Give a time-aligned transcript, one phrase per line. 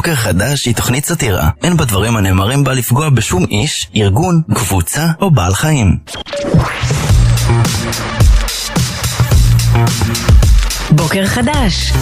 [0.00, 1.48] בוקר חדש היא תוכנית סאטירה.
[1.62, 5.96] אין בדברים הנאמרים בה לפגוע בשום איש, ארגון, קבוצה או בעל חיים.
[10.90, 11.92] בוקר חדש.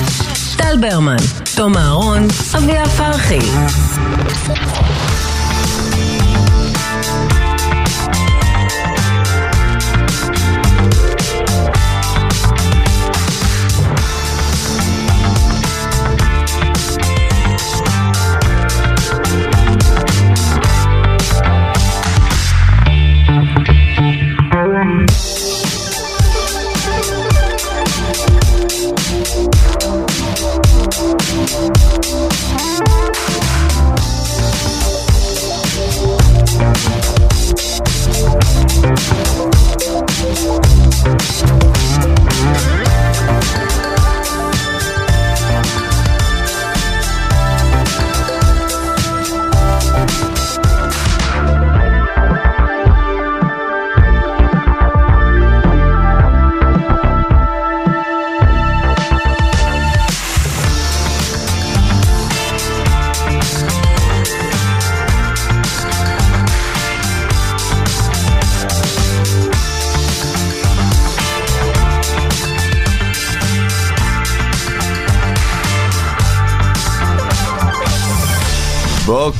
[0.56, 1.16] טל ברמן,
[1.56, 2.26] תום אהרון,
[2.58, 3.38] אביה פרחי.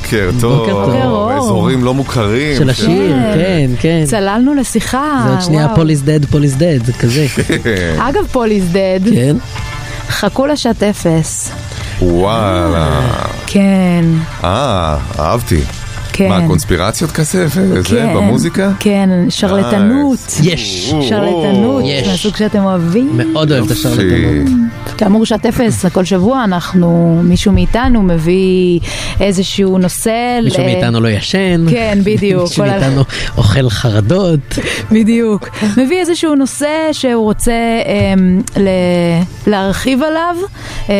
[0.09, 1.29] בוקר טוב, בוקר טוב.
[1.31, 2.57] אזורים לא מוכרים.
[2.57, 4.03] של השיר, כן, כן.
[4.05, 5.75] צללנו לשיחה, זה עוד שנייה וואו.
[5.75, 7.25] Paul is dead, Paul is dead, זה כזה.
[8.09, 9.35] אגב, Paul is dead, כן.
[10.09, 11.51] חכו לשעת אפס.
[12.01, 13.01] וואלה.
[13.47, 14.05] כן,
[14.43, 15.61] אה, אהבתי.
[16.19, 16.29] כן.
[16.29, 18.71] מה, קונספירציות כזה וזה כן, במוזיקה?
[18.79, 20.19] כן, שרלטנות.
[20.43, 20.93] יש.
[21.01, 22.07] שרלטנות, יש.
[22.07, 23.09] מהסוג שאתם אוהבים.
[23.33, 24.47] מאוד אוהב את השרלטנות.
[24.97, 28.79] כאמור, שעת אפס, כל שבוע אנחנו, מישהו מאיתנו מביא
[29.21, 30.39] איזשהו נושא.
[30.43, 31.65] מישהו מאיתנו לא ישן.
[31.69, 32.43] כן, בדיוק.
[32.43, 33.03] מישהו מאיתנו
[33.37, 34.59] אוכל חרדות.
[34.91, 35.49] בדיוק.
[35.77, 37.51] מביא איזשהו נושא שהוא רוצה
[37.85, 38.69] אמ, ל-
[39.49, 40.35] להרחיב עליו
[40.89, 40.93] אמ,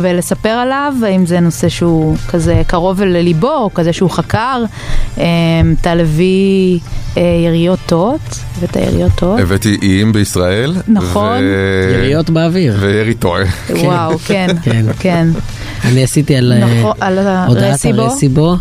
[0.00, 4.64] ולספר עליו, האם זה נושא שהוא כזה קרוב לליבו, או כזה שהוא חקר.
[5.18, 5.22] אמ,
[5.80, 6.78] אתה לביא
[7.16, 8.20] אה, יריות טועות,
[8.58, 9.40] הבאת יריות טועות.
[9.40, 10.74] הבאתי איים בישראל.
[10.88, 11.38] נכון.
[11.40, 12.76] ו- יריות באוויר.
[12.80, 13.42] וירי טועה.
[13.84, 14.86] וואו, כן, כן.
[14.98, 15.28] כן.
[15.84, 18.56] אני עשיתי על אה, נכון, על הודעת הרסיבו.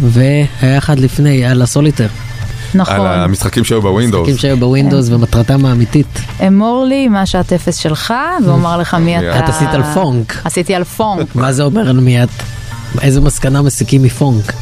[0.00, 2.04] והיה אחד לפני, על הסוליטר.
[2.04, 3.06] על נכון.
[3.06, 4.20] המשחקים שהיו בווינדוס.
[4.20, 6.18] משחקים שהיו בווינדוס ומטרתם האמיתית.
[6.46, 8.14] אמור לי מה שעת אפס שלך,
[8.46, 9.44] ואומר לך מי את אתה.
[9.44, 10.40] עשית על פונק.
[10.44, 11.34] עשיתי על פונק.
[11.34, 12.28] מה זה אומר על מי את?
[13.02, 14.52] איזה מסקנה מסיקים מפונק?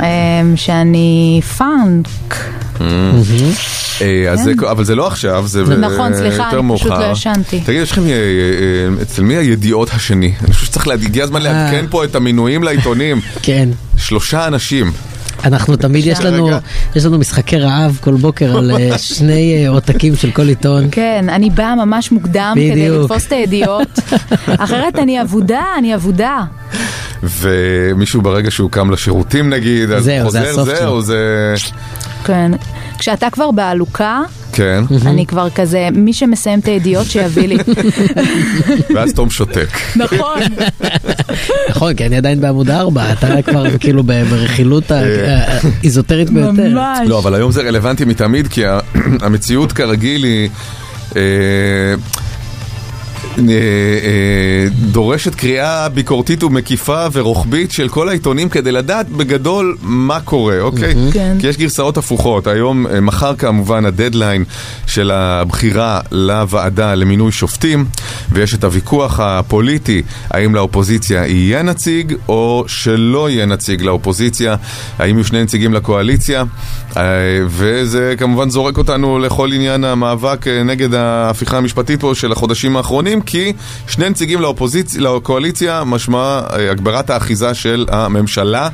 [0.00, 2.34] אמ, שאני פאנק.
[2.80, 5.72] אה, אז זה- אבל זה לא עכשיו, זה כן.
[5.80, 7.06] נכון, סליחה, יותר אני פשוט מאוחר.
[7.08, 7.60] לא ישנתי.
[7.60, 10.32] תגיד, יש לכם, אה, אה, אצל מי הידיעות השני?
[10.44, 13.20] אני חושב שצריך, הגיע הזמן לעדכן פה את המינויים לעיתונים.
[13.42, 13.68] כן.
[13.96, 14.92] שלושה אנשים.
[15.44, 16.50] אנחנו תמיד, יש לנו.
[16.96, 20.88] יש לנו משחקי רעב כל בוקר על אה, שני אה, עותקים של כל עיתון.
[20.90, 22.88] כן, אני באה ממש מוקדם כדי.
[22.90, 23.98] לתפוס את הידיעות,
[24.64, 26.40] אחרת אני אבודה, אני אבודה.
[27.22, 31.00] ומישהו ברגע שהוא קם לשירותים נגיד, אז זהו, זה חוזר, הסוף זהו.
[31.02, 31.54] זה...
[32.24, 32.52] כן.
[32.98, 34.20] כשאתה כבר בעלוקה,
[34.52, 37.56] כן, אני כבר כזה, מי שמסיים את הידיעות שיביא לי.
[38.94, 39.68] ואז תום שותק.
[39.96, 40.38] נכון.
[41.70, 45.00] נכון, כי אני עדיין בעמוד 4, אתה כבר כאילו ברכילות ה-
[45.82, 46.68] האיזוטרית ביותר.
[46.68, 46.98] ממש.
[47.06, 48.62] לא, אבל היום זה רלוונטי מתמיד, כי
[49.26, 50.48] המציאות כרגיל היא...
[53.38, 60.60] אה, אה, דורשת קריאה ביקורתית ומקיפה ורוחבית של כל העיתונים כדי לדעת בגדול מה קורה,
[60.60, 60.94] אוקיי?
[61.12, 61.36] כן.
[61.40, 62.46] כי יש גרסאות הפוכות.
[62.46, 64.44] היום, אה, מחר כמובן הדדליין
[64.86, 67.84] של הבחירה לוועדה למינוי שופטים,
[68.32, 74.56] ויש את הוויכוח הפוליטי, האם לאופוזיציה יהיה נציג או שלא יהיה נציג לאופוזיציה,
[74.98, 76.44] האם יהיו שני נציגים לקואליציה,
[77.46, 83.52] וזה כמובן זורק אותנו לכל עניין המאבק נגד ההפיכה המשפטית פה של החודשים האחרונים, כי
[83.86, 88.68] שני נציגים לאופוזיציה, לקואליציה משמע אה, הגברת האחיזה של הממשלה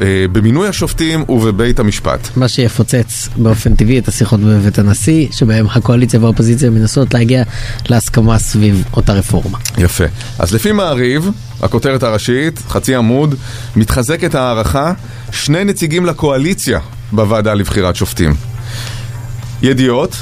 [0.00, 2.28] אה, במינוי השופטים ובבית המשפט.
[2.36, 7.42] מה שיפוצץ באופן טבעי את השיחות בבית הנשיא, שבהם הקואליציה והאופוזיציה מנסות להגיע
[7.88, 9.58] להסכמה סביב אותה רפורמה.
[9.78, 10.04] יפה.
[10.38, 11.30] אז לפי מעריב,
[11.62, 13.34] הכותרת הראשית, חצי עמוד,
[13.76, 14.92] מתחזקת הערכה,
[15.32, 16.80] שני נציגים לקואליציה
[17.12, 18.34] בוועדה לבחירת שופטים.
[19.62, 20.16] ידיעות,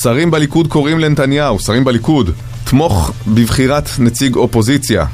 [0.00, 2.30] שרים בליכוד קוראים לנתניהו, שרים בליכוד,
[2.72, 5.04] תמוך בבחירת נציג אופוזיציה.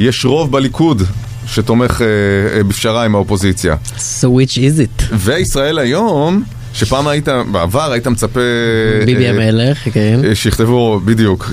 [0.00, 1.02] יש רוב בליכוד
[1.46, 2.06] שתומך אה,
[2.58, 3.76] אה, בפשרה עם האופוזיציה.
[3.96, 5.04] So which is it?
[5.12, 6.42] וישראל היום,
[6.74, 8.40] שפעם היית, בעבר היית מצפה...
[9.06, 10.20] ביבי אה, המלך, כן.
[10.24, 11.50] אה, שיכתבו, בדיוק,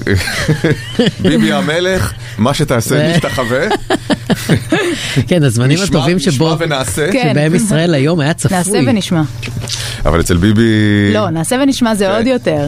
[1.23, 3.65] ביבי המלך, מה שתעשה, משתחווה.
[5.27, 6.53] כן, הזמנים נשמע- הטובים שבו...
[6.53, 7.29] נשמע ונעשה, כן.
[7.31, 8.57] שבהם ישראל היום היה צפוי.
[8.57, 9.21] נעשה ונשמע.
[10.05, 10.63] אבל אצל ביבי...
[11.13, 12.11] לא, נעשה ונשמע זה כן.
[12.11, 12.67] עוד יותר.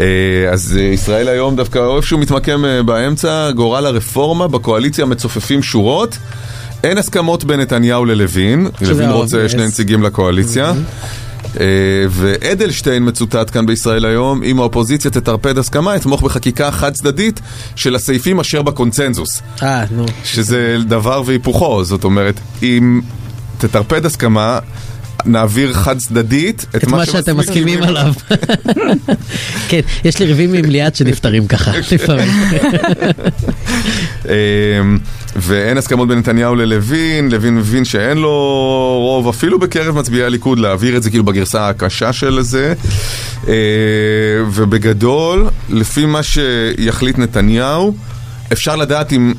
[0.00, 6.18] אה, אז אה, ישראל היום דווקא איפשהו מתמקם אה, באמצע, גורל הרפורמה, בקואליציה מצופפים שורות.
[6.84, 9.48] אין הסכמות בין נתניהו ללוין, לוין רוצה obvious.
[9.48, 10.72] שני נציגים לקואליציה.
[11.60, 11.64] אה,
[12.08, 17.40] ואדלשטיין מצוטט כאן בישראל היום, אם האופוזיציה תטרפד הסכמה, יתמוך בחקיקה חד צדדית
[17.76, 19.42] של הסעיפים אשר בקונצנזוס.
[19.62, 20.06] אה, נו.
[20.24, 23.00] שזה דבר והיפוכו, זאת אומרת, אם
[23.58, 24.58] תטרפד הסכמה,
[25.24, 28.12] נעביר חד צדדית את, את מה שאתם מסכימים עליו.
[29.68, 32.30] כן, יש לי ריבים עם ליאת שנפטרים ככה לפעמים.
[34.24, 34.98] אמ,
[35.36, 38.30] ואין הסכמות בין נתניהו ללוין, לוין מבין שאין לו
[39.00, 42.74] רוב אפילו בקרב מצביעי הליכוד להעביר את זה כאילו בגרסה הקשה של זה.
[43.48, 43.54] אה,
[44.52, 47.94] ובגדול, לפי מה שיחליט נתניהו,
[48.52, 49.34] אפשר לדעת אם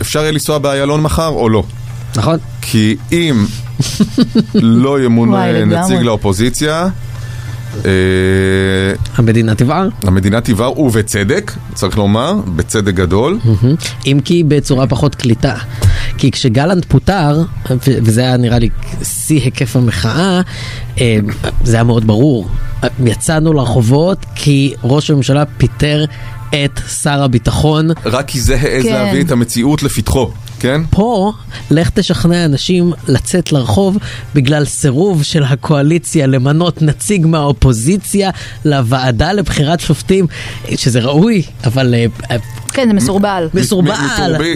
[0.00, 1.62] אפשר יהיה לנסוע באיילון מחר או לא.
[2.16, 2.38] נכון?
[2.70, 3.46] כי אם
[4.54, 5.64] לא ימונה.
[5.66, 6.88] נציג לאופוזיציה,
[7.84, 7.90] אה,
[9.16, 9.88] המדינה תבער.
[10.02, 13.38] המדינה תבער, ובצדק, צריך לומר, בצדק גדול.
[14.06, 15.54] אם כי בצורה פחות קליטה.
[16.18, 17.42] כי כשגלנט פוטר,
[17.80, 18.68] וזה היה נראה לי
[19.02, 20.40] שיא היקף המחאה,
[21.00, 21.18] אה,
[21.64, 22.48] זה היה מאוד ברור.
[23.04, 26.04] יצאנו לרחובות כי ראש הממשלה פיטר
[26.48, 27.88] את שר הביטחון.
[28.04, 28.92] רק כי זה העז כן.
[28.92, 30.30] להביא את המציאות לפתחו,
[30.60, 30.80] כן?
[30.90, 31.32] פה,
[31.70, 33.98] לך תשכנע אנשים לצאת לרחוב
[34.34, 38.30] בגלל סירוב של הקואליציה למנות נציג מהאופוזיציה
[38.64, 40.26] לוועדה לבחירת שופטים,
[40.76, 42.36] שזה ראוי, אבל אה, אה,
[42.72, 43.48] כן, זה מסורבל.
[43.54, 43.94] מסורבל,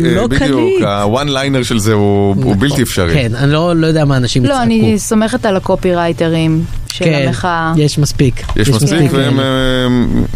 [0.00, 0.82] לא אה, בדיוק, קליט.
[0.82, 3.14] הוואן ליינר של זה הוא הוא בלתי אפשרי.
[3.14, 4.58] כן, אני לא, לא יודע מה אנשים יצעקו.
[4.58, 7.72] לא, אני סומכת על הקופי רייטרים של כן, המחאה.
[7.76, 8.42] יש מספיק.
[8.56, 9.38] יש מספיק והם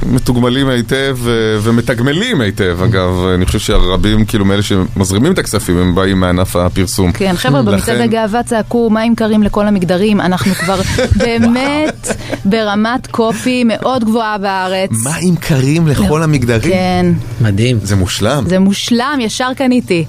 [0.07, 1.19] מתוגמלים היטב
[1.63, 7.13] ומתגמלים היטב אגב, אני חושב שהרבים כאילו מאלה שמזרימים את הכספים הם באים מענף הפרסום.
[7.13, 10.81] כן, חבר'ה, במצעד לכן- הגאווה צעקו מים קרים לכל המגדרים, אנחנו כבר
[11.25, 12.09] באמת
[12.45, 14.91] ברמת קופי מאוד גבוהה בארץ.
[15.05, 16.73] מים קרים לכל המגדרים?
[16.73, 17.07] כן,
[17.41, 17.79] מדהים.
[17.83, 18.45] זה מושלם.
[18.47, 20.05] זה מושלם, ישר קניתי.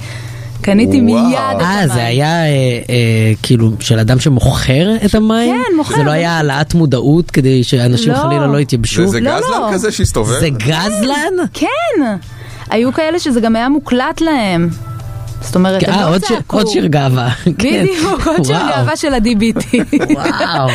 [0.62, 1.26] קניתי וואו.
[1.28, 1.88] מיד את אה, המים.
[1.94, 2.48] זה היה אה,
[2.90, 5.56] אה, כאילו של אדם שמוכר את המים?
[5.70, 5.96] כן, מוכר.
[5.96, 8.18] זה לא היה העלאת מודעות כדי שאנשים לא.
[8.18, 9.08] חלילה לא יתייבשו?
[9.08, 9.70] זה לא, גזלן לא.
[9.74, 10.40] כזה שהסתובב?
[10.40, 11.46] זה גזלן?
[11.54, 11.68] כן,
[12.70, 14.70] היו כאלה שזה גם היה מוקלט להם.
[15.46, 16.58] זאת אומרת, הם אה, לא עוד שיר- צעקו.
[16.58, 17.30] עוד שיר גאווה.
[17.58, 17.86] כן.
[17.90, 18.58] בדיוק, עוד שיר.
[18.76, 19.76] גאווה של ה-DBT.
[20.14, 20.70] וואו.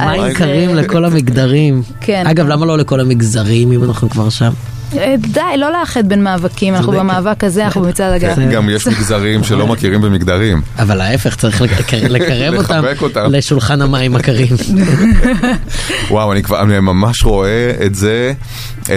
[0.00, 1.82] מים קרים אה, לכל המגדרים.
[2.00, 2.26] כן.
[2.26, 4.50] אגב, למה לא לכל המגזרים אם אנחנו כבר שם?
[4.98, 6.92] אה, די, לא לאחד בין מאבקים, אנחנו.
[6.92, 8.46] במאבק הזה, אנחנו במצעד הגאווה.
[8.46, 10.62] גם יש מגזרים שלא מכירים במגדרים.
[10.78, 11.70] אבל ההפך, צריך לק-
[12.14, 13.20] לקרב אותם לחבק אותם.
[13.30, 14.48] לשולחן המים הקרים.
[16.10, 18.32] וואו, אני כבר, ממש רואה את זה,
[18.90, 18.94] אה,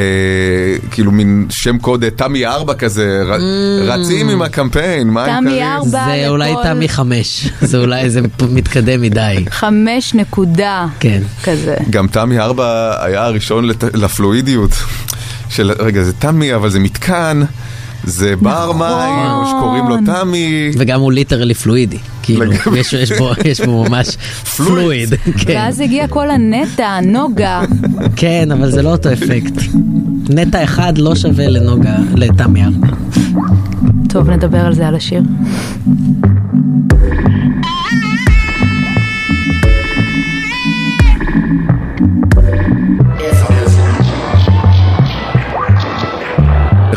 [0.92, 3.38] כאילו מין שם קוד אה, תמי ארבע כזה, ר,
[3.88, 5.90] רצים עם הקמפיין, מה הם תמי קרים?
[5.90, 7.50] זה אולי תמי חמש.
[7.62, 9.46] זה אולי, זה מתקדם מדי.
[9.50, 11.22] חמש נקודה כן.
[11.44, 11.76] כזה.
[11.90, 14.72] גם תמי ארבע היה הראשון לפלואידיות.
[15.54, 17.42] של, רגע, זה תמי, אבל זה מתקן,
[18.04, 18.78] זה בר נכון.
[18.78, 20.72] מים, שקוראים לו תמי.
[20.78, 21.98] וגם הוא ליטרלי פלואידי.
[22.24, 22.54] כאילו.
[22.76, 24.08] יש, יש, בו, יש בו ממש
[24.58, 25.14] פלואיד.
[25.38, 27.62] כן, ואז הגיע כל הנטע, נוגה.
[28.16, 29.54] כן, אבל זה לא אותו אפקט.
[30.30, 32.88] נטע אחד לא שווה לנוגה, לתמי ארבע.
[34.10, 35.22] טוב, נדבר על זה על השיר.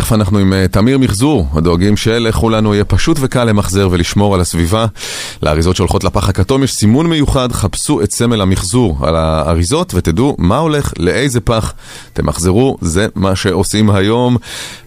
[0.07, 4.41] תכף אנחנו עם אה, תמיר מחזור, הדואגים שלכו לנו יהיה פשוט וקל למחזר ולשמור על
[4.41, 4.87] הסביבה.
[5.43, 10.59] לאריזות שהולכות לפח הכתום יש סימון מיוחד, חפשו את סמל המחזור על האריזות ותדעו מה
[10.59, 11.75] הולך לאיזה פח.
[12.13, 14.37] תמחזרו, זה מה שעושים היום.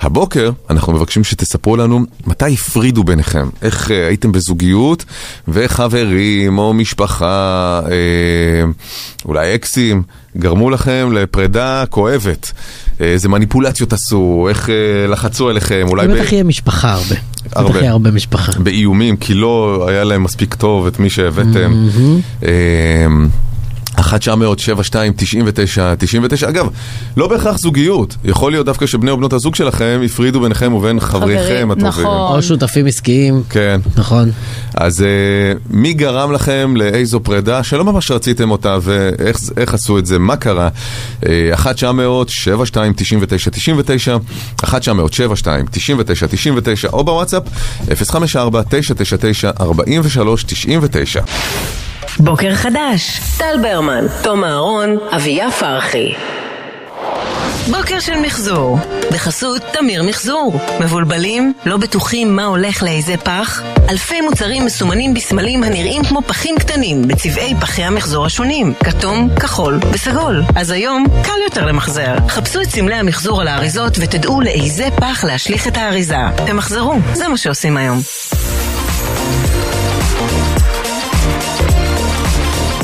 [0.01, 5.05] הבוקר אנחנו מבקשים שתספרו לנו מתי הפרידו ביניכם, איך אה, הייתם בזוגיות
[5.47, 8.71] וחברים או משפחה, אה,
[9.25, 10.03] אולי אקסים.
[10.37, 12.51] גרמו לכם לפרידה כואבת,
[12.99, 14.75] איזה מניפולציות עשו, איך אה,
[15.07, 17.15] לחצו עליכם, אולי ב- בטח יהיה משפחה הרבה.
[17.55, 17.69] הרבה.
[17.69, 18.51] בטח יהיה הרבה משפחה.
[18.59, 21.87] באיומים, כי לא היה להם מספיק טוב את מי שהבאתם.
[22.43, 23.27] אמ,
[23.95, 26.69] 1 900 72 99 99 אגב,
[27.17, 31.43] לא בהכרח זוגיות, יכול להיות דווקא שבני או בנות הזוג שלכם הפרידו ביניכם ובין חבריכם
[31.43, 31.87] חברים, הטובים.
[31.87, 32.35] נכון.
[32.35, 33.81] או שותפים עסקיים, כן.
[33.95, 34.31] נכון.
[34.73, 35.03] אז uh,
[35.69, 40.35] מי גרם לכם לאיזו פרידה שלא ממש רציתם אותה ואיך איך עשו את זה, מה
[40.35, 40.69] קרה?
[41.27, 44.17] אה, 1 900 72 99 99
[44.63, 47.43] 1 900 72 99 99 או בוואטסאפ
[47.95, 51.21] 054 999 43 99
[52.17, 56.13] בוקר חדש, טל ברמן, תום אהרון, אביה פרחי.
[57.71, 58.77] בוקר של מחזור,
[59.11, 60.59] בחסות תמיר מחזור.
[60.79, 61.53] מבולבלים?
[61.65, 63.61] לא בטוחים מה הולך לאיזה פח?
[63.89, 70.43] אלפי מוצרים מסומנים בסמלים הנראים כמו פחים קטנים בצבעי פחי המחזור השונים, כתום, כחול וסגול.
[70.55, 72.15] אז היום קל יותר למחזר.
[72.27, 76.17] חפשו את סמלי המחזור על האריזות ותדעו לאיזה פח להשליך את האריזה.
[76.47, 77.99] תמחזרו, זה מה שעושים היום.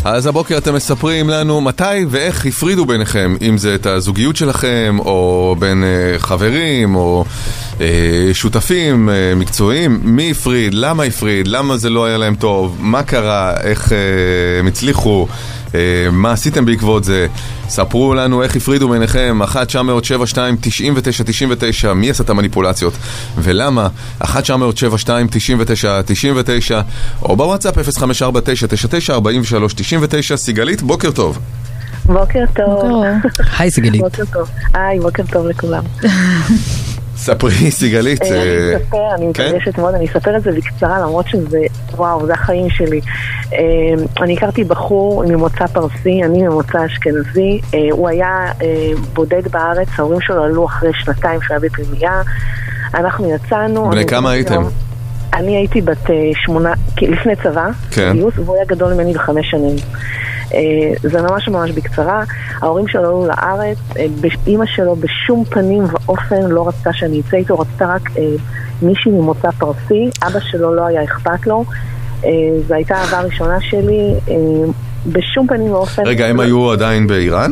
[0.07, 5.55] אז הבוקר אתם מספרים לנו מתי ואיך הפרידו ביניכם, אם זה את הזוגיות שלכם, או
[5.59, 7.25] בין אה, חברים, או
[7.81, 13.03] אה, שותפים אה, מקצועיים, מי הפריד, למה הפריד, למה זה לא היה להם טוב, מה
[13.03, 13.91] קרה, איך
[14.59, 15.27] הם הצליחו,
[16.12, 17.27] מה עשיתם בעקבות זה,
[17.70, 22.94] ספרו לנו איך הפרידו ביניכם, 1 900 72 99 99 מי עשה את המניפולציות
[23.38, 23.88] ולמה,
[24.20, 26.82] 1 900 72 99 99
[27.22, 31.39] או בוואטסאפ 0549 99 43 99 סיגלית, בוקר טוב.
[32.05, 33.03] בוקר טוב.
[33.60, 34.01] היי סיגלית.
[34.01, 34.50] בוקר טוב.
[34.74, 35.84] היי, בוקר טוב לכולם.
[37.15, 38.22] ספרי סיגלית.
[38.22, 39.45] אה, אה, אני אספר, אני כן?
[39.48, 41.60] מתרגשת מאוד, אני אספר את זה בקצרה למרות שזה,
[41.91, 43.01] וואו, זה החיים שלי.
[43.53, 43.60] אה,
[44.22, 47.62] אני הכרתי בחור ממוצא פרסי, אני ממוצא אשכנזי.
[47.74, 52.22] אה, הוא היה אה, בודד בארץ, ההורים שלו עלו אחרי שנתיים שהוא היה בפנימייה.
[52.93, 53.89] אנחנו יצאנו.
[53.89, 54.63] בני כמה הייתם?
[55.34, 58.12] אני הייתי בת אה, שמונה, לפני צבא, כן.
[58.13, 59.75] גיוס, והוא היה גדול ממני בחמש שנים.
[60.55, 62.24] אה, זה ממש ממש בקצרה.
[62.62, 64.05] ההורים שלו עלו לארץ, אה,
[64.47, 68.24] אימא שלו בשום פנים ואופן לא רצתה שאני אצא איתו, רצתה רק אה,
[68.81, 71.65] מישהי ממוצא פרסי, אבא שלו לא היה אכפת לו.
[72.67, 74.13] זו הייתה אהבה ראשונה שלי,
[75.05, 76.03] בשום פנים ואופן.
[76.05, 77.51] רגע, הם היו עדיין באיראן?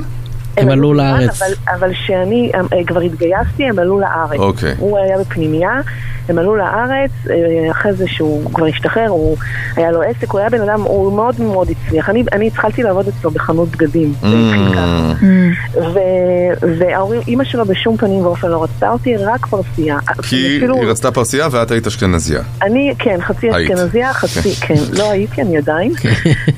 [0.57, 1.41] הם עלו לארץ.
[1.41, 4.39] אבל, אבל כשאני אה, כבר התגייסתי, הם עלו לארץ.
[4.39, 4.73] אוקיי.
[4.79, 5.81] הוא היה בפנימייה,
[6.29, 9.37] הם עלו לארץ, אה, אחרי זה שהוא כבר השתחרר, הוא
[9.75, 12.09] היה לו עסק, הוא היה בן אדם, הוא מאוד מאוד הצליח.
[12.09, 14.13] אני, אני התחלתי לעבוד אצלו בחנות בגדים.
[14.23, 14.25] Mm,
[15.77, 15.99] ו-
[16.79, 19.97] וההורים, אימא שלו בשום פנים ואופן לא רצתה אותי, רק פרסייה.
[20.21, 22.41] כי אפילו- היא רצתה פרסייה ואת היית אשכנזייה.
[22.61, 23.71] אני, כן, חצי היית.
[23.71, 25.91] אשכנזיה, חצי, כן, לא הייתי, אני עדיין.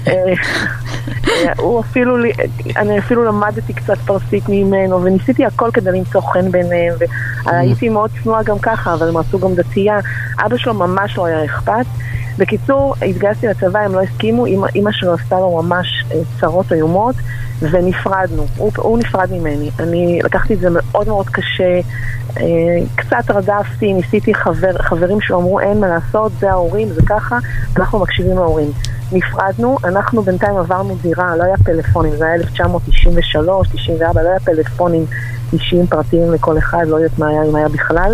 [0.07, 0.13] אה,
[1.27, 2.17] אה, הוא אפילו,
[2.77, 6.93] אני אפילו למדתי קצת פרסית ממנו, וניסיתי הכל כדי למצוא חן ביניהם,
[7.45, 9.99] והייתי מאוד צנועה גם ככה, אבל הם רצו גם דתייה.
[10.45, 11.85] אבא שלו ממש לא היה אכפת.
[12.37, 17.15] בקיצור, התגייסתי לצבא, הם לא הסכימו, אמא שלו עשתה לו ממש אה, צרות איומות,
[17.59, 18.45] ונפרדנו.
[18.57, 19.69] הוא, הוא נפרד ממני.
[19.79, 21.79] אני לקחתי את זה מאוד מאוד קשה,
[22.37, 22.43] אה,
[22.95, 27.37] קצת רדפתי, ניסיתי חבר, חברים שלו אמרו אין מה לעשות, זה ההורים, זה ככה,
[27.77, 28.71] אנחנו מקשיבים להורים.
[29.12, 35.05] נפרדנו, אנחנו בינתיים עברנו דירה, לא היה פלאפונים, זה היה 1993, 94, לא היה פלאפונים
[35.53, 38.13] אישיים פרטיים לכל אחד, לא יודעת מה היה, אם היה בכלל.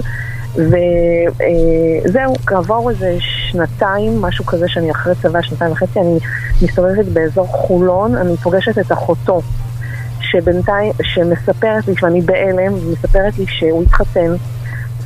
[0.55, 6.17] וזהו, כעבור איזה שנתיים, משהו כזה שאני אחרי צבא, שנתיים וחצי, אני
[6.61, 9.41] מסתובבת באזור חולון, אני פוגשת את אחותו,
[10.21, 14.33] שבינתיים, שמספרת לי, ואני בהלם, ומספרת לי שהוא התחתן,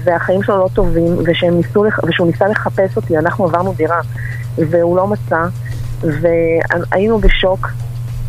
[0.04, 4.02] והחיים שלו לא טובים, ושהם ניסו, ושהוא ניסה לחפש אותי, אנחנו עברנו דירה,
[4.58, 5.46] והוא לא מצא,
[6.02, 7.68] והיינו בשוק.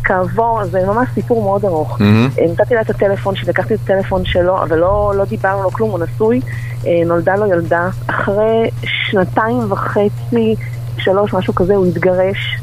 [0.03, 1.97] כעבור, זה ממש סיפור מאוד ארוך.
[2.39, 5.69] אה, נתתי לה את הטלפון שלי, לקחתי את הטלפון שלו, אבל לא, לא דיברנו, לא
[5.69, 6.41] כלום, הוא נשוי,
[6.85, 7.89] אה, נולדה לו ילדה.
[8.07, 10.55] אחרי שנתיים וחצי,
[10.97, 12.57] שלוש, משהו כזה, הוא התגרש.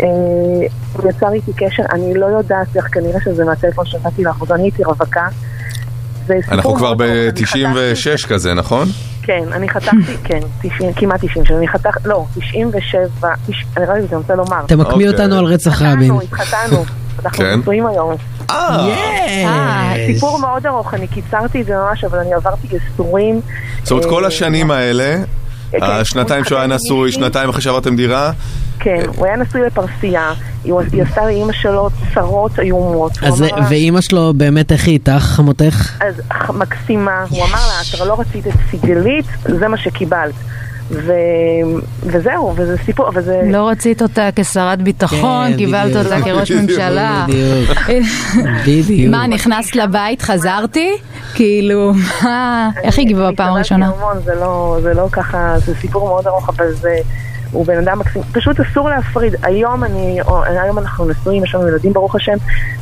[0.00, 0.06] אה,
[0.96, 4.84] הוא יצר איתי קשר, אני לא יודעת איך, כנראה שזה מהטלפון שנתתי אז אני הייתי
[4.84, 5.28] רווקה.
[6.48, 8.88] אנחנו כבר מאוד ארוך, אני חתכתי- ב-96 כזה, נכון?
[9.22, 13.08] כן, אני חתכתי, כן, 90, כמעט 90 שנה, אני חתך, לא, 97,
[13.48, 14.60] תש- אני רק רוצה לומר.
[14.66, 15.08] תמקמי אוקיי.
[15.08, 16.12] אותנו על רצח רבין.
[16.12, 16.84] התחתנו, התחתנו,
[17.24, 17.58] אנחנו כן.
[17.60, 18.14] נשואים היום.
[18.50, 18.86] אה,
[19.46, 19.94] אה.
[20.06, 23.40] סיפור מאוד ארוך, אני קיצרתי את זה ממש, אבל אני עברתי ייסורים.
[23.82, 25.16] זאת אומרת, כל אה, השנים האלה,
[25.80, 27.12] השנתיים הוא שהוא היה נשוי.
[27.12, 28.32] שנתיים אחרי שעברתם דירה,
[28.82, 30.32] כן, הוא היה נשוי לפרסייה,
[30.64, 30.74] היא
[31.08, 33.12] עשתה לאימא שלו צרות איומות.
[33.22, 35.92] אז ואימא שלו באמת איך היא איתך, חמותך?
[36.00, 36.22] אז
[36.54, 40.34] מקסימה, הוא אמר לה, את לא רצית את סיגלית, זה מה שקיבלת.
[40.92, 41.12] ו...
[42.02, 43.40] וזהו, וזה סיפור, וזה...
[43.44, 45.96] לא רצית אותה כשרת ביטחון, כן, קיבלת.
[45.96, 47.26] אותה כראש ממשלה.
[47.28, 47.78] בדיוק.
[48.66, 49.10] בדיוק.
[49.10, 50.92] מה, נכנסת לבית, חזרתי?
[51.34, 51.92] כאילו,
[52.24, 53.90] מה, איך היא הגיבה בפעם הראשונה?
[54.24, 56.98] זה לא, זה לא ככה, זה סיפור מאוד ארוך, אבל זה...
[57.52, 59.34] הוא בן אדם מקסים, פשוט אסור להפריד.
[59.42, 62.36] היום אני, או, היום אנחנו נשואים, יש לנו ילדים ברוך השם,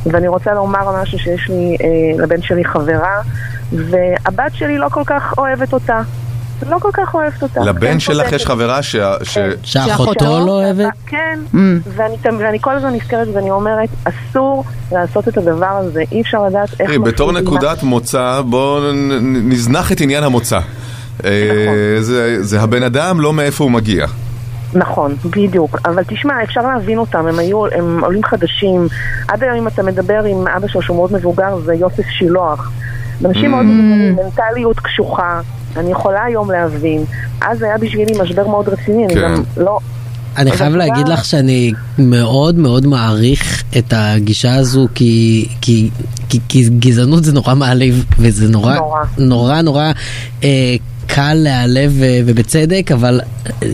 [0.05, 3.21] ואני רוצה לומר משהו שיש לי, אה, לבן שלי חברה,
[3.71, 6.01] והבת שלי לא כל כך אוהבת אותה.
[6.69, 7.61] לא כל כך אוהבת אותה.
[7.63, 8.31] לבן כן, שלך.
[8.31, 8.95] יש חברה ש...
[9.23, 10.25] ש- שאחותו?
[10.45, 10.87] לא אוהבת?
[11.07, 11.57] כן, Mm.
[12.37, 16.89] ואני, כל הזמן נזכרת ואני אומרת, אסור לעשות את הדבר הזה, אי אפשר לדעת איך...
[16.89, 17.31] תראי, בתור.
[17.31, 18.79] נקודת מוצא, בואו
[19.21, 20.59] נזנח את עניין המוצא.
[21.25, 21.75] אה, נכון.
[22.03, 24.05] זה- זה הבן אדם, לא מאיפה הוא מגיע.
[24.73, 25.77] נכון, בדיוק.
[25.85, 28.87] אבל תשמע, אפשר להבין אותם, הם היו, הם עולים חדשים.
[29.27, 32.71] עד היום אם אתה מדבר עם אבא שלו שהוא מאוד מבוגר, זה יוסף שילוח.
[33.25, 35.41] אנשים מאוד מבוגרים, מנטליות קשוחה.
[35.77, 37.05] אני יכולה היום להבין.
[37.41, 39.21] אז זה היה בשבילי משבר מאוד רציני, אני כן.
[39.21, 39.79] גם לא...
[40.37, 40.75] אני חייב.
[40.75, 45.89] להגיד לך שאני מאוד מאוד מעריך את הגישה הזו כי, כי,
[46.29, 48.99] כי, כי גזענות זה נורא מעליב וזה נורא נורא.
[49.17, 49.91] נורא נורא
[50.43, 50.75] אה,
[51.07, 53.21] קל להיעלב אה, ובצדק אבל
[53.63, 53.67] אה,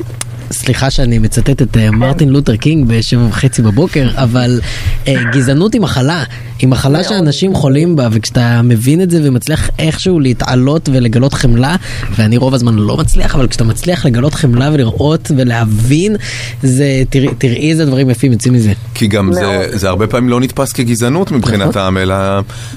[0.51, 4.59] סליחה שאני מצטט את אה, מרטין לותר קינג בשבע וחצי בבוקר אבל
[5.07, 6.23] אה, גזענות היא מחלה
[6.59, 11.75] היא מחלה שאנשים חולים בה וכשאתה מבין את זה ומצליח איכשהו להתעלות ולגלות חמלה
[12.15, 16.15] ואני רוב הזמן לא מצליח אבל כשאתה מצליח לגלות חמלה ולראות ולהבין
[16.63, 18.73] זה תראי, תראי איזה דברים יפים יוצאים מזה.
[18.93, 19.67] כי גם זה.
[19.71, 22.15] זה הרבה פעמים לא נתפס כגזענות מבחינתם, אלא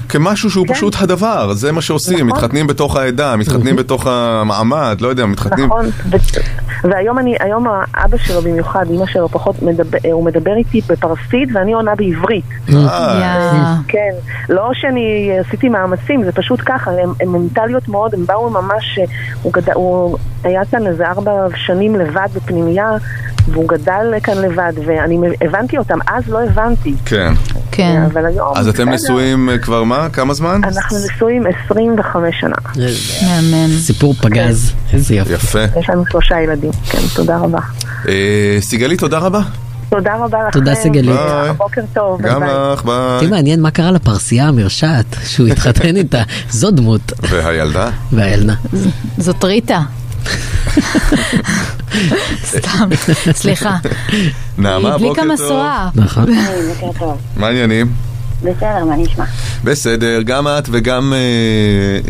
[0.09, 2.27] כמשהו שהוא פשוט הדבר, זה מה שעושים, נכון.
[2.27, 5.65] מתחתנים בתוך העדה, מתחתנים בתוך המעמד, לא יודע, מתחתנים...
[5.65, 6.17] נכון, ו-
[6.83, 11.73] והיום אני, היום האבא שלו במיוחד, אמא שלו פחות, מדבר, הוא מדבר איתי בפרסית ואני
[11.73, 12.45] עונה בעברית.
[13.71, 13.77] אה.
[13.87, 14.11] כן,
[14.49, 18.99] לא שאני עשיתי מאמצים, זה פשוט ככה, הם, הם מנטליות מאוד, הם באו ממש,
[19.41, 19.69] הוא, גד...
[19.69, 22.91] הוא היה כאן איזה ארבע שנים לבד בפנימייה,
[23.47, 26.93] והוא גדל כאן לבד, ואני הבנתי אותם, אז לא הבנתי.
[27.05, 27.33] כן.
[27.71, 28.03] כן.
[28.13, 28.53] אבל היום...
[28.55, 28.89] אז אתם.
[28.89, 30.09] נשואים אה, כבר מה?
[30.09, 30.61] כמה זמן?
[30.63, 32.55] אנחנו נשואים 25 שנה.
[32.75, 33.69] מהמם.
[33.77, 35.33] סיפור פגז, איזה יופי.
[35.33, 35.63] יפה.
[35.79, 37.59] יש לנו שלושה ילדים, כן, תודה רבה.
[38.07, 39.41] אה, סיגלי, תודה רבה.
[39.91, 40.59] תודה רבה לכם.
[40.59, 41.15] תודה, סיגלית.
[41.15, 41.53] ביי.
[41.57, 42.21] בוקר טוב.
[42.21, 42.49] גם ביי.
[42.73, 42.95] לך, ביי.
[43.15, 47.11] אותי מעניין מה קרה לפרסייה המרשעת שהוא התחתן איתה, זו דמות.
[47.29, 47.89] והילדה?
[48.11, 48.53] והילדה.
[49.17, 49.81] זאת ריטה.
[52.45, 52.89] סתם,
[53.33, 53.77] סליחה.
[54.57, 55.45] נעמה, היא בוקר הדליקה טוב.
[55.47, 55.89] משואה.
[55.95, 56.29] נכון.
[56.29, 57.17] היי, בוקר טוב.
[57.37, 57.93] מה העניינים?
[58.43, 59.25] בסדר, מה נשמע?
[59.63, 61.17] בסדר, גם את וגם אה,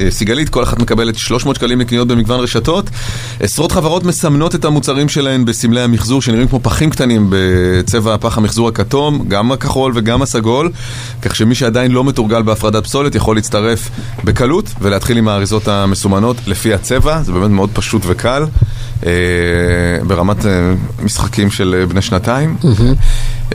[0.04, 2.90] אה, סיגלית, כל אחת מקבלת 300 שקלים לקניות במגוון רשתות.
[3.40, 8.68] עשרות חברות מסמנות את המוצרים שלהן בסמלי המחזור שנראים כמו פחים קטנים בצבע פח המחזור
[8.68, 10.72] הכתום, גם הכחול וגם הסגול,
[11.22, 13.90] כך שמי שעדיין לא מתורגל בהפרדת פסולת יכול להצטרף
[14.24, 18.44] בקלות ולהתחיל עם האריזות המסומנות לפי הצבע, זה באמת מאוד פשוט וקל,
[20.08, 22.56] ברמת אה, משחקים של אה, בני שנתיים.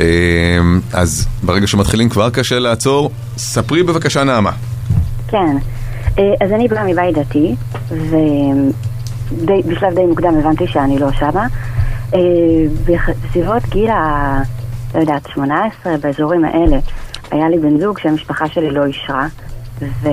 [0.00, 0.58] אה,
[0.92, 3.10] אז ברגע שמתחילים כבר קשה לעצור.
[3.36, 4.50] ספרי בבקשה נעמה.
[5.28, 5.56] כן.
[6.18, 7.54] אה, אז אני באה מבית דתי,
[9.30, 11.46] ובשלב די מוקדם הבנתי שאני לא שמה.
[12.14, 12.20] אה,
[12.84, 14.42] בסביבות גיל ה...
[14.94, 16.78] לא יודעת, 18, באזורים האלה,
[17.30, 19.26] היה לי בן זוג שהמשפחה שלי לא אישרה,
[19.80, 20.08] ו...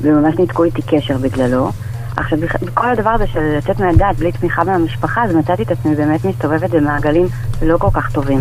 [0.00, 1.70] וממש ניתקו איתי קשר בגללו.
[2.16, 5.94] עכשיו, בכ- בכל הדבר הזה של לצאת מהדת בלי תמיכה מהמשפחה, אז מצאתי את עצמי
[5.94, 7.26] באמת מסתובבת במעגלים
[7.62, 8.40] לא כל כך טובים.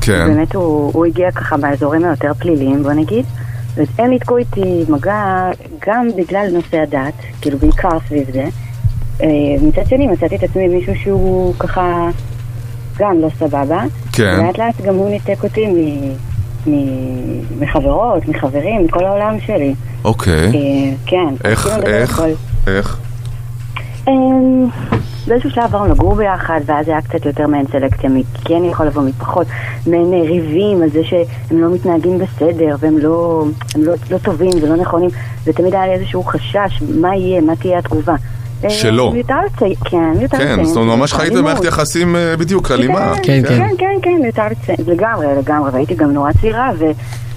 [0.00, 0.26] כן.
[0.26, 3.24] באמת הוא, הוא הגיע ככה באזורים היותר פליליים, בוא נגיד.
[3.76, 5.50] והם ניתקו איתי מגע
[5.88, 8.44] גם בגלל נושא הדת, כאילו בעיקר סביב זה.
[9.22, 9.28] אה,
[9.62, 12.08] מצד שני מצאתי את עצמי מישהו שהוא ככה
[12.98, 13.82] גם לא סבבה.
[14.12, 14.40] כן.
[14.46, 15.98] לאט לאט גם הוא ניתק אותי מ...
[16.70, 19.74] מ- מחברות, מחברים, מכל העולם שלי.
[20.04, 20.46] אוקיי.
[20.46, 20.50] אה,
[21.06, 21.34] כן.
[21.44, 22.22] איך, לדבר איך.
[22.66, 22.98] איך?
[24.08, 24.66] אמ,
[25.26, 29.02] באיזשהו שלב עברנו לגור ביחד, ואז היה קצת יותר מעין סלקציה, מי כן יכול לבוא,
[29.02, 29.46] מי פחות,
[29.86, 34.50] מעין אה, ריבים על זה שהם לא מתנהגים בסדר, והם לא, הם לא, לא טובים
[34.62, 35.10] ולא נכונים,
[35.44, 38.14] ותמיד היה לי איזשהו חשש, מה יהיה, מה תהיה התגובה.
[38.64, 39.12] אה, שלא.
[39.12, 40.56] מיותר לציין, כן, מיותר לציין.
[40.56, 41.32] כן, זאת אומרת, ממש חיית.
[41.32, 43.14] במערכת יחסים אה, בדיוק אלימה.
[43.22, 43.58] כן, כן.
[43.58, 46.84] כן, כן, כן, מיותר לציין, לגמרי, לגמרי, והייתי גם נורא צעירה, ו...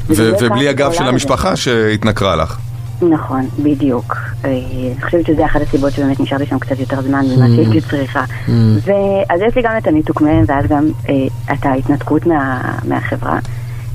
[0.09, 2.57] ובלי הגב של המשפחה שהתנכרה לך.
[3.01, 4.15] נכון, בדיוק.
[4.45, 8.23] אה, אני חושבת שזה אחת הסיבות שבאמת נשארתי שם קצת יותר זמן ממה שהייתי צריכה.
[8.85, 13.39] ואז יש לי גם את הניתוק מהם, ואז גם אה, את ההתנתקות מה, מהחברה.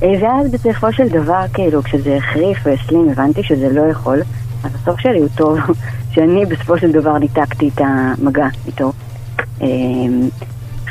[0.03, 4.21] אה, ואז בסופו של דבר, כאילו, כשזה החריף והסלים, הבנתי שזה לא יכול.
[4.63, 5.59] אז הסוף שלי הוא טוב,
[6.13, 8.91] שאני בסופו של דבר ניתקתי את המגע איתו.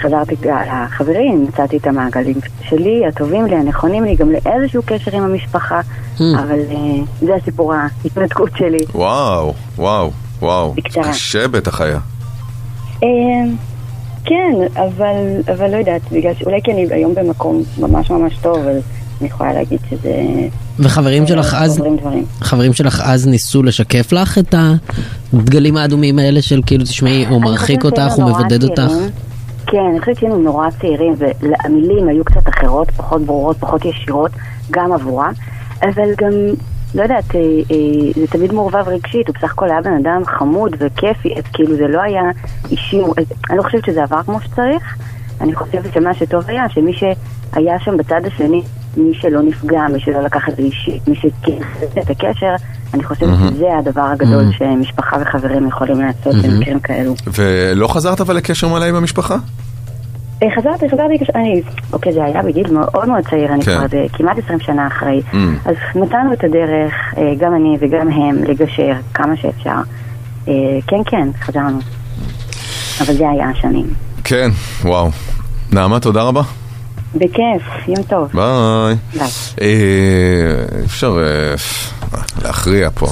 [0.05, 5.23] אה, חזרתי לחברים, מצאתי את המעגלים שלי, הטובים לי, הנכונים לי, גם לאיזשהו קשר עם
[5.23, 5.81] המשפחה,
[6.21, 8.85] אבל אה, זה הסיפור ההתנתקות שלי.
[8.95, 10.11] וואו, וואו,
[10.41, 10.75] וואו.
[10.75, 11.12] בקצרה.
[11.12, 11.99] קשה בטח היה.
[13.03, 13.09] אה,
[14.25, 18.83] כן, אבל, אבל לא יודעת, בגלל שאולי כי אני היום במקום ממש ממש טוב, אז
[19.21, 20.12] אני יכולה להגיד שזה...
[20.79, 22.25] וחברים שלך אז, עוברים דברים.
[22.41, 24.55] חברים שלך אז ניסו לשקף לך את
[25.33, 28.93] הדגלים האדומים האלה של כאילו תשמעי, הוא מרחיק אותך, הוא מבודד אותך.
[29.73, 34.31] כן, אני חושבת שהיינו נורא צעירים, והמילים היו קצת אחרות, פחות ברורות, פחות ישירות,
[34.71, 35.31] גם עבורה,
[35.83, 36.33] אבל גם,
[36.95, 40.77] לא יודעת, אה, אה, זה תמיד מעורבב רגשית, הוא בסך הכל היה בן אדם חמוד
[40.79, 42.23] וכיפי, אז כאילו זה לא היה
[42.71, 43.01] אישי,
[43.51, 44.97] אני לא חושבת שזה עבר כמו שצריך,
[45.41, 48.63] אני חושבת שמה שטוב היה, שמי שהיה שם בצד השני,
[48.97, 52.55] מי שלא נפגע, מי שלא לקח את זה אישית, מי שכיסס את הקשר,
[52.95, 57.15] אני חושבת שזה הדבר הגדול שמשפחה וחברים יכולים לעשות במקרים כאלו.
[57.27, 59.37] ולא חזרת אבל לקשר מלא עם המשפחה?
[60.43, 63.79] אה, חזרתי, חזרתי, אני, אוקיי, זה היה בגיל מאוד מאוד צעיר, אני כן.
[63.79, 65.23] כבר כמעט 20 שנה אחרי.
[65.33, 65.37] Mm.
[65.65, 69.77] אז נתנו את הדרך, אה, גם אני וגם הם, לגשר כמה שאפשר.
[70.49, 70.55] אה,
[70.87, 71.79] כן, כן, חזרנו.
[73.01, 73.87] אבל זה היה השנים.
[74.25, 74.51] כן,
[74.83, 75.11] וואו.
[75.73, 76.43] נעמה, תודה רבה.
[77.14, 78.29] בכיף, יום טוב.
[78.35, 78.96] ביי.
[79.61, 79.66] אה,
[80.85, 81.55] אפשר אה,
[82.42, 83.07] להכריע פה.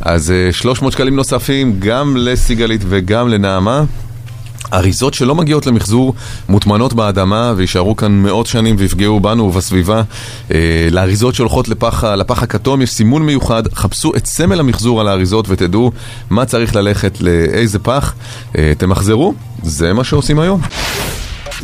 [0.00, 3.84] אז אה, 300 שקלים נוספים גם לסיגלית וגם לנעמה.
[4.72, 6.14] אריזות שלא מגיעות למחזור
[6.48, 10.02] מוטמנות באדמה ויישארו כאן מאות שנים ויפגעו בנו ובסביבה.
[10.50, 15.46] אה, לאריזות שהולכות לפח, לפח הכתום יש סימון מיוחד, חפשו את סמל המחזור על האריזות
[15.48, 15.92] ותדעו
[16.30, 18.14] מה צריך ללכת לאיזה פח.
[18.58, 20.60] אה, תמחזרו, זה מה שעושים היום.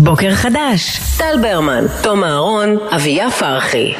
[0.00, 3.94] בוקר חדש, טל ברמן, תום אהרון, אביה פרחי.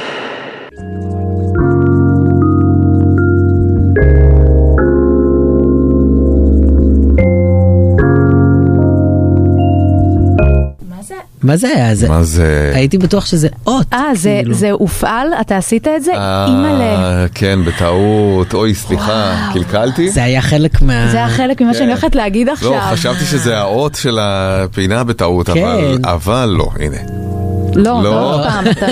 [11.43, 11.95] מה זה היה?
[11.95, 12.73] זה- מה זה?
[12.75, 13.87] הייתי בטוח שזה אות.
[13.93, 14.55] אה, זה- כאילו.
[14.55, 15.27] זה הופעל?
[15.41, 16.13] אתה עשית את זה?
[16.13, 16.85] אימא'לה.
[16.85, 18.55] אה, כן, בטעות.
[18.55, 20.11] אוי, סליחה, קלקלתי?
[20.11, 21.09] זה היה חלק מה...
[21.11, 22.71] זה היה חלק ממה שאני הולכת להגיד עכשיו.
[22.73, 25.63] לא, חשבתי שזה האות של הפינה בטעות, כן.
[25.65, 26.97] אבל, אבל לא, הנה.
[27.75, 28.03] לא, לא.
[28.03, 28.87] לא, עוד פעם, אתה-.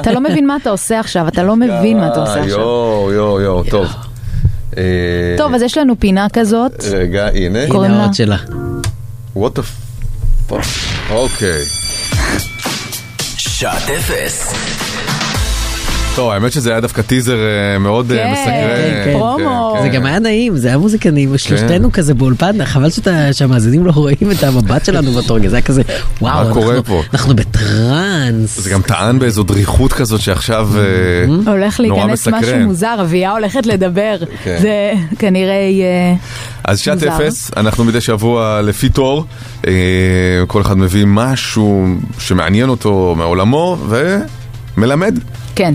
[0.00, 2.48] אתה לא מבין מה אתה עושה עכשיו, אתה לא מבין מה אתה עושה עכשיו.
[2.48, 3.86] יואו, יואו, יואו, טוב.
[4.76, 4.82] אה,
[5.38, 6.84] טוב, אז יש לנו פינה כזאת.
[6.92, 7.58] רגע, הנה.
[7.68, 8.36] קוראים הנה לה- האות שלה.
[9.36, 9.62] what the
[10.52, 10.54] fuck.
[11.10, 11.62] אוקיי.
[13.38, 14.52] שעת אפס.
[16.18, 19.04] טוב, האמת שזה היה דווקא טיזר אה, מאוד אה, כן, מסקרן.
[19.04, 19.74] כן, פרומו.
[19.76, 19.94] כן, זה כן.
[19.94, 22.88] גם היה נעים, זה היה מוזיקה נעימה, שלושתנו כזה באולפן, חבל
[23.32, 25.82] שהמאזינים לא רואים את המבט שלנו באותו רגע, זה היה כזה,
[26.20, 26.40] וואו,
[27.12, 28.60] אנחנו- בטראנס.
[28.60, 32.62] זה גם טען באיזו דריכות כזאת שעכשיו אה, הולך נורא להיכנס משהו מסקרן.
[32.62, 34.16] מוזר, אביה הולכת לדבר.
[34.44, 34.58] כן.
[34.62, 36.14] זה כנראה יהיה...
[36.64, 37.02] אז שעת.
[37.02, 39.24] אפס, אנחנו מדי שבוע לפי תור,
[40.46, 41.86] כל אחד מביא משהו
[42.18, 43.78] שמעניין אותו מעולמו
[44.76, 45.18] ומלמד.
[45.58, 45.74] כן.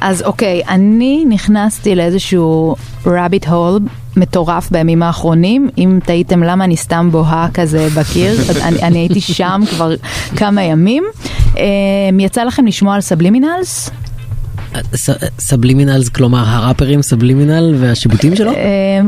[0.00, 3.82] אז אוקיי, אני נכנסתי לאיזשהו rabbit hole
[4.16, 5.68] מטורף בימים האחרונים.
[5.78, 9.94] אם תהיתם למה אני סתם בוהה כזה בקיר, אני, אני הייתי שם כבר
[10.36, 11.04] כמה ימים.
[11.58, 11.64] אה,
[12.18, 13.90] יצא לכם לשמוע על סבלימינלס?
[14.94, 18.50] ס- סבלימינלס, כלומר הראפרים סבלימינל והשיבוטים שלו?
[18.52, 18.56] אה,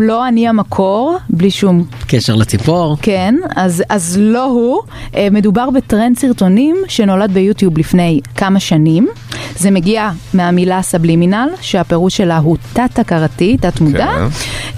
[0.01, 2.97] לא אני המקור, בלי שום קשר לציפור.
[3.03, 4.81] כן, אז, אז לא הוא.
[5.15, 9.09] אה, מדובר בטרנד סרטונים שנולד ביוטיוב לפני כמה שנים.
[9.57, 14.09] זה מגיע מהמילה subliminal, שהפירוש שלה הוא תת-הכרתי, תת-מודע.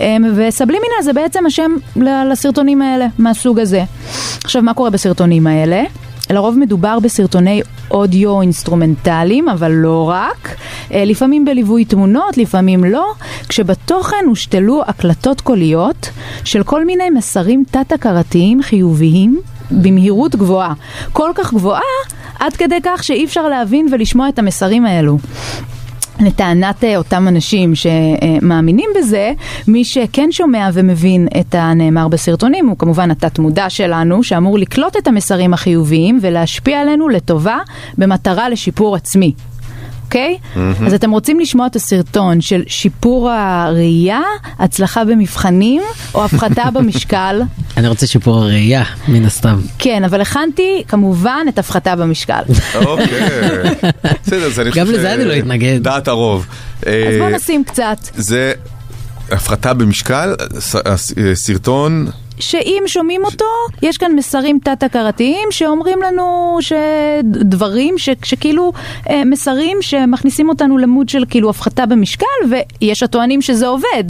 [0.01, 1.71] אה, ו subliminal זה בעצם השם
[2.31, 3.85] לסרטונים האלה, מהסוג הזה.
[4.45, 5.83] עכשיו, מה קורה בסרטונים האלה?
[6.33, 10.57] לרוב מדובר בסרטוני אודיו אינסטרומנטליים, אבל לא רק.
[10.93, 13.13] אה, לפעמים בליווי תמונות, לפעמים לא,
[13.49, 16.11] כשבתוכן הושתלו הקלטות קוליות
[16.45, 19.41] של כל מיני מסרים תת-הכרתיים חיוביים
[19.71, 20.73] במהירות גבוהה.
[21.13, 21.81] כל כך גבוהה,
[22.41, 25.19] עד כדי כך שאי אפשר להבין ולשמוע את המסרים האלו.
[26.21, 29.33] לטענת אה, אותם אנשים שמאמינים בזה,
[29.69, 35.07] מי שכן שומע ומבין את הנאמר בסרטונים הוא כמובן התת מודע שלנו, שאמור לקלוט את
[35.07, 37.59] המסרים החיוביים ולהשפיע עלינו לטובה
[37.99, 39.33] במטרה לשיפור עצמי.
[40.13, 40.39] אוקיי?
[40.57, 40.87] מהמם.
[40.87, 44.21] אז אתם רוצים לשמוע את הסרטון של שיפור הראייה,
[44.59, 45.83] הצלחה במבחנים
[46.15, 47.41] או הפחתה במשקל?
[47.77, 49.61] אני רוצה שיפור הראייה, מן הסתם.
[49.79, 52.43] כן, אבל הכנתי כמובן את הפחתה במשקל.
[52.75, 53.07] אוקיי.
[54.27, 55.79] בסדר, אז אני חושב גם לזה אני לא אתנגד.
[55.83, 56.47] דעת הרוב.
[56.83, 57.97] אז אה, בואו נשים קצת.
[58.15, 58.53] זה
[59.31, 62.07] הפחתה במשקל, ס- הס- אה, סרטון,
[62.43, 63.45] שאם שומעים אותו,
[63.83, 68.73] יש כאן מסרים תת-הכרתיים שאומרים לנו שדברים ש, שכאילו
[69.11, 74.05] אה, מסרים שמכניסים אותנו למוד של כאילו הפחתה במשקל, ויש הטוענים שזה עובד.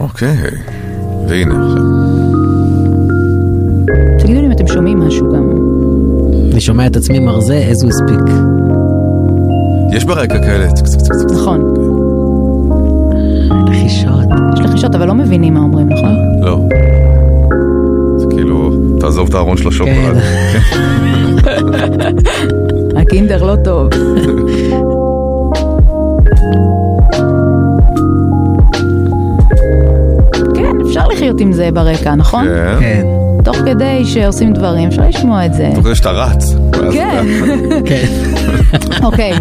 [0.00, 0.36] אוקיי.
[1.28, 1.82] והנה עכשיו.
[4.18, 5.50] תגידו לי אם אתם שומעים משהו גם.
[6.52, 8.30] אני שומע את עצמי מרזה as we speak.
[9.96, 10.68] יש ברקע כאלה.
[11.34, 11.74] נכון.
[13.68, 14.28] לחישות.
[14.54, 16.14] יש לחישות, אבל לא מבינים מה אומרים, נכון?
[16.40, 16.60] לא.
[19.04, 20.16] זה תעזוב את הארון של השוקולד.
[23.00, 23.88] הקינדר לא טוב.
[30.54, 32.44] כן, אפשר לחיות עם זה ברקע, נכון?
[32.44, 32.76] כן.
[32.80, 33.04] כן.
[33.44, 35.70] תוך כדי שעושים דברים, אפשר לשמוע את זה.
[35.74, 36.54] תוך כדי שאתה רץ.
[36.72, 38.06] ואז כן.
[39.02, 39.32] אוקיי,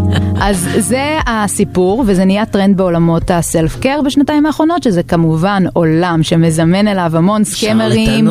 [0.41, 6.87] אז זה הסיפור, וזה נהיה טרנד בעולמות הסלף קר בשנתיים האחרונות, שזה כמובן עולם שמזמן
[6.87, 8.27] אליו המון סקמרים.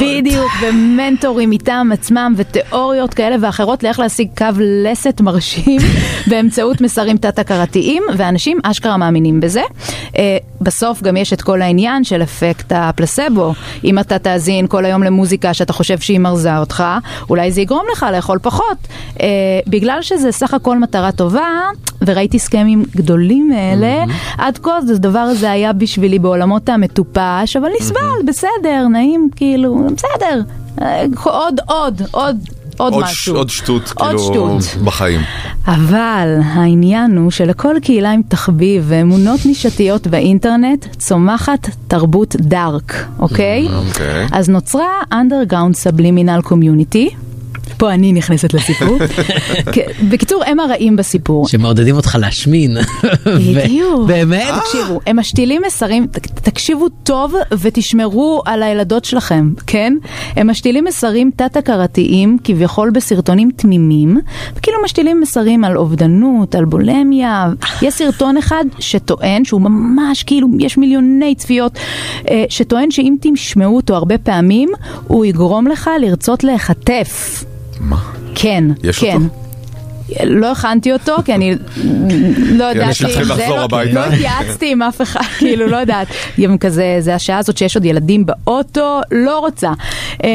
[0.00, 5.80] בדיוק, ומנטורים מטעם עצמם, ותיאוריות כאלה ואחרות לאיך להשיג קו לסת מרשים
[6.30, 9.62] באמצעות מסרים תת-הכרתיים, ואנשים אשכרה מאמינים בזה.
[10.18, 13.52] אה, בסוף גם יש את כל העניין של אפקט הפלסבו.
[13.84, 16.84] אם אתה תאזין כל היום למוזיקה שאתה חושב שהיא מרזה אותך,
[17.30, 18.76] אולי זה יגרום לך לאכול פחות.
[19.20, 19.26] אה,
[19.66, 21.48] בגלל שזה סך הכל מטרה טובה,
[22.06, 24.04] וראיתי סכמים גדולים מאלה,
[24.38, 30.40] עד כה הדבר הזה היה בשבילי בעולמות המטופש, אבל נסבל, בסדר, נעים, כאילו, בסדר.
[30.82, 32.36] אה, עוד, עוד, עוד.
[32.76, 33.34] עוד עוד משהו.
[33.34, 34.82] ש- עוד שטות, עוד כאילו, שטות.
[34.84, 35.20] בחיים.
[35.66, 43.68] אבל העניין הוא שלכל קהילה עם תחביב ואמונות נישתיות באינטרנט צומחת תרבות דארק, אוקיי?
[43.88, 44.26] אוקיי.
[44.32, 47.14] אז נוצרה underground subliminal community.
[47.76, 48.98] פה אני נכנסת לסיפור.
[49.72, 49.78] כ-
[50.10, 51.48] בקיצור, הם הרעים בסיפור.
[51.48, 52.76] שמעודדים אותך להשמין.
[53.26, 54.06] בדיוק.
[54.06, 54.54] באמת?
[54.60, 59.94] תקשיבו, הם משתילים מסרים, תקשיבו טוב ותשמרו על הילדות שלכם, כן?
[60.36, 64.20] הם משתילים מסרים תת-הכרתיים, כביכול בסרטונים תמימים,
[64.56, 67.46] וכאילו משתילים מסרים על אובדנות, על בולמיה.
[67.82, 71.78] יש סרטון אחד שטוען, שהוא ממש כאילו, יש מיליוני צפיות,
[72.30, 74.68] אה, שטוען שאם תשמעו אותו הרבה פעמים,
[75.06, 77.44] הוא יגרום לך לרצות להיחטף.
[78.36, 78.42] מה?
[78.42, 79.14] כן, יש כן.
[79.22, 79.45] אותו?
[80.24, 81.54] לא הכנתי אותו, כי אני
[82.52, 83.92] לא ידעתי, אנשים צריכים זה לחזור לא- הביתה.
[83.92, 86.06] לא התייעצתי עם אף אחד, כאילו, לא יודעת.
[86.40, 89.70] גם כזה, זה השעה הזאת שיש עוד ילדים באוטו, לא רוצה.
[90.24, 90.28] אמ,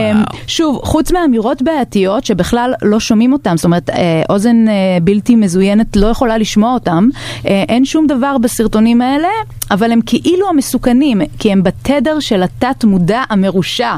[0.47, 5.95] שוב, חוץ מאמירות בעייתיות שבכלל לא שומעים אותם, זאת אומרת, אה, אוזן אה, בלתי מזוינת
[5.95, 7.07] לא יכולה לשמוע אותם,
[7.47, 9.27] אה, אין שום דבר בסרטונים האלה,
[9.71, 13.95] אבל הם כאילו המסוכנים, כי הם בתדר של התת מודע המרושע.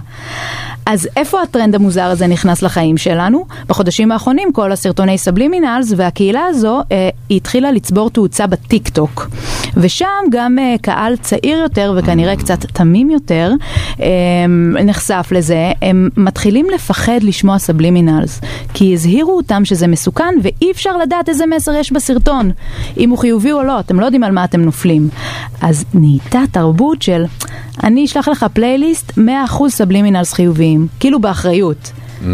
[0.85, 3.45] אז איפה הטרנד המוזר הזה נכנס לחיים שלנו?
[3.67, 5.17] בחודשים האחרונים כל הסרטוני
[5.63, 9.29] subliminals והקהילה הזו אה, היא התחילה לצבור תאוצה בטיק טוק.
[9.77, 13.51] ושם גם אה, קהל צעיר יותר וכנראה קצת תמים יותר
[14.01, 14.07] אה,
[14.85, 18.41] נחשף לזה, הם מתחילים לפחד לשמוע subliminals,
[18.73, 22.51] כי הזהירו אותם שזה מסוכן ואי אפשר לדעת איזה מסר יש בסרטון,
[22.97, 25.09] אם הוא חיובי או לא, אתם לא יודעים על מה אתם נופלים.
[25.61, 27.25] אז נהייתה תרבות של
[27.83, 31.91] אני אשלח לך פלייליסט 100% subliminals חיוביים, כאילו באחריות.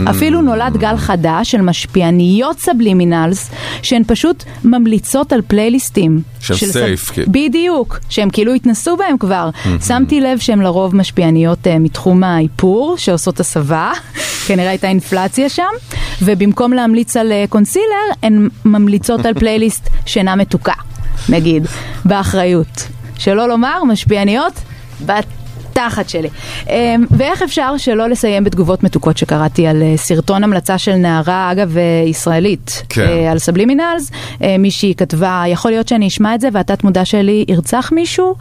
[0.10, 3.50] אפילו נולד גל חדש של משפיעניות subliminals
[3.82, 6.22] שהן פשוט ממליצות על פלייליסטים.
[6.40, 7.28] של סב- safe, כאילו.
[7.32, 9.50] בדיוק, שהם כאילו התנסו בהם כבר.
[9.88, 13.92] שמתי לב שהן לרוב משפיעניות אה, מתחום האיפור, שעושות הסבה,
[14.48, 15.64] כנראה הייתה אינפלציה שם,
[16.22, 17.86] ובמקום להמליץ על אה, קונסילר,
[18.24, 20.74] הן ממליצות על פלייליסט שינה מתוקה,
[21.30, 21.66] נגיד,
[22.06, 22.88] באחריות.
[23.18, 24.54] שלא לומר, משפיעניות
[25.80, 26.28] בתחת שלי.
[26.66, 26.70] Um,
[27.12, 32.10] ואיך אפשר שלא לסיים בתגובות מתוקות שקראתי על uh, סרטון המלצה של נערה, אגב, uh,
[32.10, 33.06] ישראלית, כן.
[33.06, 34.12] uh, על סבלימינלס,
[34.44, 38.36] אה, מישהי כתבה, יכול להיות שאני אשמע את זה והתת מודע שלי ירצח מישהו,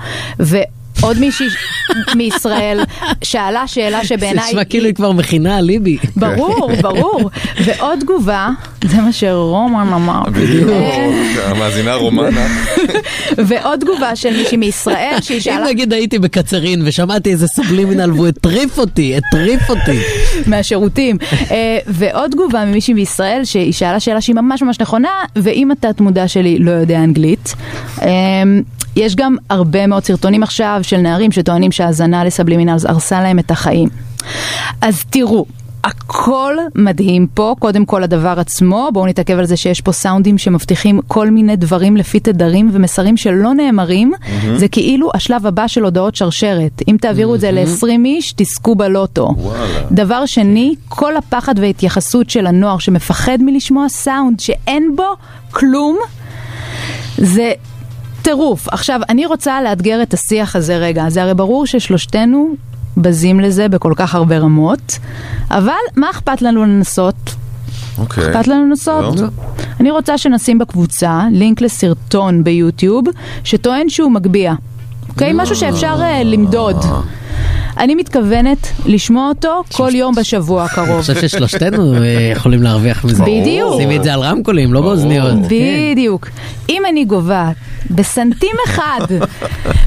[1.00, 1.46] ועוד מישהי
[2.14, 2.80] מישראל
[3.22, 4.48] שאלה שאלה זה שבעיניי...
[4.48, 5.96] נשמע כאילו היא כבר מכינה אליבי.
[6.16, 7.30] ברור, ברור.
[7.64, 8.48] ועוד תגובה,
[8.84, 10.22] זה מה שרומן אמר.
[10.32, 10.70] בדיוק,
[11.44, 12.46] המאזינה רומנה.
[13.38, 18.26] ועוד תגובה של מישהי מישראל שהיא אם שאלה נגיד הייתי בקצרין ושמעתי איזה סובלימינל והוא
[18.26, 20.00] הטריף אותי, הטריף אותי.
[20.46, 21.18] מהשירותים.
[21.50, 26.28] אה, ועוד תגובה ממישהי בישראל שהיא שאלה שאלה שהיא ממש ממש נכונה, ואם התת מודע
[26.28, 27.54] שלי לא יודע אנגלית.
[28.98, 33.88] יש גם הרבה מאוד סרטונים עכשיו של נערים שטוענים שהאזנה לסבלימינלס הרסה להם את החיים.
[34.80, 35.46] אז תראו.
[35.84, 41.00] הכל מדהים פה, קודם כל הדבר עצמו, בואו נתעכב על זה שיש פה סאונדים שמבטיחים
[41.06, 44.12] כל מיני דברים לפי תדרים ומסרים שלא נאמרים,
[44.56, 46.82] זה כאילו השלב הבא של הודעות שרשרת.
[46.88, 49.34] אם תעבירו את זה ל-20 איש, תזכו בלוטו.
[49.36, 49.80] וואלה.
[49.90, 55.14] דבר שני, כל הפחד וההתייחסות של הנוער שמפחד מלשמוע סאונד שאין בו
[55.50, 55.98] כלום,
[57.16, 57.52] זה
[58.22, 58.68] טירוף.
[58.68, 61.08] עכשיו, אני רוצה לאתגר את השיח הזה רגע.
[61.08, 62.54] זה הרי ברור ששלושתנו
[62.96, 64.98] בזים לזה בכל כך הרבה רמות,
[65.50, 67.34] אבל מה אכפת לנו לנסות?
[67.98, 68.30] אוקיי.
[68.30, 69.20] אכפת לנו לנסות?
[69.20, 69.26] לא.
[69.80, 73.04] אני רוצה שנשים בקבוצה לינק לסרטון ביוטיוב
[73.44, 74.54] שטוען שהוא מגביה.
[75.08, 75.32] אוקיי?
[75.34, 76.76] משהו שאפשר אה, למדוד.
[77.78, 81.00] אני מתכוונת לשמוע אותו כל יום בשבוע אני הקרוב.
[81.00, 83.22] חושב ששלושתנו אה, יכולים להרוויח מזה.
[83.22, 83.80] בדיוק.
[83.80, 85.34] שימי את זה על רמקולים, לא באוזניות.
[85.48, 85.92] כן.
[85.92, 86.28] בדיוק.
[86.68, 87.50] אם אני גובה
[87.90, 89.00] בסנטים אחד,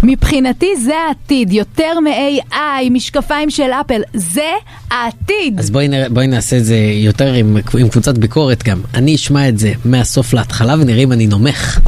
[0.03, 4.49] מבחינתי זה העתיד, יותר מ-AI, משקפיים של אפל, זה
[4.91, 5.59] העתיד.
[5.59, 8.81] אז בואי, נעשה את זה יותר עם, עם קבוצת ביקורת גם.
[8.93, 11.79] אני אשמע את זה מהסוף להתחלה ונראה אם אני נומך.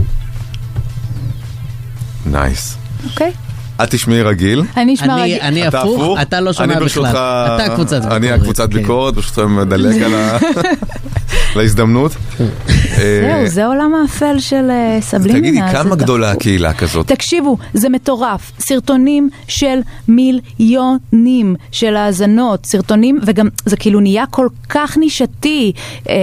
[2.25, 2.77] nice.
[3.09, 3.31] אוקיי?
[3.83, 4.63] את תשמעי רגיל.
[4.77, 5.38] אני אשמע אני- רגיל.
[5.41, 7.05] אני אתה הפוך, אתה לא שומע בכלל.
[7.15, 8.15] אתה קבוצת ביקורת.
[8.17, 8.77] אני הקבוצת כן.
[8.77, 10.38] ביקורת, ברשותכם מדלג על ה-
[11.55, 12.12] להזדמנות.
[12.38, 12.47] זהו,
[12.99, 15.60] אה, זה עולם האפל של אה, subliminal.
[15.62, 16.31] תגידי, כמה גדולה.
[16.31, 17.07] הקהילה כזאת?
[17.07, 18.51] תקשיבו, זה מטורף.
[18.59, 25.71] סרטונים של מיליונים של האזנות, סרטונים, וגם זה כאילו נהיה כל כך נישתי.
[26.09, 26.13] אמ,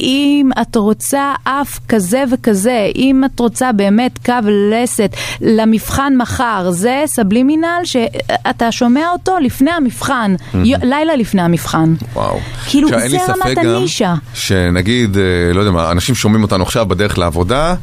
[0.00, 4.34] אם את רוצה אף כזה וכזה, אם את רוצה באמת קו
[4.72, 11.94] לסת למבחן מחר, זה סבלימינל שאתה שומע אותו לפני המבחן, יו- לילה לפני המבחן.
[12.14, 12.38] וואו.
[12.66, 14.14] כאילו, עכשיו, אין לי זה ספק רמת גם הנישה.
[14.34, 15.22] שנגיד, אה,
[15.54, 17.74] לא יודע מה, אנשים שומעים אותנו עכשיו בדרך לעבודה.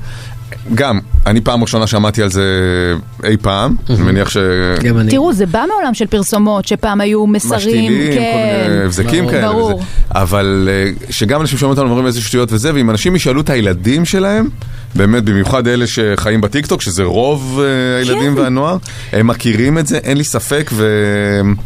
[0.75, 2.43] גם, אני פעם ראשונה שמעתי על זה
[3.23, 4.37] אי פעם, אני מניח ש...
[4.83, 5.11] גם אני.
[5.11, 8.31] תראו, זה בא מעולם של פרסומות, שפעם היו מסרים, משתילים, כן.
[8.63, 9.29] כל מיני הבזקים.
[9.29, 9.47] כאלה.
[9.51, 9.75] ברור.
[9.75, 9.83] וזה.
[10.11, 14.05] אבל אה, שגם אנשים שומעים אותנו אומרים איזה שטויות וזה, ואם אנשים ישאלו את הילדים
[14.05, 14.47] שלהם,
[14.95, 18.41] באמת, במיוחד אלה שחיים בטיקטוק, שזה רוב אה, הילדים כן.
[18.41, 18.77] והנוער,
[19.11, 20.87] הם מכירים את זה, אין לי ספק, ו...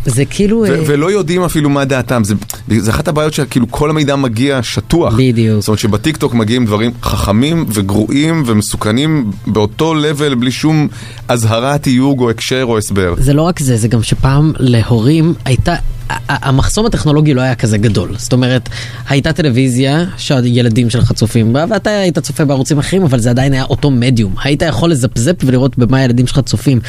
[0.05, 0.57] זה כאילו...
[0.57, 2.35] ו- אה, ולא יודעים אפילו מה דעתם, זה,
[2.77, 5.13] זה אחת הבעיות שכאילו כל המידע מגיע שטוח.
[5.17, 5.59] בדיוק.
[5.59, 10.87] זאת אומרת שבטיקטוק מגיעים דברים חכמים וגרועים ומסוכנים באותו לבל בלי שום
[11.27, 13.13] אזהרת תיוג או הקשר או הסבר.
[13.17, 15.75] זה לא רק זה, זה גם שפעם להורים הייתה...
[16.09, 18.09] המחסום הטכנולוגי לא היה כזה גדול.
[18.17, 18.69] זאת אומרת,
[19.09, 23.63] הייתה טלוויזיה שהילדים שלך צופים בה, ואתה היית צופה בערוצים אחרים, אבל זה עדיין היה
[23.63, 24.35] אותו מדיום.
[24.43, 26.79] היית יכול לזפזפ ולראות במה הילדים שלך צופים.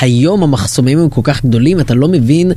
[0.00, 2.52] היום המחסומים הם כל כך גדולים, אתה לא מבין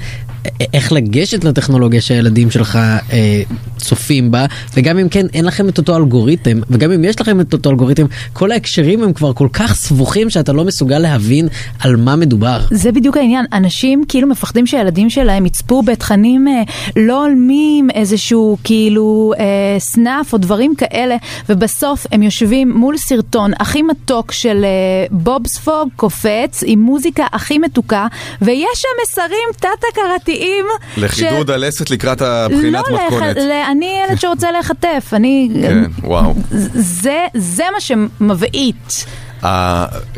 [0.74, 3.43] איך לגשת לטכנולוגיה שהילדים שלך אה,
[3.78, 4.45] צופים בה,
[4.78, 8.06] וגם אם כן, אין לכם את אותו אלגוריתם, וגם אם יש לכם את אותו אלגוריתם,
[8.34, 11.47] כל ההקשרים הם כבר כל כך סבוכים שאתה לא מסוגל להבין
[11.80, 12.62] על מה מדובר.
[12.71, 16.61] זה בדיוק העניין, אנשים כאילו מפחדים שהילדים שלהם יצפו בתכנים אה,
[16.95, 21.15] לא הולמים, איזשהו כאילו אה, סנאפ או דברים כאלה,
[21.49, 24.69] ובסוף הם יושבים מול סרטון הכי מתוק של אה,
[25.11, 28.07] בובספוג קופץ, עם מוזיקה הכי מתוקה,
[28.41, 30.65] ויש שם מסרים תת-הכרתיים.
[30.97, 33.37] לחידוד הלסת לקראת הבחינת לא, מתכונת.
[33.37, 33.43] לח...
[33.43, 35.49] ל- אני ילד שרוצה להיחטף, אני...
[35.61, 36.33] כן, וואו.
[36.73, 39.05] זה, זה מה שמבעית.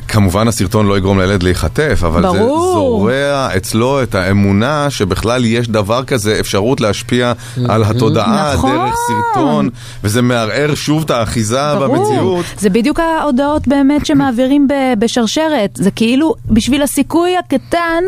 [0.07, 2.73] כמובן הסרטון לא יגרום לילד להיחטף, אבל זה ברור.
[2.73, 7.33] זורע אצלו את האמונה שבכלל יש דבר כזה, אפשרות להשפיע
[7.69, 8.71] על התודעה נכון.
[8.71, 9.69] דרך סרטון,
[10.03, 12.45] וזה מערער שוב את האחיזה ברור, במציאות.
[12.57, 14.67] זה בדיוק ההודעות באמת שמעבירים
[14.99, 18.03] בשרשרת, זה כאילו בשביל הסיכוי הקטן.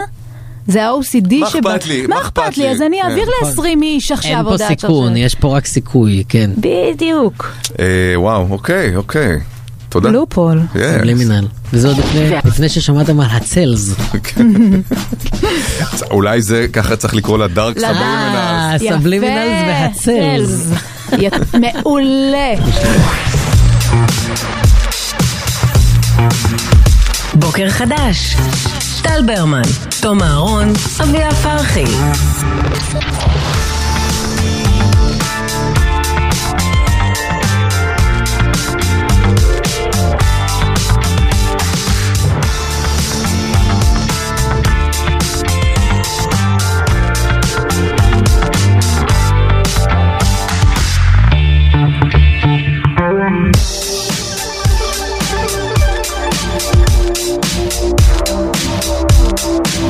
[0.67, 2.07] זה ה-OCD מה אכפת לי?
[2.07, 2.69] מה אכפת לי?
[2.69, 3.09] אז אני כן.
[3.09, 4.79] אעביר ל-20 איש עכשיו אין פה הודעת.
[4.79, 6.51] סיכון, יש פה רק סיכוי, כן.
[6.57, 7.51] בדיוק.
[7.79, 9.39] אה, וואו, אוקיי, אוקיי.
[9.95, 10.09] תודה.
[10.09, 10.61] לופול.
[10.73, 10.77] Yes.
[10.97, 11.47] סבלימינל.
[11.73, 11.97] וזה עוד
[12.45, 13.93] לפני- ששמעתם על הצלס.
[16.11, 17.91] אולי זה, ככה צריך לקרוא לה דארק לדעת.
[17.95, 18.75] סבלימינל.
[18.75, 20.67] יפה, הסבלימינלס והצלס.
[20.69, 20.79] צלס.
[21.19, 22.53] י- מעולה.
[27.33, 28.35] בוקר חדש.
[29.01, 29.61] טל ברמן,
[30.01, 31.85] תום אהרון, אביה פרחי.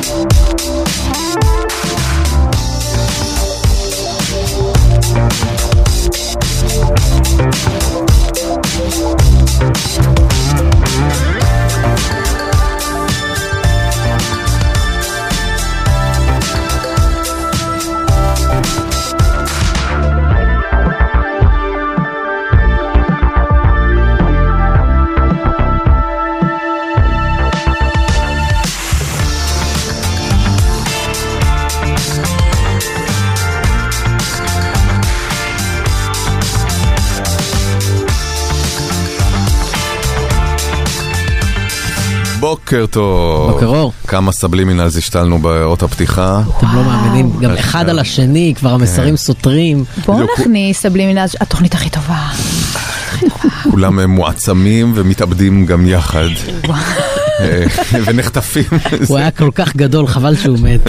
[0.06, 0.36] Thank
[42.56, 43.52] בוקר טוב.
[43.52, 43.94] בוקר אור.
[44.08, 46.42] כמה סבלימינלס השתלנו באות הפתיחה.
[46.58, 47.90] אתם לא מאמינים, גם איך אחד אפשר?
[47.92, 49.84] על השני, כבר המסרים סותרים.
[50.06, 50.26] בואו.
[50.40, 52.28] נכניס סבלימינל, התוכנית הכי טובה.
[53.72, 56.28] כולם אה, מועצמים ומתאבדים גם יחד.
[57.40, 57.66] אה,
[58.06, 58.64] ונחטפים.
[59.08, 60.82] הוא היה כל כך גדול, חבל שהוא מת.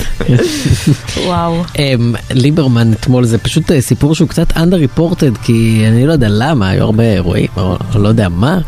[1.27, 1.63] וואו.
[1.79, 6.27] אמ, ליברמן אתמול זה פשוט אה, סיפור שהוא קצת under reported כי אני לא יודע
[6.31, 8.59] למה, היו הרבה אירועים או לא יודע מה,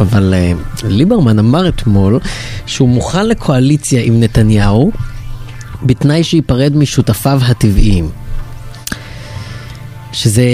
[0.00, 0.52] אבל אה,
[0.84, 2.18] ליברמן אמר אתמול
[2.66, 4.92] שהוא מוכן לקואליציה עם נתניהו
[5.82, 8.08] בתנאי שייפרד משותפיו הטבעיים.
[10.12, 10.44] שזה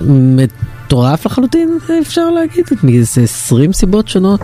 [0.00, 4.40] מטורף לחלוטין אפשר להגיד, מאיזה 20 סיבות שונות.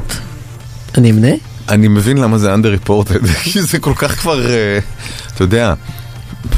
[0.96, 1.32] אני אמנה?
[1.68, 4.78] אני מבין למה זה under reported, כי זה כל כך כבר, אה,
[5.34, 5.74] אתה יודע,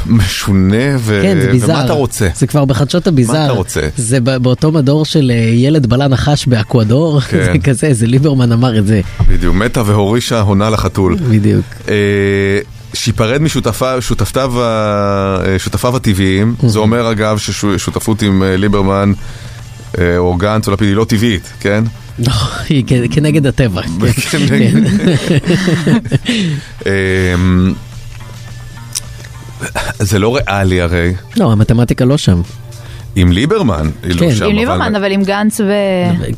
[0.05, 1.19] משונה, ו...
[1.23, 1.69] כן, זה ביזאר.
[1.69, 2.27] ומה אתה רוצה?
[2.35, 3.33] זה כבר בחדשות הביזאר.
[3.33, 3.87] מה אתה רוצה?
[3.97, 7.43] זה באותו מדור של אה, ילד בלה נחש באקוודור, כן.
[7.43, 9.01] זה כזה, זה ליברמן אמר את זה.
[9.27, 11.15] בדיוק, מתה והורישה הונה לחתול.
[11.29, 11.65] בדיוק.
[11.89, 12.59] אה,
[12.93, 13.99] שיפרד משותפיו
[15.57, 19.13] שותפיו הטבעיים, זה אומר אגב ששותפות עם ליברמן
[20.17, 21.83] או גנץ או לפיד היא לא טבעית, כן?
[22.19, 22.31] לא,
[22.69, 23.81] היא כנגד הטבע.
[23.81, 24.47] כן.
[24.47, 24.83] כן.
[26.85, 27.73] אמ,
[29.99, 32.41] זה לא ריאלי הרי, לא, המתמטיקה לא שם.
[33.15, 34.25] עם ליברמן היא כן.
[34.25, 35.71] לא שם, עם אבל- ליברמן, אבל עם גנץ ו...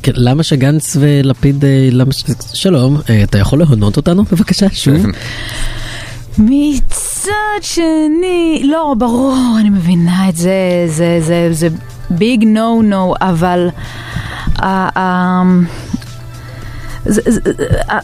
[0.04, 2.24] כן, למה שגנץ ולפיד, אה, למה ש...
[2.54, 5.04] שלום, אה, אתה יכול להונות אותנו בבקשה שוב?
[5.04, 5.10] כן.
[6.38, 10.52] מצד שני, לא, ברור, אני מבינה את זה,
[10.88, 11.68] זה, זה, זה
[12.10, 13.68] ביג נו נו, אבל...
[14.60, 15.30] ה-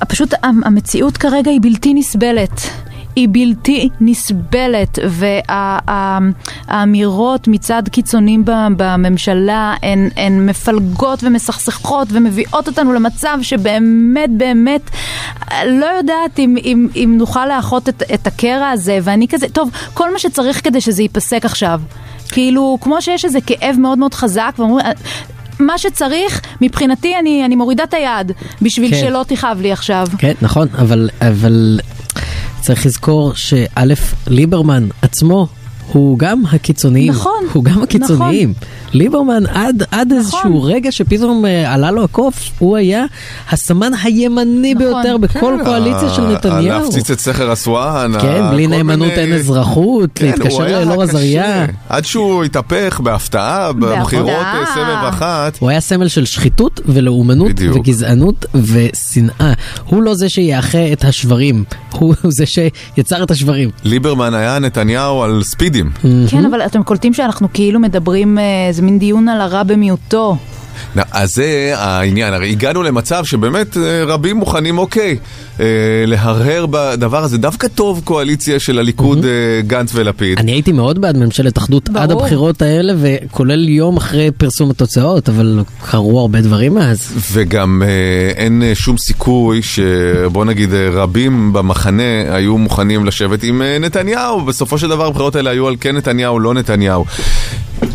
[0.08, 2.62] פשוט המציאות כרגע היא בלתי נסבלת.
[3.16, 5.00] היא בלתי נסבלת,
[6.68, 8.44] והאמירות מצד קיצונים
[8.78, 14.90] בממשלה הן, הן מפלגות ומסכסכות ומביאות אותנו למצב שבאמת באמת
[15.66, 20.14] לא יודעת אם, אם, אם נוכל לאחות את, את הקרע הזה, ואני כזה, טוב, כל
[20.14, 21.82] מה שצריך כדי שזה ייפסק עכשיו.
[22.32, 24.86] כאילו, כמו שיש איזה כאב מאוד מאוד חזק, ואומרים...
[25.60, 28.32] מה שצריך, מבחינתי אני, אני מורידה את היד
[28.62, 29.02] בשביל כן.
[29.02, 30.08] שלא תכאב לי עכשיו.
[30.18, 31.80] כן, נכון, אבל, אבל
[32.62, 33.94] צריך לזכור שא',
[34.28, 35.48] ליברמן עצמו
[35.92, 37.12] הוא גם הקיצוניים.
[37.14, 38.54] נכון, הוא גם הקיצוניים.
[38.94, 43.06] ליברמן עד, עד איזשהו רגע שפתאום אה, עלה לו הקוף, הוא היה
[43.52, 44.88] הסמן הימני נכון.
[44.88, 46.84] ביותר בכל כן, קואליציה של ה- נתניהו.
[46.84, 48.12] להפציץ את סכר אסואן.
[48.22, 51.04] כן, ה- בלי נאמנות מיני- אין אזרחות, כן, להתקשר לאלאור.
[51.04, 51.66] עזריה.
[51.90, 55.58] עד שהוא התהפך בהפתעה בבחירות אה, סבב אחת.
[55.60, 57.78] הוא היה סמל של שחיתות ולאומנות בדיוק.
[57.78, 59.54] וגזענות ושנאה.
[59.86, 63.70] הוא לא זה שיאחה את השברים, הוא זה שיצר את השברים.
[63.84, 65.79] ליברמן היה נתניהו על ספידים.
[66.30, 70.38] כן, אבל אתם קולטים שאנחנו כאילו מדברים, אה, זה מין דיון על הרע במיעוטו.
[71.12, 75.18] אז זה העניין, הרי הגענו למצב שבאמת אה, רבים מוכנים, אוקיי,
[75.60, 75.66] אה,
[76.08, 77.38] להרהר בדבר הזה.
[77.38, 80.40] דווקא טוב קואליציה של הליכוד, אה, גנץ ולפיד.
[80.40, 82.04] אני הייתי מאוד בעד ממשלת אחדות ברור.
[82.04, 87.32] עד הבחירות האלה, וכולל יום אחרי פרסום התוצאות, אבל קרו הרבה דברים מאז.
[87.32, 94.42] וגם אה, אין שום סיכוי שבוא נגיד רבים במחנה היו מוכנים לשבת עם נתניהו.
[94.42, 97.06] בסופו של דבר הבחירות האלה היו על כן נתניהו, לא נתניהו.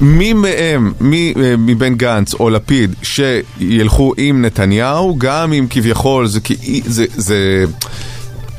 [0.01, 6.81] מי מהם, מי מבין גנץ או לפיד שילכו עם נתניהו, גם אם כביכול זה, כי-
[6.87, 7.65] זה, זה,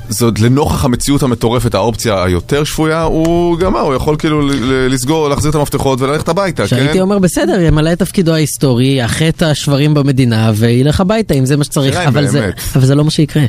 [0.10, 4.50] זאת לנוכח המציאות המטורפת, האופציה היותר שפויה, הוא גם מה, הוא יכול כאילו
[4.90, 6.68] לסגור, להחזיר את המפתחות וללכת הביתה, כן?
[6.68, 11.58] שהייתי אומר בסדר, ימלא את תפקידו ההיסטורי, יאחה את השברים במדינה וילך הביתה אם זה
[11.58, 12.50] מה שצריך, אבל זה.
[12.76, 13.44] אבל זה לא מה שיקרה.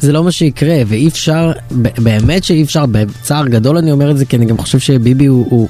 [0.00, 1.52] זה לא מה שיקרה, ואי אפשר,
[1.98, 5.46] באמת שאי אפשר, בצער גדול אני אומר את זה, כי אני גם חושב שביבי הוא...
[5.50, 5.68] הוא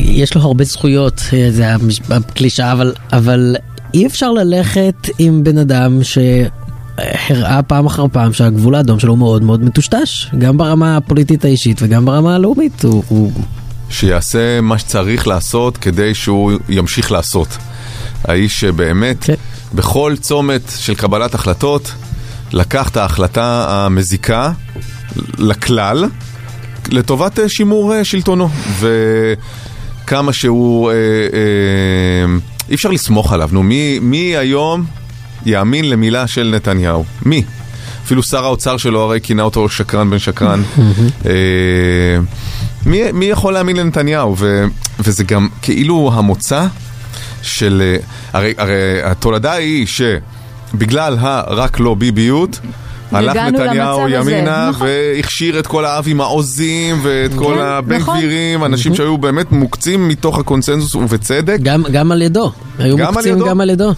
[0.00, 1.74] יש לו הרבה זכויות, אה, זה
[2.10, 3.56] הקלישאה, אבל, אבל
[3.94, 9.64] אי אפשר ללכת עם בן אדם שהראה פעם אחר פעם שהגבול האדום שלו מאוד מאוד
[9.64, 12.84] מטושטש, גם ברמה הפוליטית האישית וגם ברמה הלאומית.
[12.84, 13.32] הוא, הוא
[13.90, 17.48] שיעשה מה שצריך לעשות כדי שהוא ימשיך לעשות.
[18.24, 19.34] האיש שבאמת, כן.
[19.74, 21.92] בכל צומת של קבלת החלטות,
[22.52, 24.52] לקח את ההחלטה המזיקה
[25.38, 26.04] לכלל,
[26.88, 28.48] לטובת אה, שימור אה, שלטונו.
[30.04, 30.90] וכמה שהוא...
[30.90, 32.36] אה, אה,
[32.68, 34.84] אי אפשר לסמוך עליו, נו, מי, מי היום
[35.46, 37.04] יאמין למילה של נתניהו?
[37.22, 37.42] מי?
[38.04, 40.62] אפילו שר האוצר שלו הרי כינה אותו שקרן בן שקרן.
[41.26, 41.32] אה,
[42.86, 44.36] מי, מי יכול להאמין לנתניהו?
[44.38, 44.64] ו,
[45.00, 46.66] וזה גם כאילו המוצא
[47.42, 47.82] של...
[47.84, 47.96] אה,
[48.32, 52.60] הרי, הרי התולדה היא שבגלל הרק לא ביביות,
[53.12, 54.86] הלך נתניהו ימינה נכון.
[54.86, 58.18] והכשיר את כל האבי מעוזים ואת כל כן, הבן נכון.
[58.18, 61.58] גבירים, אנשים שהיו באמת מוקצים מתוך הקונצנזוס ובצדק.
[61.62, 63.46] גם, גם על ידו, היו גם על מוקצים ידו.
[63.46, 63.92] גם על ידו.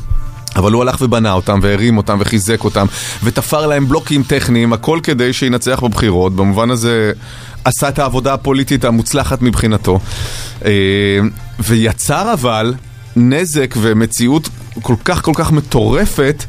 [0.57, 2.87] אבל הוא הלך ובנה אותם, והרים אותם, וחיזק אותם,
[3.25, 6.37] ותפר להם בלוקים טכניים, הכל כדי שינצח בבחירות.
[6.37, 7.13] במובן הזה
[7.65, 10.01] עשה את העבודה הפוליטית המוצלחת מבחינתו.
[10.65, 10.71] אה,
[11.61, 12.75] ויצר אבל
[13.17, 14.49] נזק ומציאות
[14.83, 16.45] כל כך כל כך מטורפת,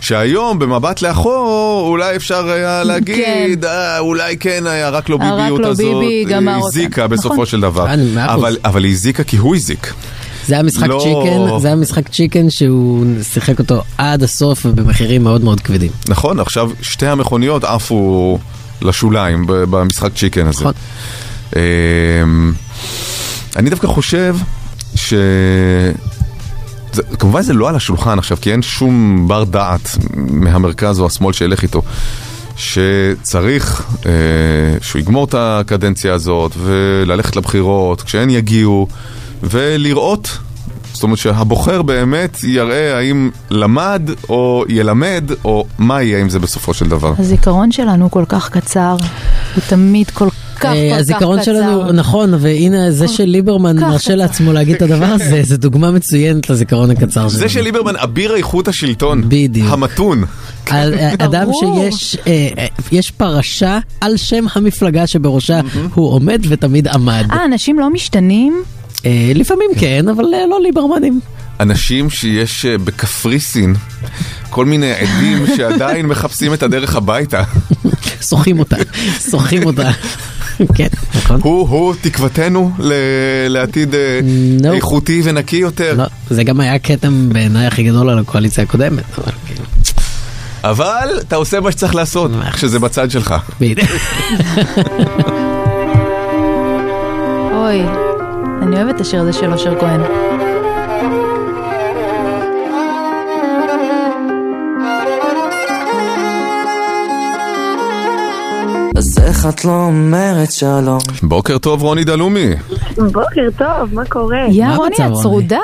[0.00, 5.66] שהיום במבט לאחור אולי אפשר היה להגיד, אה, אולי כן היה רק לא ביביות לא
[5.66, 6.34] הזאת, ביבי.
[6.66, 7.46] הזיקה בסופו נכון.
[7.46, 7.86] של דבר.
[7.86, 8.18] כן.
[8.18, 9.92] אבל, אבל היא הזיקה כי הוא הזיק.
[10.46, 15.24] זה היה משחק לא- צ'יקן, זה היה משחק צ'יקן שהוא שיחק אותו עד הסוף ובמחירים
[15.24, 15.90] מאוד מאוד כבדים.
[16.08, 18.38] נכון, עכשיו שתי המכוניות עפו
[18.82, 20.60] לשוליים במשחק צ'יקן הזה.
[20.60, 20.72] נכון.
[21.56, 22.52] אמ,
[23.56, 24.36] אני דווקא חושב
[24.94, 25.14] ש...
[26.94, 31.32] זה, כמובן זה לא על השולחן עכשיו, כי אין שום בר דעת מהמרכז או השמאל
[31.32, 31.82] שילך איתו.
[32.56, 34.12] שצריך אה,
[34.80, 38.86] שהוא יגמור את הקדנציה הזאת וללכת לבחירות כשהן יגיעו
[39.42, 40.38] ולראות
[40.94, 46.74] זאת אומרת שהבוחר באמת יראה האם למד או ילמד או מה יהיה עם זה בסופו
[46.74, 47.12] של דבר.
[47.18, 48.96] הזיכרון שלנו כל כך קצר,
[49.54, 50.28] הוא תמיד כל
[50.64, 51.00] כך כל כך קצר.
[51.00, 54.14] הזיכרון שלנו, נכון, והנה זה שליברמן מרשה קצר.
[54.14, 57.30] לעצמו להגיד את הדבר הזה, זה דוגמה מצוינת לזיכרון הקצר שלנו.
[57.30, 59.68] זה שליברמן אביר איכות השלטון, בדיוק.
[59.70, 60.24] המתון.
[60.70, 61.46] על אה, אדם.
[61.52, 65.60] שיש אה, אה, יש פרשה על שם המפלגה שבראשה
[65.94, 67.26] הוא עומד ותמיד עמד.
[67.30, 68.62] אה, אנשים לא משתנים?
[69.06, 71.20] אה, לפעמים כן, אבל אה, לא ליברמנים.
[71.60, 73.74] אנשים שיש אה, בקפריסין
[74.50, 77.42] כל מיני עדים שעדיין מחפשים את הדרך הביתה.
[78.28, 78.76] שוחים אותה,
[79.30, 79.90] שוחים אותה.
[80.74, 81.40] כן, נכון.
[81.42, 82.92] הוא, הוא תקוותנו ל-
[83.48, 84.20] לעתיד אה.
[84.72, 85.94] איכותי ונקי יותר.
[85.98, 89.04] לא, זה גם היה כתם בעיניי הכי גדול על הקואליציה הקודמת.
[89.18, 89.64] אבל כאילו,
[90.64, 93.34] אבל אתה עושה מה שצריך לעשות כשזה בצד שלך.
[93.60, 93.88] בדיוק.
[97.52, 97.80] אוי,
[98.62, 100.00] אני אוהבת את השיר הזה של אושר כהן.
[108.96, 110.98] אז איך את לא אומרת שלום?
[111.22, 112.50] בוקר טוב רוני דלומי.
[113.12, 114.38] בוקר טוב, מה קורה?
[114.50, 115.12] יא מה רוני, את?
[115.22, 115.58] צרודה.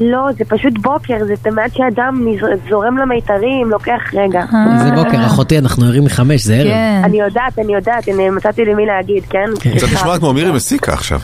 [0.00, 2.26] לא, זה פשוט בוקר, זה תמיד שאדם
[2.70, 4.44] זורם למיתרים, לוקח רגע.
[4.82, 6.66] זה בוקר, אחותי, אנחנו ערים מחמש, זה ערב.
[6.68, 7.02] כן.
[7.04, 9.50] אני יודעת, אני יודעת, אני מצאתי למי להגיד, כן?
[9.54, 9.94] קצת סליחה.
[9.94, 11.20] נשמע כמו מירי מסיקה עכשיו.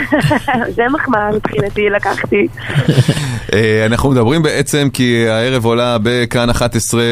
[0.76, 2.46] זה מחמאה מבחינתי, לקחתי.
[3.54, 7.02] אה, אנחנו מדברים בעצם כי הערב עולה בכאן 11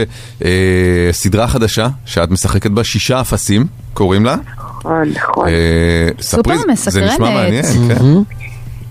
[0.44, 4.36] אה, סדרה חדשה שאת משחקת בה שישה אפסים, קוראים לה.
[4.56, 5.48] נכון, נכון.
[5.48, 7.20] אה, סופר ספרי, זה נשמע מסקרנת.
[7.20, 8.04] מעניין, כן.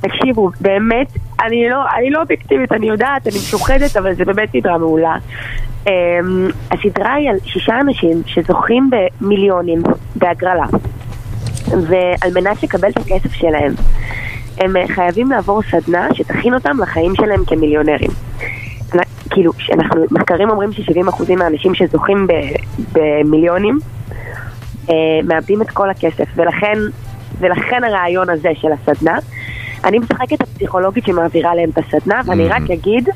[0.01, 1.07] תקשיבו, באמת,
[1.45, 5.15] אני לא, אני לא אובייקטיבית, אני יודעת, אני משוחדת, אבל זה באמת סדרה מעולה.
[5.85, 5.89] Um,
[6.71, 8.89] הסדרה היא על שישה אנשים שזוכים
[9.21, 9.81] במיליונים
[10.15, 10.65] בהגרלה,
[11.67, 13.73] ועל מנת לקבל את הכסף שלהם,
[14.57, 18.09] הם אה, חייבים לעבור סדנה שתכין אותם לחיים שלהם כמיליונרים.
[19.29, 22.27] כאילו, שאנחנו, מחקרים אומרים ש-70% מהאנשים שזוכים
[22.91, 23.79] במיליונים
[24.89, 26.77] אה, מאבדים את כל הכסף, ולכן,
[27.39, 29.19] ולכן הרעיון הזה של הסדנה.
[29.85, 33.09] אני משחקת את הפסיכולוגית שמעבירה להם את הסדנה, ואני רק אגיד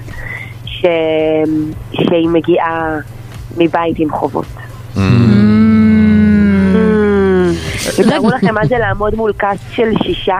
[0.65, 0.85] ש...
[1.93, 2.97] שהיא מגיעה
[3.57, 4.45] מבית עם חובות.
[7.97, 10.35] תתארו לכם מה זה לעמוד מול קאסט של שישה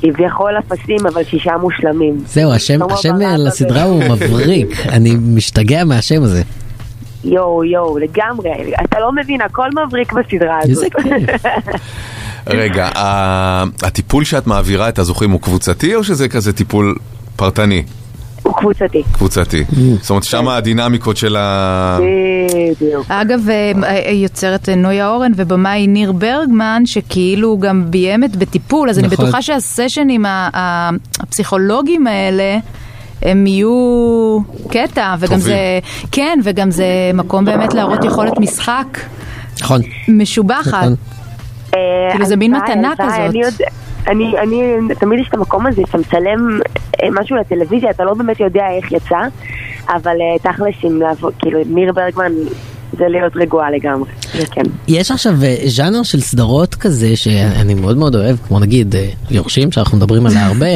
[0.00, 2.22] כביכול אפסים, אבל שישה מושלמים.
[2.26, 3.82] זהו, השם השם לסדרה.
[3.82, 6.42] הוא מבריק, אני משתגע מהשם הזה.
[7.24, 8.50] יואו, יואו, לגמרי.
[8.84, 10.68] אתה לא מבין, הכל מבריק בסדרה הזאת.
[10.68, 10.86] איזה
[11.26, 11.42] כיף.
[12.46, 12.88] רגע,
[13.82, 16.94] הטיפול שאת מעבירה את הזוכים הוא קבוצתי או שזה כזה טיפול
[17.36, 17.82] פרטני?
[18.54, 19.02] הוא קבוצתי.
[19.12, 19.64] קבוצתי.
[20.00, 21.98] זאת אומרת, שם הדינמיקות של ה...
[22.80, 23.06] בדיוק.
[23.08, 28.98] אגב, אה, אה, יוצרת אה, נויה אורן ובמאי ניר ברגמן, שכאילו גם ביימת בטיפול, אז
[28.98, 29.24] אני נכון.
[29.24, 30.24] בטוחה שהסשנים
[31.20, 32.58] הפסיכולוגיים האלה...
[33.22, 34.38] הם יהיו
[34.68, 35.40] קטע, וגם טובים.
[35.40, 35.56] זה,
[36.12, 36.84] כן, וגם זה
[37.14, 38.98] מקום באמת להראות יכולת משחק
[39.60, 39.80] נכון.
[40.08, 40.66] משובחת.
[40.66, 40.94] נכון.
[42.10, 43.60] כאילו, זה מין מתנה כזאת.
[44.08, 46.58] אני אני, תמיד יש את המקום הזה שאתה מצלם
[47.02, 49.18] אה, משהו לטלוויזיה, אתה לא באמת יודע איך יצא,
[49.88, 52.32] אבל אה, תכלס, אם לעבוד, כאילו, ניר ברגמן
[52.98, 54.62] זה להיות רגועה לגמרי, זה כן.
[54.88, 58.94] יש עכשיו אה, ז'אנר של סדרות כזה שאני מאוד מאוד אוהב, כמו נגיד
[59.30, 60.66] יורשים, שאנחנו מדברים עליה הרבה,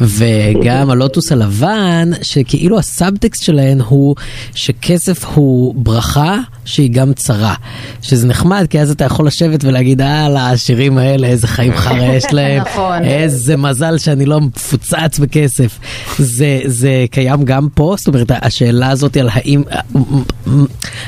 [0.18, 4.14] וגם הלוטוס הלבן, שכאילו הסאבטקסט שלהן הוא
[4.54, 7.54] שכסף הוא ברכה שהיא גם צרה.
[8.02, 12.32] שזה נחמד, כי אז אתה יכול לשבת ולהגיד, הלאה, השירים האלה, איזה חיים חרא יש
[12.32, 13.02] להם, נכון.
[13.04, 15.78] איזה מזל שאני לא מפוצץ בכסף.
[16.18, 19.62] זה, זה קיים גם פה, זאת אומרת, השאלה הזאת על האם,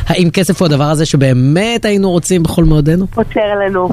[0.06, 3.06] האם כסף הוא הדבר הזה שבאמת היינו רוצים בכל מאודנו?
[3.14, 3.88] עוצר לנו.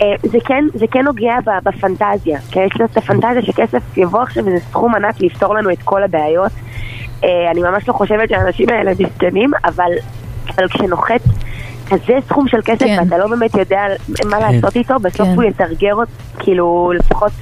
[0.00, 1.34] אה, זה כן, זה כן נוגע
[1.64, 5.82] בפנטזיה, כי יש לו את הפנטזיה שכסף יבוא עכשיו איזה סכום ענק לפתור לנו את
[5.84, 6.52] כל הבעיות.
[7.24, 9.90] אה, אני ממש לא חושבת שהאנשים האלה מסכנים, אבל,
[10.58, 11.20] אבל כשנוחת
[11.90, 12.96] כזה סכום של כסף כן.
[13.04, 13.80] ואתה לא באמת יודע
[14.24, 15.34] מה לעשות איתו, בסוף כן.
[15.34, 17.32] הוא יתרגר אותך, כאילו לפחות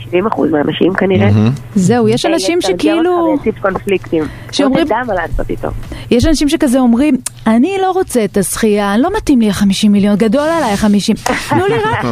[0.00, 0.14] 70%
[0.50, 1.28] מהאנשים כנראה.
[1.74, 3.36] זהו, יש אה, אנשים שכאילו...
[3.44, 4.24] ויציף קונפליקטים.
[4.52, 5.68] שאומרים- לא תדע מה לעשות איתו.
[6.10, 7.16] יש אנשים שכזה אומרים,
[7.46, 11.30] אני לא רוצה את הזכייה, לא מתאים לי ה-50 מיליון, גדול עליי ה-50.
[11.50, 12.04] תנו לי רק,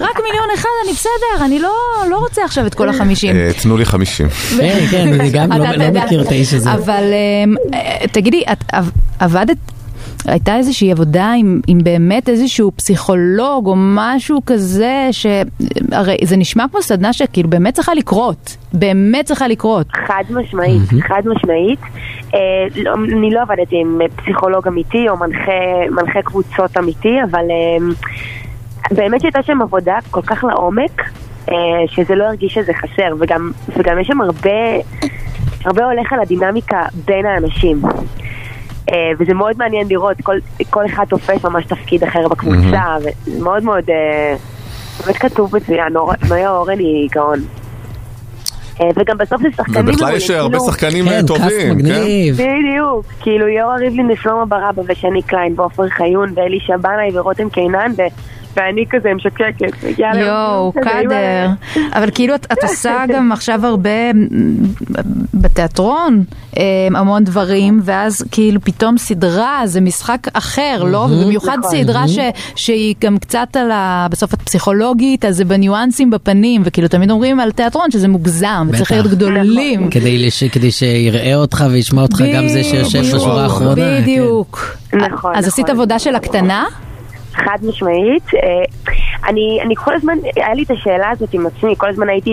[0.00, 1.72] רק מיליון אחד, אני בסדר, אני לא,
[2.10, 3.02] לא רוצה עכשיו את כל ה-50.
[3.34, 4.28] אה, תנו לי 50.
[4.58, 5.90] כן, כן, אני גם לא לא.
[6.04, 6.72] מכיר את האיש הזה.
[6.72, 7.04] אבל
[7.74, 9.56] אה, תגידי, את עב- עבדת,
[10.26, 16.82] הייתה איזושהי עבודה עם, עם באמת איזשהו פסיכולוג או משהו כזה, שהרי זה נשמע כמו
[16.82, 19.86] סדנה שכאילו באמת צריכה לקרות, באמת צריכה לקרות.
[19.92, 21.80] חד משמעית, חד משמעית.
[22.34, 22.38] אה,
[22.76, 25.52] לא, אני לא עבדתי עם פסיכולוג אמיתי או מנחה,
[25.90, 27.94] מנחה קבוצות אמיתי, אבל אה,
[28.90, 31.02] באמת שהייתה שם עבודה כל כך לעומק,
[31.48, 31.54] אה,
[31.86, 34.50] שזה לא הרגיש שזה חסר, וגם, וגם יש שם הרבה,
[35.64, 37.82] הרבה הולך על הדינמיקה בין האנשים.
[38.90, 40.36] אה, וזה מאוד מעניין לראות, כל,
[40.70, 44.36] כל אחד תופס ממש תפקיד אחר בקבוצה, וזה מאוד מאוד, אה,
[45.04, 45.92] באמת כתוב מצוין,
[46.28, 47.38] נויה אורן היא גאון.
[48.80, 51.70] אה, וגם בסוף זה שחקנים ובכלל יש מעולים, הרבה כאילו- שחקנים כן, טובים, כן?
[51.76, 52.34] מגניב.
[52.34, 58.02] בדיוק, כאילו יורא ריבלין ושלמה ברבא ושני קליין ועופר חיון ואלישע בנאי ורותם קינן ו-
[58.56, 59.98] ואני כזה משקקת.
[59.98, 61.48] יואו, קאדר.
[61.92, 63.90] אבל כאילו את, את עושה גם עכשיו הרבה
[65.34, 66.24] בתיאטרון,
[66.56, 66.62] אה,
[66.94, 71.08] המון דברים, ואז כאילו פתאום סדרה זה משחק אחר, לא?
[71.10, 71.70] ובמיוחד נכון.
[71.70, 72.18] סדרה ש,
[72.54, 74.06] שהיא גם קצת על ה...
[74.10, 78.90] בסוף את פסיכולוגית, אז זה בניואנסים בפנים, וכאילו תמיד אומרים על תיאטרון שזה מוגזם, וצריך.
[78.90, 79.90] להיות גדולים.
[79.90, 80.44] כדי, לש...
[80.44, 83.74] כדי שיראה אותך וישמע אותך גם זה שיושב בשורה האחרונה.
[83.74, 84.00] כן.
[84.02, 84.76] בדיוק.
[84.92, 85.76] נכון, אז עשית נכון.
[85.76, 86.64] עבודה של הקטנה?
[87.44, 88.34] חד משמעית.
[88.34, 88.40] אה,
[89.28, 92.30] אני, אני כל הזמן, היה לי את השאלה הזאת עם עצמי, כל הזמן הייתי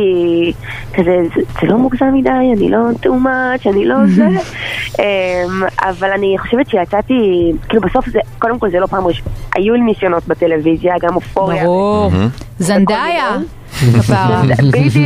[0.93, 4.27] כזה, זה, זה לא מוגזם מדי, אני לא too much, אני לא זה.
[4.99, 7.13] אמ, אבל אני חושבת שיצאתי,
[7.69, 11.63] כאילו בסוף זה, קודם כל זה לא פעם ראשונה, היו לי ניסיונות בטלוויזיה, גם אופוריה.
[11.63, 12.11] ברור.
[12.59, 13.37] זנדאיה.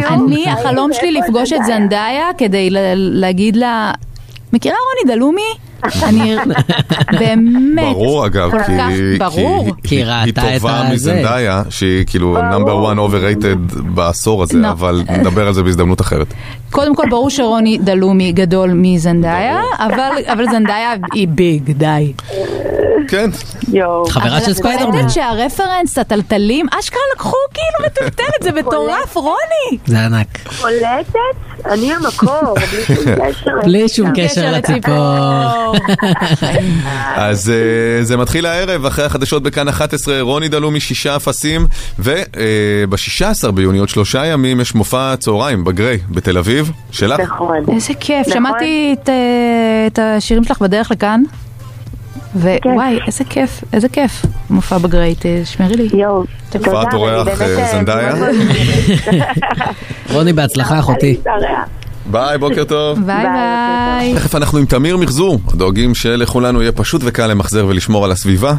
[0.10, 3.92] אני, החלום שלי לפגוש את זנדאיה כדי ל- להגיד לה,
[4.54, 5.71] מכירה רוני דלומי?
[6.04, 6.36] אני
[7.20, 9.66] באמת, ברור אגב, כל כי כך ברור.
[9.84, 10.84] כי כי היא היא טובה.
[10.92, 14.70] מזנדאיה, שהיא כאילו נאמבר 1 overrated בעשור הזה.
[14.72, 16.34] אבל נדבר על זה בהזדמנות אחרת.
[16.72, 22.14] קודם כל ברור שרוני דלומי גדול מזנדאיה, אבל אבל זנדאיה היא big, די.
[23.08, 23.30] כן.
[24.10, 24.92] חברה של אבל את ספיידרמן.
[24.92, 29.78] קולטת שהרפרנס, הטלטלים, אשכרה לקחו כאילו מטולטלת, זה מטורף, רוני.
[29.86, 30.28] זה ענק.
[30.62, 31.16] קולטת?
[31.66, 33.52] אני המקור, בלי שום קשר.
[33.64, 35.71] בלי שום קשר לציפור.
[37.16, 41.68] אז אה, זה מתחיל הערב, אחרי החדשות בכאן 11, רוני דלומי שישה אפסים,
[42.00, 47.20] וב-16 ביוני, עוד שלושה ימים, יש מופע צהריים בגריי, בתל אביב, שלך.
[47.20, 47.58] נכון.
[47.72, 48.34] איזה כיף, נכון.
[48.34, 51.22] שמעתי את, אה, את השירים שלך בדרך לכאן,
[52.36, 55.90] ווואי, איזה כיף, איזה כיף, מופע בגריי, אה, שמרי לי.
[55.94, 56.72] יואו, תודה.
[56.72, 58.14] הופעת אורח, אני באמת, אה, אה, זנדאיה?
[60.14, 61.18] רוני, בהצלחה אחותי.
[62.06, 63.00] ביי, בוקר טוב.
[63.06, 64.14] ביי ביי.
[64.16, 68.54] תכף אנחנו עם תמיר מחזור, הדואגים שלכולנו יהיה פשוט וקל למחזר ולשמור על הסביבה.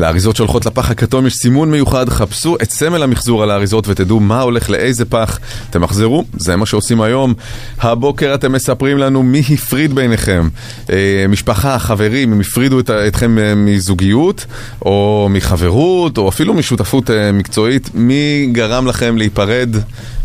[0.00, 4.40] לאריזות שהולכות לפח הכתום יש סימון מיוחד, חפשו את סמל המחזור על האריזות ותדעו מה
[4.40, 5.38] הולך לאיזה פח.
[5.70, 7.34] תמחזרו, זה מה שעושים היום.
[7.80, 10.48] הבוקר אתם מספרים לנו מי הפריד ביניכם.
[10.90, 14.46] אה, משפחה, חברים, הם הפרידו את, אתכם אה, מזוגיות,
[14.82, 17.90] או מחברות, או אפילו משותפות אה, מקצועית.
[17.94, 19.76] מי גרם לכם להיפרד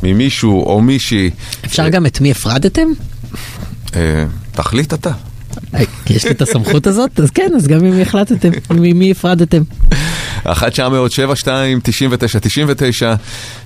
[0.03, 1.29] ממישהו או מישהי?
[1.65, 2.87] אפשר גם את מי הפרדתם?
[3.95, 5.11] אה, תחליט אתה.
[6.09, 7.19] יש לי את הסמכות הזאת?
[7.19, 9.61] אז כן, אז גם אם החלטתם, ממי הפרדתם.
[10.43, 13.15] 1 900 72 99 99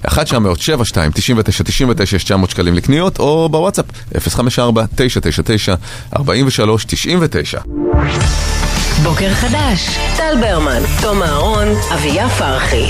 [0.07, 3.85] 1 900 72 99 99 יש 900 שקלים לקניות או בוואטסאפ
[4.19, 5.75] 054 999
[6.15, 7.59] 43 99
[9.03, 12.85] בוקר חדש, טל ברמן, תום אהרון, אביה פרחי.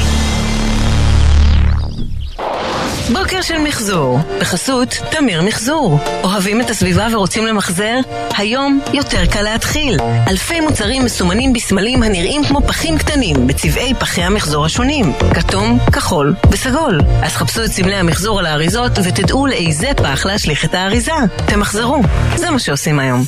[3.13, 5.99] בוקר של מחזור, בחסות תמיר מחזור.
[6.23, 7.95] אוהבים את הסביבה ורוצים למחזר?
[8.37, 9.97] היום יותר קל להתחיל.
[10.27, 15.13] אלפי מוצרים מסומנים בסמלים הנראים כמו פחים קטנים, בצבעי פחי המחזור השונים.
[15.33, 17.01] כתום, כחול וסגול.
[17.23, 21.11] אז חפשו את סמלי המחזור על האריזות ותדעו לאיזה פח להשליך את האריזה.
[21.45, 22.01] תמחזרו,
[22.35, 23.23] זה מה שעושים היום.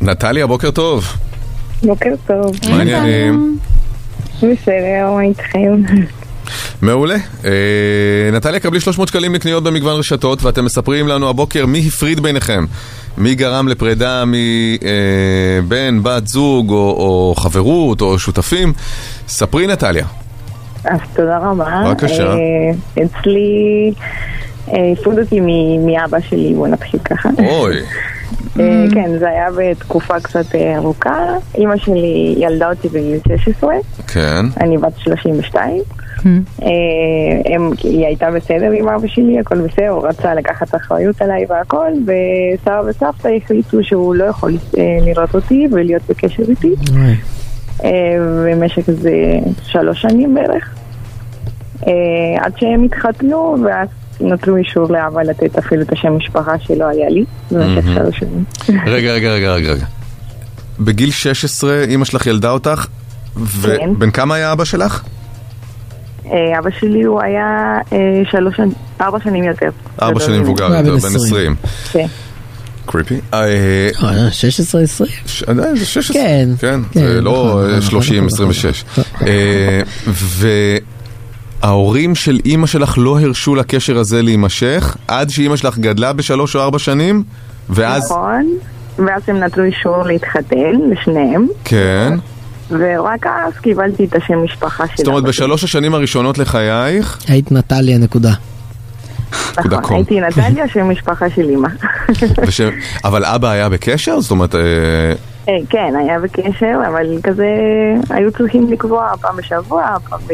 [0.00, 1.04] נטליה, בוקר טוב.
[1.82, 2.56] בוקר טוב.
[2.70, 3.58] מה העניינים?
[4.36, 5.82] בסדר, מה איתכם?
[6.82, 7.16] מעולה.
[7.44, 12.64] אה, נטליה, קבלי 300 שקלים לקניות במגוון רשתות ואתם מספרים לנו הבוקר מי הפריד ביניכם.
[13.18, 18.72] מי גרם לפרידה מבן, בת זוג, או, או חברות, או שותפים.
[19.28, 20.06] ספרי נטליה.
[20.84, 21.82] אז תודה רבה.
[21.86, 22.32] בבקשה.
[22.32, 22.34] אה,
[23.04, 23.92] אצלי
[24.68, 25.40] אה, הפריד אותי
[25.86, 27.28] מאבא שלי, בוא נתחיל ככה.
[27.38, 27.76] אוי,
[28.60, 31.24] אה, כן, זה היה בתקופה קצת אה, ארוכה.
[31.54, 33.74] אימא שלי ילדה אותי בגיל 16,
[34.06, 34.46] כן.
[34.60, 35.82] אני בת 32.
[36.62, 36.68] אה,
[37.82, 42.82] היא הייתה בסדר עם אבא שלי, הכל בסדר, הוא רצה לקחת אחריות עליי והכל, וסבא
[42.88, 46.74] וסבתא החליטו שהוא לא יכול אה, לראות אותי ולהיות בקשר איתי.
[47.84, 47.90] אה,
[48.44, 49.12] במשך איזה
[49.62, 50.74] שלוש שנים בערך.
[52.40, 53.88] עד שהם התחתנו, ואז
[54.20, 57.84] נתנו אישור לאבא לתת אפילו את השם משפחה שלא היה לי במשך.
[57.94, 58.44] שלוש שנים.
[58.86, 59.72] רגע, רגע, רגע, רגע.
[59.72, 59.84] רגע.
[60.80, 62.86] בגיל 16 אימא שלך ילדה אותך,
[63.34, 63.40] כן.
[63.90, 65.02] ובן כמה היה אבא שלך?
[66.32, 67.46] אה, אבא שלי הוא היה
[67.92, 67.98] אה,
[68.30, 69.68] שלוש, שנים- ארבע שנים יותר.
[70.02, 70.40] ארבע שנים.
[70.40, 71.16] מבוגר יותר, בן 20.
[71.16, 71.54] 20.
[71.92, 72.06] כן.
[72.86, 73.14] קריפי.
[73.34, 73.88] אה,
[74.30, 75.06] 16-20?
[75.26, 78.84] ש- עדיין זה 16, כן, כן, כן, זה לא נכון, אה, נכון, 30, נכון, 26.
[78.98, 79.04] נכון.
[79.28, 79.80] אה,
[81.62, 86.60] וההורים של אימא שלך לא הרשו לקשר הזה להימשך עד שאימא שלך גדלה בשלוש או
[86.60, 87.22] ארבע שנים,
[87.70, 88.46] ואז, נכון.
[88.98, 90.56] ואז הם נתנו אישור להתחתן,
[90.90, 91.46] לשניהם.
[91.64, 92.12] כן,
[92.70, 95.28] ורק אז קיבלתי את השם משפחה של זאת אומרת שלי.
[95.30, 98.32] בשלוש השנים הראשונות לחייך, היית נטליה נקודה.
[99.58, 99.96] נקודה נכון.
[99.96, 101.68] הייתי נטליה, שם משפחה של אימא.
[103.04, 104.20] אבל אבא היה בקשר?
[104.20, 104.60] זאת אומרת, אה,
[105.48, 107.46] אה, כן, היה בקשר, אבל כזה
[108.10, 110.32] היו צריכים לקבוע פעם בשבוע, פעם ב...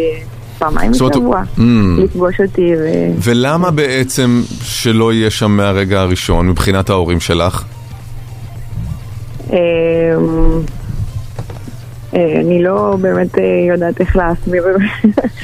[0.58, 1.60] פעמיים בשבוע, Mm.
[1.98, 2.86] לפגוש אותי ו...
[3.22, 7.64] ולמה בעצם שלא יהיה שם מהרגע הראשון מבחינת ההורים שלך?
[12.14, 14.64] אה, אני לא באמת אה, יודעת איך להסביר.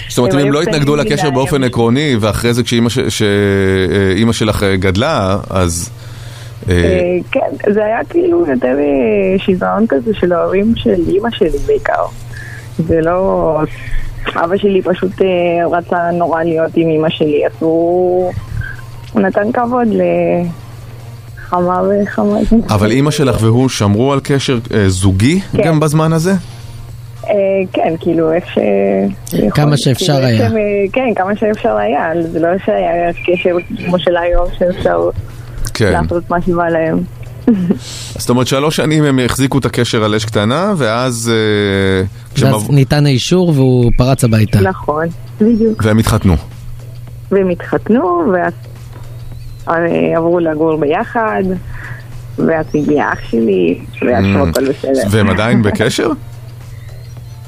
[0.09, 4.77] זאת אומרת, אם הם לא התנגדו לקשר באופן עקרוני, ואחרי זה כשאימא שאימא שלך אה,
[4.77, 5.91] גדלה, אז...
[6.69, 11.59] אה, אה, כן, זה היה כאילו יותר אה, שיזיון כזה של ההורים של אימא שלי
[11.67, 12.03] בעיקר.
[12.79, 13.63] זה לא...
[14.37, 18.33] אבא שלי פשוט אה, רצה נורא להיות עם אימא שלי, אז הוא,
[19.15, 19.89] נתן כבוד
[21.49, 22.39] לחמה וחמה.
[22.69, 25.63] אבל אימא שלך והוא שמרו על קשר אה, זוגי כן.
[25.63, 26.35] גם בזמן הזה?
[27.27, 27.33] אה,
[27.73, 28.59] כן, כאילו איך ש...
[29.55, 30.51] כמה שאפשר כאילו, איך היה.
[30.51, 33.57] אה, כן, כמה שאפשר היה, זה לא שהיה קשר
[33.87, 35.11] כמו של היום שאפשר
[35.75, 35.93] כן.
[35.93, 36.99] לעשות מה שבא להם.
[38.19, 41.33] זאת אומרת, שלוש שנים הם החזיקו את הקשר על אש קטנה, ואז...
[41.35, 42.07] אה,
[42.53, 44.61] ואז ניתן האישור והוא פרץ הביתה.
[44.61, 45.07] נכון,
[45.41, 45.83] בדיוק.
[45.85, 46.35] והם התחתנו.
[47.31, 48.53] והם התחתנו, ואז
[50.17, 51.43] עברו לגור ביחד,
[52.39, 54.49] ואז הגיע אח שלי, ואז Mm.
[54.49, 55.03] הכל בסדר.
[55.11, 56.09] והם עדיין בקשר?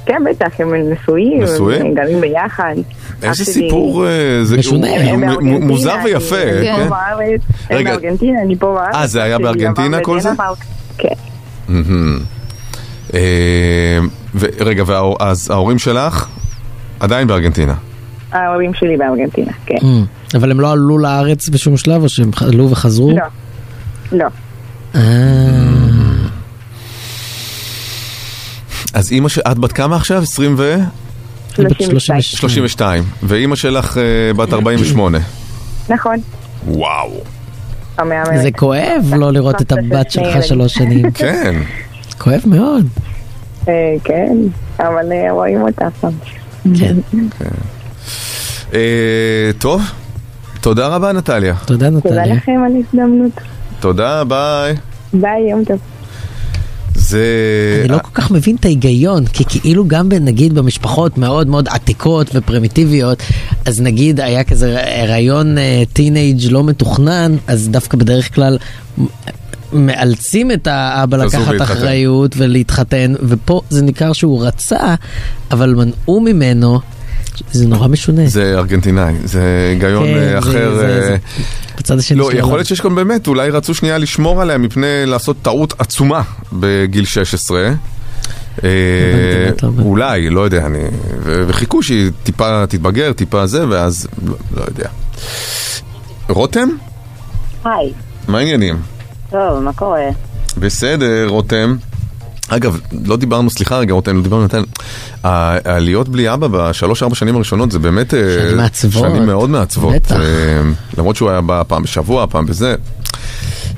[0.06, 1.86] כן, בטח, הם נשואים, נשואים?
[1.86, 2.74] הם גרים ביחד.
[3.22, 4.86] איזה סיפור, אה, זה משונה.
[5.60, 6.76] מוזר ויפה, אני כן?
[6.82, 7.40] פה בארץ,
[7.70, 7.90] הם רגע.
[7.90, 8.94] בארגנטינה, אני פה בארץ.
[8.94, 10.30] אה, זה היה בארגנטינה כל זה?
[10.98, 11.14] כן.
[13.14, 13.98] אה,
[14.34, 16.26] ורגע, וההור- אז ההורים שלך
[17.00, 17.74] עדיין בארגנטינה.
[18.32, 19.76] ההורים שלי בארגנטינה, כן.
[19.76, 20.36] Mm.
[20.36, 23.10] אבל הם לא עלו לארץ בשום שלב או שהם עלו וחזרו?
[23.10, 23.24] לא,
[24.12, 24.26] לא.
[24.94, 25.00] אה,
[29.00, 29.40] אז אימא של...
[29.52, 30.22] את בת כמה עכשיו?
[30.22, 30.76] 20 ו...
[31.58, 32.22] היא בת 32.
[32.22, 33.04] 32.
[33.22, 35.18] ואימא שלך אה, בת 48.
[35.88, 36.16] נכון.
[36.66, 37.10] וואו.
[38.42, 41.10] זה כואב לא לראות את הבת שלך שלוש שנים.
[41.20, 41.54] כן.
[42.18, 42.86] כואב מאוד.
[43.68, 44.36] אה, כן,
[44.78, 46.12] אבל אה, רואים אותה פעם.
[46.78, 46.96] כן.
[48.74, 49.82] אה, טוב.
[50.60, 51.54] תודה רבה, נטליה.
[51.66, 52.34] תודה תודה נטליה.
[52.34, 53.32] לכם על ההזדמנות.
[53.80, 54.74] תודה, ביי.
[55.12, 55.78] ביי, יום טוב.
[56.94, 57.24] זה...
[57.84, 62.30] אני לא כל כך מבין את ההיגיון, כי כאילו גם נגיד במשפחות מאוד מאוד עתיקות
[62.34, 63.22] ופרימיטיביות,
[63.64, 65.56] אז נגיד היה כזה הריון
[65.92, 68.58] teenage לא מתוכנן, אז דווקא בדרך כלל
[69.72, 71.62] מאלצים את האבא לקחת להתחתן.
[71.62, 74.94] אחריות ולהתחתן, ופה זה ניכר שהוא רצה,
[75.50, 76.80] אבל מנעו ממנו,
[77.52, 78.26] זה נורא משונה.
[78.26, 80.74] זה ארגנטינאי, זה היגיון כן, אה, זה- אחר.
[80.74, 81.16] זה- זה- אה,
[81.78, 82.58] בצד השני לא, של יכול.
[82.58, 86.22] להיות שיש כאן באמת, אולי רצו שנייה לשמור עליה מפני לעשות טעות עצומה
[86.52, 87.68] בגיל 16.
[88.64, 88.68] אה.
[89.78, 90.78] אולי, לא יודע, אני...
[91.24, 94.88] וחיכו שהיא טיפה תתבגר, טיפה זה, ואז לא, לא יודע.
[96.28, 96.68] רותם?
[97.64, 97.92] היי,
[98.28, 98.76] מה העניינים?
[99.30, 100.08] טוב, מה קורה?
[100.58, 101.76] בסדר, רותם.
[102.50, 104.62] אגב, לא דיברנו, סליחה רגע, רותם, לא דיברנו נתן.
[105.22, 108.14] העליות בלי אבא בשלוש-ארבע שנים הראשונות זה באמת...
[108.14, 109.08] אה, שנים מעצבות.
[109.10, 109.94] שנים מאוד מעצבות.
[109.94, 110.16] בטח.
[110.16, 110.20] אה,
[110.98, 112.74] למרות שהוא היה בא פעם בשבוע, פעם בזה.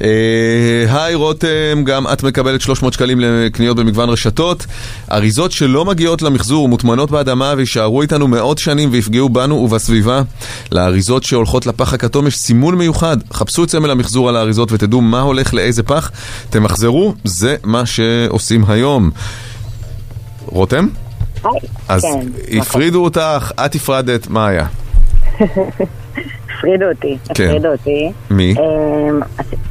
[0.01, 4.67] אה, היי רותם, גם את מקבלת 300 שקלים לקניות במגוון רשתות.
[5.13, 10.23] אריזות שלא מגיעות למחזור מוטמנות באדמה ויישארו איתנו מאות שנים ויפגעו בנו ובסביבה.
[10.73, 13.17] לאריזות שהולכות לפח הכתום יש סימון מיוחד.
[13.33, 16.11] חפשו את סמל המחזור על האריזות ותדעו מה הולך לאיזה פח.
[16.51, 19.11] תמחזרו, זה מה שעושים היום.
[20.47, 20.87] רותם?
[21.89, 22.59] אז כן.
[22.59, 24.67] הפרידו אותך, את הפרדת, מה היה?
[26.59, 27.45] הפרידו אותי, כן.
[27.45, 28.13] הפרידו אותי.
[28.31, 28.55] מי?
[28.59, 29.21] אמ,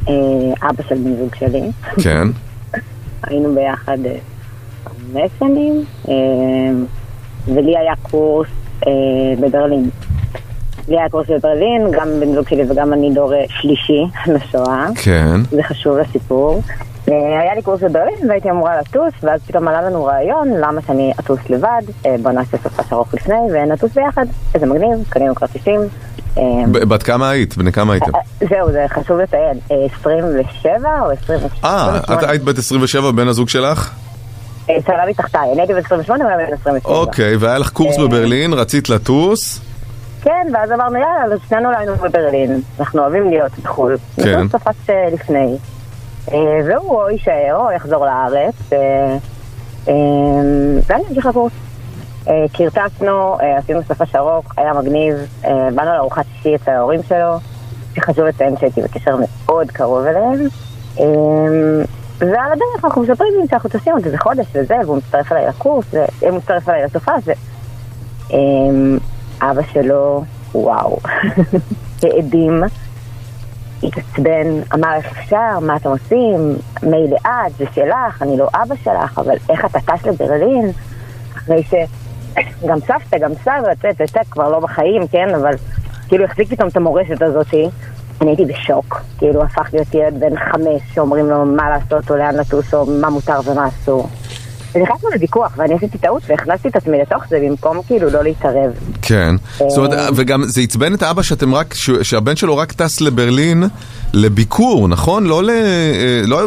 [0.08, 1.70] אה, אבא של בן זוג שלי,
[2.02, 2.28] כן.
[3.26, 4.16] היינו ביחד אה,
[4.84, 6.84] חמש שנים, אמ,
[7.46, 8.48] ולי היה קורס
[8.86, 8.92] אה,
[9.40, 9.90] בברלין.
[10.88, 14.02] לי היה קורס בברלין, גם בן זוג שלי וגם אני דור שלישי
[14.34, 14.86] לשואה.
[15.02, 15.40] כן.
[15.50, 16.62] זה חשוב לסיפור.
[17.06, 21.50] היה לי קורס בברלין והייתי אמורה לטוס, ואז פתאום עלה לנו רעיון, למה שאני אטוס
[21.50, 21.82] לבד,
[22.22, 24.26] בוא נעשה סופש ארוך לפני ונטוס ביחד.
[24.54, 25.80] איזה מגניב, קנינו כרטיסים,
[26.72, 27.56] בת כמה היית?
[27.56, 28.10] בני כמה הייתם?
[28.40, 31.58] זהו, זה חשוב לציין, אה, 27 או 28?
[31.64, 33.90] אה, את היית בת 27, בן הזוג שלך?
[34.70, 36.94] אה, שנה מתחתיי, אני הייתי בת 28 והוא היה בן 27.
[36.94, 38.04] אוקיי, והיה לך קורס אה.
[38.04, 39.60] בברלין, רצית לטוס?
[40.22, 43.96] כן, ואז אמרנו, יאללה, אז שנינו לא היינו בברלין, אנחנו אוהבים להיות בחו"ל.
[44.16, 44.40] כן.
[44.40, 45.56] וזה תפס אה, לפני.
[46.32, 48.78] אה, והוא או יישאר או יחזור לארץ, אה,
[49.88, 49.94] אה,
[50.86, 51.52] ואני אמשיך לקורס.
[52.28, 55.14] אה, קרטסנו, אה, עשינו סופש ארוך, היה מגניב,
[55.44, 57.36] אה, באנו לארוחת שישי אצל ההורים שלו,
[57.94, 60.48] שחשוב לציין שהייתי בקשר מאוד קרוב אליהם.
[61.00, 61.04] אה,
[62.18, 65.86] ועל הדרך אנחנו מספרים לי שאנחנו טסים עוד איזה חודש וזה, והוא מצטרף אליי לקורס,
[65.94, 67.32] והוא מצטרף אליי לסופש, ו...
[69.42, 70.98] אבא שלו, וואו,
[72.02, 72.62] העדים,
[73.82, 79.18] התעצבן, אמר איך אפשר, מה אתם עושים, מילא את, זה שלך, אני לא אבא שלך,
[79.18, 80.70] אבל איך אתה טס לברלין?
[81.36, 81.62] אחרי
[82.62, 85.52] שגם סבתא, גם סבא, טה טה, כבר לא בחיים, כן, אבל
[86.08, 87.68] כאילו החזיק פתאום את המורשת הזאתי.
[88.20, 92.34] אני הייתי בשוק, כאילו הפך להיות ילד בן חמש שאומרים לו מה לעשות או לאן
[92.34, 94.08] לטוס או מה מותר ומה אסור.
[94.74, 98.72] ונכנסנו לוויכוח ואני עשיתי טעות והכנסתי את עצמי לתוך זה במקום כאילו לא להתערב.
[99.02, 99.34] כן.
[99.58, 100.08] זאת אומרת, אה.
[100.16, 103.64] וגם זה עצבן את האבא שאתם רק, שהבן שלו רק טס לברלין
[104.12, 105.26] לביקור, נכון?
[105.26, 106.40] לא, ל, אה, לא,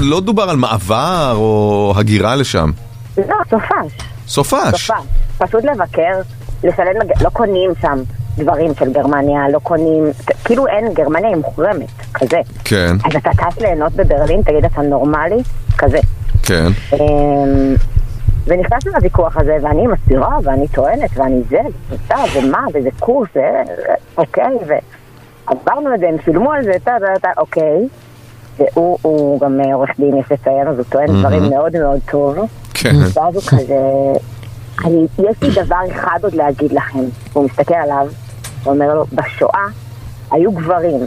[0.00, 2.70] לא דובר על מעבר או הגירה לשם.
[3.18, 4.10] לא, סופש.
[4.30, 4.56] סופש.
[4.70, 4.90] סופש.
[5.38, 6.20] פשוט לבקר,
[6.64, 7.98] לשלם, מג- לא קונים שם
[8.38, 10.04] דברים של גרמניה, לא קונים,
[10.44, 12.40] כאילו אין, גרמניה היא מוחרמת, כזה.
[12.64, 15.42] כן, אז אתה טס ליהנות בברלין, תגיד אתה נורמלי?
[15.78, 15.98] כזה.
[16.42, 16.66] כן.
[16.92, 17.74] אמ,
[18.46, 21.60] ונכנסנו לוויכוח הזה, ואני מסבירה, ואני טוענת, ואני זה,
[21.90, 23.62] וזה, ומה, וזה קורס, זה,
[24.18, 24.56] אוקיי,
[25.46, 27.88] ועברנו את זה, הם שילמו על זה, טה טה טה, אוקיי.
[28.58, 32.36] והוא הוא גם אה, עורך דין, יש לציין, אז הוא טוען דברים מאוד מאוד טוב.
[32.80, 32.96] כן.
[33.14, 33.80] ואז הוא כזה,
[34.84, 36.98] אני, יש לי דבר אחד עוד להגיד לכם.
[37.32, 38.06] והוא מסתכל עליו,
[38.62, 39.66] ואומר לו, בשואה
[40.30, 41.00] היו גברים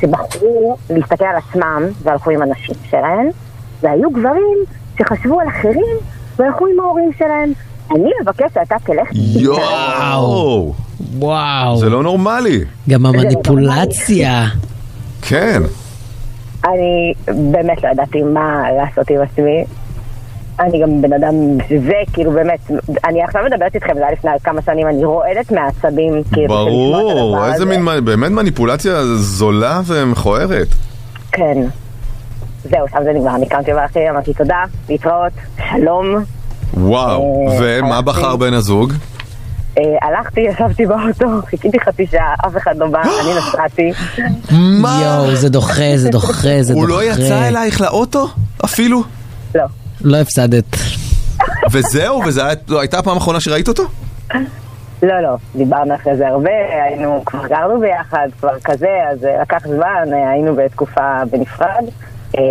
[0.00, 3.28] שבחרו להסתכל על עצמם והלכו עם הנשים שלהם,
[3.82, 4.58] והיו גברים
[4.98, 5.96] שחשבו על אחרים
[6.36, 7.52] והלכו עם ההורים שלהם.
[7.90, 9.08] אני מבקש שאתה תלך...
[9.12, 10.74] יואו!
[11.18, 11.76] וואו.
[11.76, 12.64] זה לא נורמלי.
[12.88, 14.46] גם המניפולציה.
[15.22, 15.62] כן.
[16.64, 19.64] אני באמת לא ידעתי מה לעשות עם עצמי.
[20.60, 21.34] אני גם בן אדם,
[21.68, 22.70] זה כאילו באמת,
[23.04, 27.64] אני עכשיו מדברת איתכם, זה היה לפני כמה שנים, אני רועדת מעצבים, כאילו, ברור, איזה.
[27.64, 30.68] מין, באמת מניפולציה זולה ומכוערת.
[31.32, 31.58] כן.
[32.64, 35.32] זהו, שם זה נגמר, אני קמתי ואחי, אמרתי תודה, להתראות,
[35.70, 36.24] שלום.
[36.74, 38.02] וואו, אה, ומה.
[38.02, 38.92] בחר בן הזוג?
[39.78, 43.90] אה, הלכתי, ישבתי באוטו, חיכיתי חצי שעה, אף אחד לא בא, אני נסעתי.
[44.80, 45.00] מה?
[45.04, 46.80] יואו, זה דוחה, זה דוחה, זה דוחה.
[46.80, 48.28] הוא לא יצא אלייך לאוטו?
[48.64, 49.02] אפילו?
[49.54, 49.64] לא.
[50.00, 50.76] לא הפסדת.
[51.70, 52.22] וזהו?
[52.26, 52.42] וזו
[52.80, 53.82] הייתה הפעם האחרונה שראית אותו?
[55.02, 56.50] לא, לא, דיברנו אחרי זה הרבה,
[56.84, 61.84] היינו, כבר גרנו ביחד, כבר כזה, אז אה, לקח זמן, אה, היינו בתקופה בנפרד.
[62.38, 62.42] אה,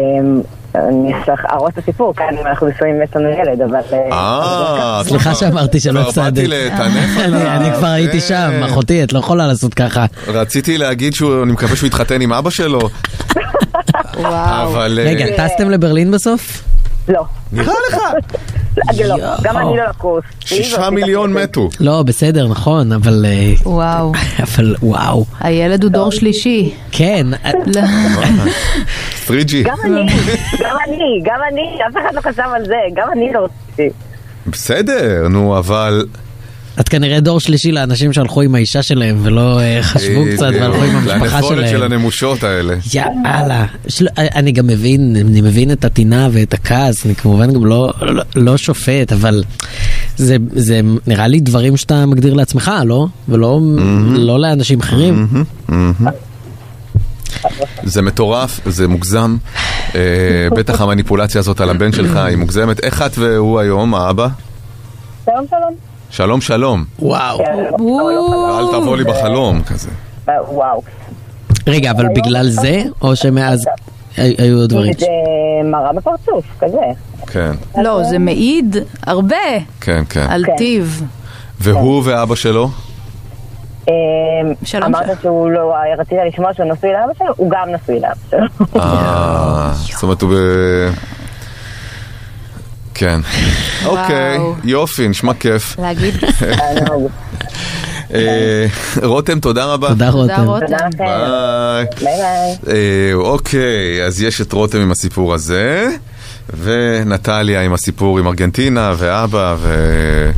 [0.75, 3.79] אני אשלח ארוס את הסיפור, כאן אנחנו נשואים ויש לנו ילד, אבל...
[3.93, 6.49] אה, אה, סליחה שאמרתי שלא כבר באתי הפסדת.
[6.49, 7.47] לטנף אני עליו.
[7.47, 8.51] אני כבר הייתי שם.
[8.65, 10.05] אחותי, את לא יכולה לעשות ככה.
[10.27, 12.79] רציתי להגיד שאני מקווה שהוא יתחתן עם אבא שלו,
[14.17, 14.71] וואו.
[14.71, 14.99] אבל...
[15.03, 16.63] רגע, טסתם לברלין בסוף?
[17.08, 17.97] לא, נראה לך,
[19.08, 20.24] לא, גם אני לא לקורס.
[20.39, 21.70] שישה מיליון מתו.
[21.80, 23.26] לא, בסדר, נכון, אבל...
[23.28, 24.12] אה, וואו.
[24.43, 25.26] אבל וואו.
[25.39, 26.74] הילד הוא דור שלישי.
[26.91, 27.82] כן, אה, לא.
[29.28, 29.53] 3G.
[29.64, 30.05] גם אני,
[30.60, 33.89] גם אני, גם אני, אף אחד לא חשב על זה, גם אני לא רציתי.
[34.47, 36.05] בסדר, נו, אבל...
[36.80, 40.95] את כנראה דור שלישי לאנשים שהלכו עם האישה שלהם ולא אה, חשבו קצת והלכו עם
[40.95, 41.91] המשפחה לנפולת של שלהם.
[41.91, 42.75] הנמושות האלה.
[42.93, 43.65] יאללה.
[43.88, 48.23] של- אני גם מבין, אני מבין את הטינה ואת הכעס, אני כמובן גם לא, לא,
[48.36, 49.43] לא שופט, אבל
[50.17, 53.07] זה, זה נראה לי דברים שאתה מגדיר לעצמך, לא?
[53.30, 53.59] ולא
[54.17, 55.28] לא לאנשים אחרים.
[57.84, 59.38] זה מטורף, זה מוגזם.
[59.95, 60.01] אה,
[60.55, 62.80] בטח המניפולציה הזאת על הבן שלך היא מוגזמת.
[62.80, 64.28] איך את והוא היום, האבא?
[65.25, 65.86] שלום שלום.
[66.18, 66.84] שלום שלום.
[66.99, 67.39] וואו.
[68.59, 69.89] אל תבוא לי בחלום כזה.
[70.30, 70.82] אה, וואו.
[71.68, 73.65] רגע, אבל בגלל זה, או שמאז
[74.18, 74.93] הי- היו עוד דברים?
[74.93, 75.05] זה
[75.65, 76.78] מראה בפרצוף, כזה.
[77.28, 77.51] כן,
[77.84, 79.36] לא, זה מעיד הרבה
[79.82, 80.26] כן, כן.
[80.30, 80.55] על כן.
[80.57, 81.03] טיב.
[81.59, 82.70] והוא ואבא שלו?
[83.89, 83.93] אה,
[84.63, 85.22] שלום אמרת.
[85.22, 87.34] שהוא לא, רצית לשמוע שהוא נשוי לאבא שלו?
[87.38, 88.82] הוא גם נשוי לאבא שלו.
[88.82, 90.36] אה, זאת אומרת הוא ב...
[92.97, 93.19] כן.
[93.85, 95.75] אוקיי, יופי, נשמע כיף.
[95.79, 96.13] להגיד.
[98.13, 98.65] אה,
[99.03, 99.89] רותם, תודה רבה.
[99.89, 100.45] תודה רותם.
[100.97, 101.85] ביי.
[102.67, 105.89] אה, אוקיי, אז יש את רותם עם הסיפור הזה,
[106.61, 110.31] ונטליה עם הסיפור עם ארגנטינה, ואבא, ו...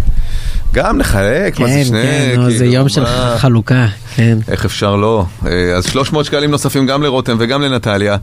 [0.74, 3.36] גם נחלק, מה זה כן, שני, כן, נו, זה כאילו, יום של מה?
[3.38, 4.38] חלוקה, כן.
[4.48, 5.26] איך אפשר לא?
[5.46, 8.18] אה, אז 300 שקלים נוספים גם לרותם וגם לנטליה.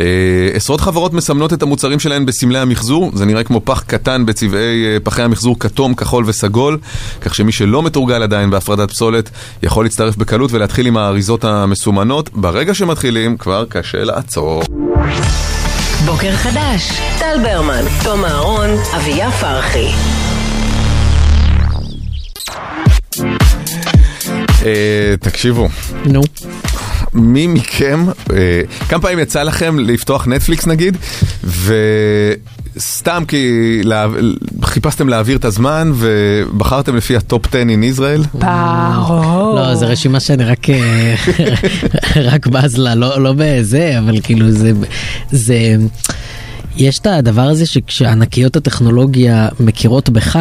[0.00, 0.06] אה,
[0.54, 4.96] עשרות חברות מסמנות את המוצרים שלהן בסמלי המחזור, זה נראה כמו פח קטן בצבעי אה,
[5.04, 6.78] פחי המחזור כתום, כחול וסגול,
[7.20, 9.30] כך שמי שלא מתורגל עדיין בהפרדת פסולת
[9.62, 12.30] יכול להצטרף בקלות ולהתחיל עם האריזות המסומנות.
[12.34, 14.62] ברגע שמתחילים כבר קשה לעצור.
[16.06, 19.88] בוקר חדש, טל ברמן, תום אהרון, אביה פרחי.
[24.64, 25.68] אה, תקשיבו,
[26.04, 26.22] נו.
[27.14, 30.96] מי מכם, אה, כמה פעמים יצא לכם לפתוח נטפליקס נגיד,
[32.76, 34.06] וסתם כי לה,
[34.64, 38.26] חיפשתם להעביר את הזמן ובחרתם לפי ה top 10 in Israel?
[38.34, 39.54] ברור.
[39.54, 41.14] לא, זו רשימה שאני רק, אה,
[42.32, 44.72] רק בז לה, לא, לא בזה, אבל כאילו זה,
[45.30, 45.76] זה,
[46.76, 50.38] יש את הדבר הזה שכשענקיות הטכנולוגיה מכירות בך,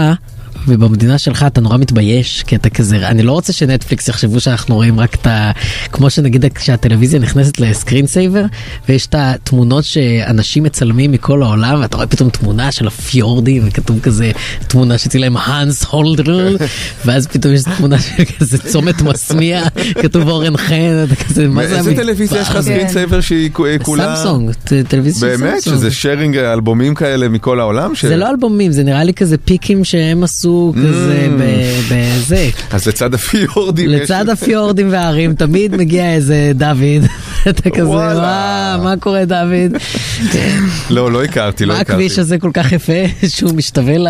[0.67, 4.99] ובמדינה שלך אתה נורא מתבייש, כי אתה כזה, אני לא רוצה שנטפליקס יחשבו שאנחנו רואים
[4.99, 5.51] רק את ה...
[5.91, 8.45] כמו שנגיד כשהטלוויזיה נכנסת ל screen saver,
[8.89, 14.31] ויש את התמונות שאנשים מצלמים מכל העולם, ואתה רואה פתאום תמונה של הפיורדים, וכתוב כזה,
[14.67, 16.55] תמונה שצילם להם האנס הולדר,
[17.05, 19.63] ואז פתאום יש תמונה של כזה צומת מסמייה,
[20.01, 23.61] כתוב אורן חן, אתה כזה, מה זה איזה טלוויזיה יש לך סקרין סייבר שהיא כ-
[23.83, 24.15] כולה...
[24.15, 24.51] סמסונג,
[24.87, 25.53] טלוויזיה של באמת?
[25.59, 25.77] סמסונג.
[25.77, 27.93] שזה sharing אלבומים כאלה מכל העולם?
[28.01, 30.40] זה לא אלבומים, זה נראה לי כזה pick ים שהם עשו
[30.75, 32.49] כזה ב- בזה.
[32.71, 33.89] אז לצד הפיורדים.
[33.89, 37.05] לצד הפיורדים וההרים תמיד מגיע איזה דוד,
[37.49, 37.87] אתה כזה.
[37.87, 39.71] וואו, מה קורה דוד?
[40.89, 41.91] לא, לא הכרתי, לא מה הכרתי.
[42.03, 42.93] הכביש הזה כל כך יפה
[43.35, 44.07] שהוא משתווה ל...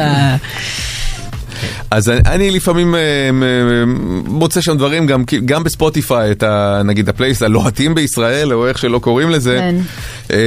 [1.92, 3.00] אז אני, אני לפעמים אה,
[4.26, 9.00] מוצא שם דברים, גם, גם בספוטיפיי, את ה, נגיד הפלייליסטים הלוהטים בישראל, או איך שלא
[9.00, 9.58] קוראים לזה.
[9.60, 9.76] כן.
[10.32, 10.38] אה,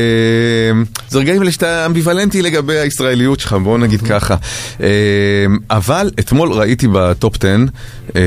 [1.08, 4.36] זה רגעים האלה שאתה אמביוולנטי לגבי הישראליות שלך, בוא נגיד ככה.
[4.82, 4.88] אה,
[5.70, 7.56] אבל אתמול ראיתי ב top 10
[8.16, 8.22] אה,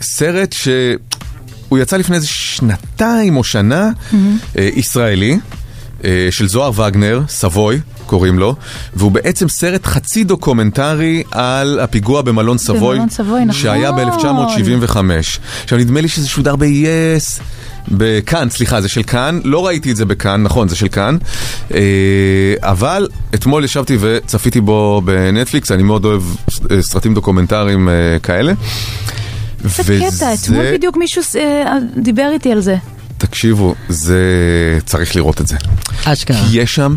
[0.00, 0.68] סרט ש...
[1.68, 3.90] הוא יצא לפני איזה שנתיים או שנה,
[4.58, 5.38] אה, ישראלי,
[6.30, 8.54] של זוהר וגנר, סבוי, קוראים לו,
[8.94, 13.60] והוא בעצם סרט חצי דוקומנטרי על הפיגוע במלון סבוי, במלון סבוי, נכון.
[13.60, 14.96] שהיה ב-1975.
[15.64, 17.42] עכשיו נדמה לי שזה שודר ב-yes.
[17.88, 21.16] בכאן, סליחה, זה של כאן, לא ראיתי את זה בכאן, נכון, זה של כאן,
[21.74, 21.80] אה,
[22.58, 26.22] אבל אתמול ישבתי וצפיתי בו בנטפליקס, אני מאוד אוהב
[26.70, 28.52] אה, סרטים דוקומנטריים אה, כאלה.
[29.64, 32.76] איזה קטע, אתמול בדיוק מישהו אה, דיבר איתי על זה.
[33.26, 34.18] תקשיבו, זה...
[34.86, 35.56] צריך לראות את זה.
[36.04, 36.36] אשכרה.
[36.50, 36.94] כי יש שם...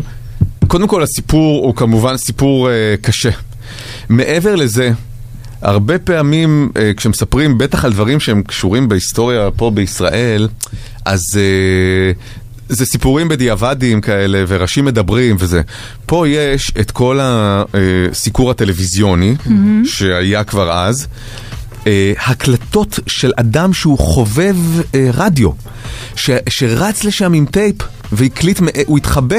[0.66, 2.70] קודם כל הסיפור הוא כמובן סיפור uh,
[3.02, 3.30] קשה.
[4.08, 4.90] מעבר לזה,
[5.62, 10.48] הרבה פעמים uh, כשמספרים בטח על דברים שהם קשורים בהיסטוריה פה בישראל,
[11.04, 12.18] אז אה,
[12.68, 15.62] זה סיפורים בדיעבדים כאלה וראשים מדברים וזה.
[16.06, 19.34] פה יש את כל הסיקור הטלוויזיוני
[19.84, 21.06] שהיה כבר אז.
[21.88, 24.56] אה, הקלטות של אדם שהוא חובב
[24.94, 25.50] אה, רדיו,
[26.16, 27.76] ש, שרץ לשם עם טייפ
[28.12, 29.36] והקליט, אה, הוא התחבא.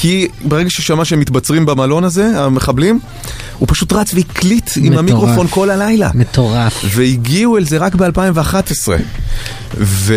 [0.00, 3.00] כי ברגע ששמע שהם מתבצרים במלון הזה, המחבלים,
[3.58, 4.98] הוא פשוט רץ והקליט עם מטורף.
[4.98, 6.10] המיקרופון כל הלילה.
[6.14, 6.84] מטורף.
[6.84, 8.88] והגיעו אל זה רק ב-2011.
[9.76, 10.14] ו...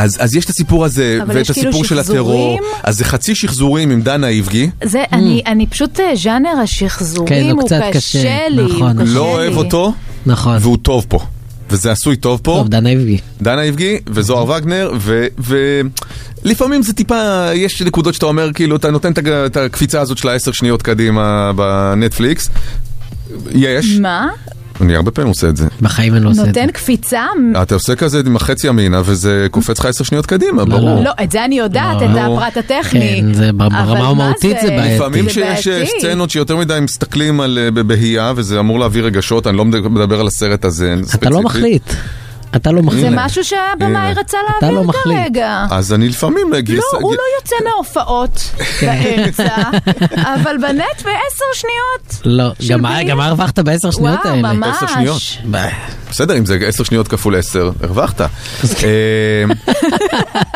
[0.00, 2.60] אז, אז יש את הסיפור הזה, ואת כאילו הסיפור של הטרור.
[2.82, 4.70] אז זה חצי שחזורים עם דנה איבגי.
[4.84, 9.04] זה, אני, אני פשוט, אה, ז'אנר השחזורים כן, הוא הוא קשה קשה, לי, הוא נכון.
[9.04, 9.56] קשה לא אוהב לי.
[9.56, 9.92] אותו,
[10.26, 10.56] נכון.
[10.60, 11.18] והוא טוב פה.
[11.70, 12.56] וזה עשוי טוב פה.
[12.58, 13.18] טוב, דנה איבגי.
[13.42, 14.92] דנה איבגי וזוהר וגנר,
[16.44, 19.12] ולפעמים זה טיפה, יש נקודות שאתה אומר, כאילו, אתה נותן
[19.46, 22.50] את הקפיצה הזאת של העשר שניות קדימה בנטפליקס.
[23.50, 24.28] יש, מה?
[24.80, 25.66] אני הרבה פעמים עושה את זה.
[25.80, 26.60] בחיים אני לא עושה את זה.
[26.60, 27.22] נותן קפיצה?
[27.62, 31.04] אתה עושה כזה עם החצי ימינה, וזה קופץ לך עשר שניות קדימה, ברור.
[31.04, 32.06] לא, את זה אני יודעת, לא.
[32.06, 32.38] את נו.
[32.38, 33.22] הפרט הטכני.
[33.22, 34.94] כן, זה ברמה המהותית זה בעייתי.
[34.94, 36.00] לפעמים שיש בעייתי.
[36.00, 40.26] סצנות שיותר מדי מסתכלים על אה, בבהייה, וזה אמור להביא רגשות, אני לא מדבר על
[40.26, 41.30] הסרט הזה אתה.
[41.30, 41.92] לא מחליט.
[42.56, 43.00] אתה לא מחליט.
[43.04, 44.12] זה משהו שהבמאי.
[44.12, 45.18] רצה לא להעביר מחליט.
[45.18, 45.66] כרגע.
[45.70, 46.52] אז אני לפעמים.
[46.52, 48.50] לא, הוא לא יוצא מההופעות
[48.82, 49.56] באמצע,
[50.34, 52.20] אבל בנט בעשר שניות.
[52.24, 52.82] לא, גם
[53.16, 54.52] מה הרווחת בעשר שניות וואו, האלה?
[54.52, 54.76] ממש.
[54.76, 55.22] עשר שניות.
[56.10, 58.20] בסדר, אם זה עשר שניות כפול עשר, הרווחת.
[58.20, 58.26] אה,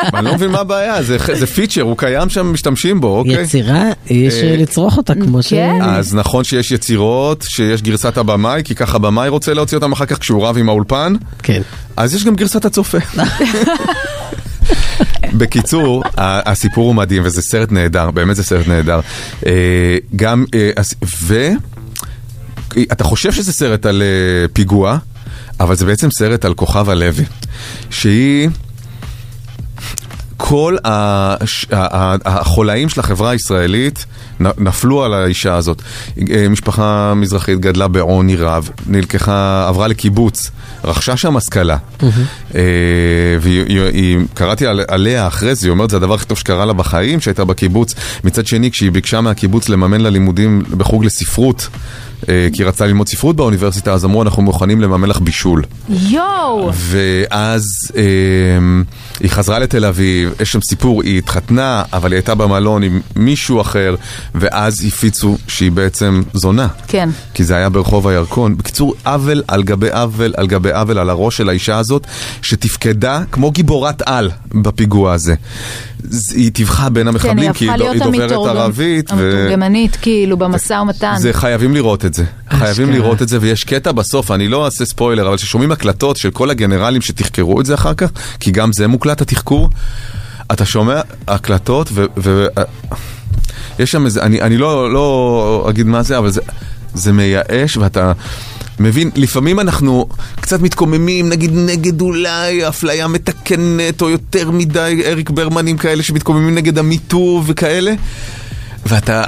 [0.14, 3.42] אני לא מבין מה הבעיה, זה זה פיצ'ר, הוא קיים שם, משתמשים בו, אוקיי?
[3.42, 5.50] יצירה, יש אה, לצרוך אותה כמו ש...
[5.50, 5.78] כן.
[5.82, 10.18] אז נכון שיש יצירות, שיש גרסת הבמאי, כי ככה הבמאי רוצה להוציא אותם אחר כך
[10.18, 11.62] כשהוא רב עם האולפן, כן.
[11.96, 12.98] אז יש גם גרסת הצופה.
[15.38, 19.00] בקיצור, הסיפור הוא מדהים וזה סרט נהדר, באמת זה סרט נהדר.
[19.46, 20.70] אה, גם, אה,
[21.20, 21.50] ו...
[22.92, 24.98] אתה חושב שזה סרט על אה, פיגוע,
[25.60, 27.24] אבל זה בעצם סרט על כוכב הלוי,
[27.90, 28.48] שהיא...
[30.36, 30.76] כל
[32.24, 34.06] החולאים של החברה הישראלית
[34.40, 35.82] נפלו על האישה הזאת.
[36.30, 40.50] אה, משפחה מזרחית גדלה בעוני רב, נלקחה, עברה לקיבוץ,
[40.84, 41.76] רכשה שם השכלה.
[42.54, 42.60] אה,
[43.40, 46.64] והיא, היא- היא- קראתי על, עליה אחרי זה, היא אומרת, זה הדבר הכי טוב שקרה
[46.64, 47.94] לה בחיים, שהייתה בקיבוץ.
[48.24, 51.68] מצד שני, כשהיא ביקשה מהקיבוץ לממן לה לימודים בחוג לספרות,
[52.28, 55.62] אה, כי היא רצתה ללמוד ספרות באוניברסיטה, אז אמרו, אנחנו מוכנים לממן לך בישול.
[55.88, 56.70] יואו!
[56.74, 57.64] ואז
[59.20, 63.60] היא חזרה לתל אביב, יש שם סיפור, היא התחתנה, אבל היא הייתה במלון עם מישהו
[63.60, 63.94] אחר,
[64.34, 66.66] ואז הפיצו שהיא בעצם זונה.
[66.88, 67.08] כן.
[67.34, 68.56] כי זה היה ברחוב הירקון.
[68.56, 72.06] בקיצור, עוול על גבי עוול על גבי עוול על הראש של האישה הזאת,
[72.42, 75.34] שתפקדה כמו גיבורת על בפיגוע הזה.
[76.34, 79.10] היא טיווחה בין כן, המחבלים, כי הפכה היא להיות היא דוברת המתורגם- ערבית.
[79.10, 81.14] ו- המתורגמנית, כאילו, במשא ומתן.
[81.18, 82.24] זה חייבים לראות את זה.
[82.50, 82.90] חייבים.
[82.92, 86.50] לראות את זה, ויש קטע בסוף, אני לא אעשה ספוילר, אבל ששומעים הקלטות של כל
[86.50, 88.10] הגנרלים שתחקרו את זה אחר כך,
[88.40, 89.70] כי גם זה מוקלט התחקור,
[90.52, 92.04] אתה שומע הקלטות ו...
[92.16, 92.46] ו
[93.84, 96.40] שם איזה, אני, אני לא, לא אגיד מה זה, אבל זה,
[96.94, 98.12] זה מייאש ואתה
[98.80, 100.08] מבין, לפעמים אנחנו
[100.40, 106.78] קצת מתקוממים, נגיד נגד אולי אפליה מתקנת או יותר מדי אריק ברמנים כאלה שמתקוממים נגד
[106.78, 107.94] המיטו וכאלה,
[108.86, 109.24] ואתה...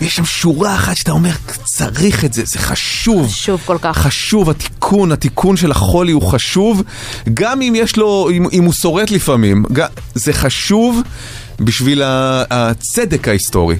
[0.00, 1.30] יש שם שורה אחת שאתה אומר,
[1.64, 3.26] צריך את זה, זה חשוב.
[3.26, 3.98] חשוב כל כך.
[3.98, 6.82] חשוב, התיקון, התיקון של החולי הוא חשוב,
[7.34, 9.64] גם אם יש לו, אם, אם הוא שורט לפעמים,
[10.14, 11.00] זה חשוב
[11.60, 13.76] בשביל הצדק ההיסטורי.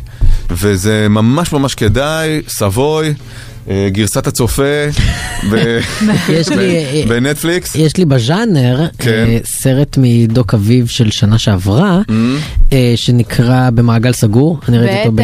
[0.51, 3.15] וזה ממש ממש כדאי, סבוי,
[3.89, 4.63] גרסת הצופה,
[5.53, 5.79] ב-
[6.39, 7.75] יש לי- ב- בנטפליקס.
[7.75, 9.11] יש לי בז'אנר כן.
[9.11, 12.01] אה, סרט מדוק אביב של שנה שעברה.
[12.73, 15.23] אה, שנקרא במעגל סגור, אני ראיתי אותו ב-yes.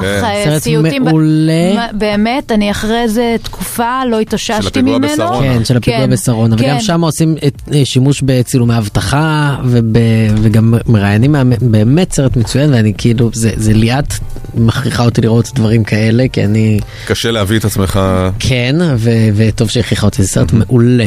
[0.00, 0.20] כן.
[0.24, 0.66] אה, סרט
[1.00, 1.86] מעולה.
[1.92, 5.12] באמת, אני אחרי איזה תקופה לא התאוששתי הפיגוע ממנו.
[5.12, 5.54] בשרונה.
[5.54, 6.80] כן, של הפיגוע כן, בשרונה, וגם כן.
[6.80, 7.34] שם עושים
[7.74, 9.56] אה, שימוש בצילומי אבטחה,
[10.42, 14.14] וגם מראיינים, באמת סרט מצוין, ואני כאילו, זה ליאת
[14.54, 17.81] מכריחה אותי לראות דברים כאלה, כי אני, קשה להביא את עצמך.
[18.38, 21.06] כן, ו- וטוב שהכריחה אותי, זה סרט מעולה.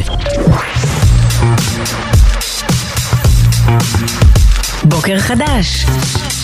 [4.84, 5.86] בוקר חדש.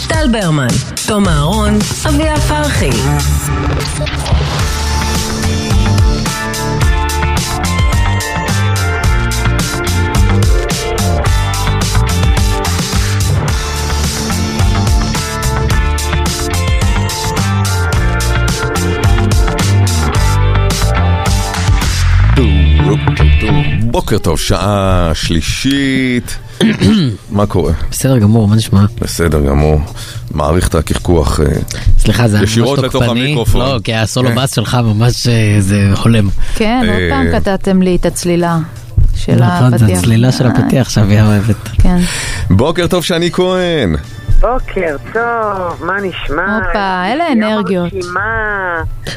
[0.09, 0.67] טל ברמן,
[1.07, 1.79] תום אהרון,
[2.09, 2.91] אביה פרחי.
[23.83, 26.39] בוקר טוב, שעה שלישית.
[27.31, 27.73] מה קורה?
[27.91, 28.85] בסדר גמור, מה נשמע?
[29.01, 29.81] בסדר גמור.
[30.31, 31.41] מעריך את הקחקוח.
[31.41, 31.47] אה,
[31.99, 33.21] סליחה, זה היה ממש ישירות לתוך תוקפני.
[33.21, 33.61] המיקרופון.
[33.61, 34.35] לא, כי הסולו כן.
[34.35, 36.29] בס שלך ממש אה, זה הולם.
[36.55, 38.59] כן, עוד אה, פעם קטעתם לי את הצלילה
[39.17, 39.87] של נכון, הפתיח.
[39.87, 41.69] זה הצלילה של הפתיח שאביה אוהבת.
[41.83, 41.97] כן.
[42.51, 43.97] בוקר טוב, שני כהן.
[44.41, 46.59] בוקר טוב, מה נשמע?
[46.59, 47.93] הופה, אלה אנרגיות.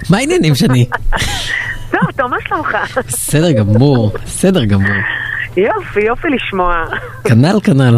[0.09, 0.85] מה העניינים שני?
[2.01, 2.77] טוב, טוב, מה שלומך?
[3.07, 4.95] בסדר גמור, בסדר גמור.
[5.57, 6.85] יופי, יופי לשמוע.
[7.23, 7.97] כנ"ל כנ"ל.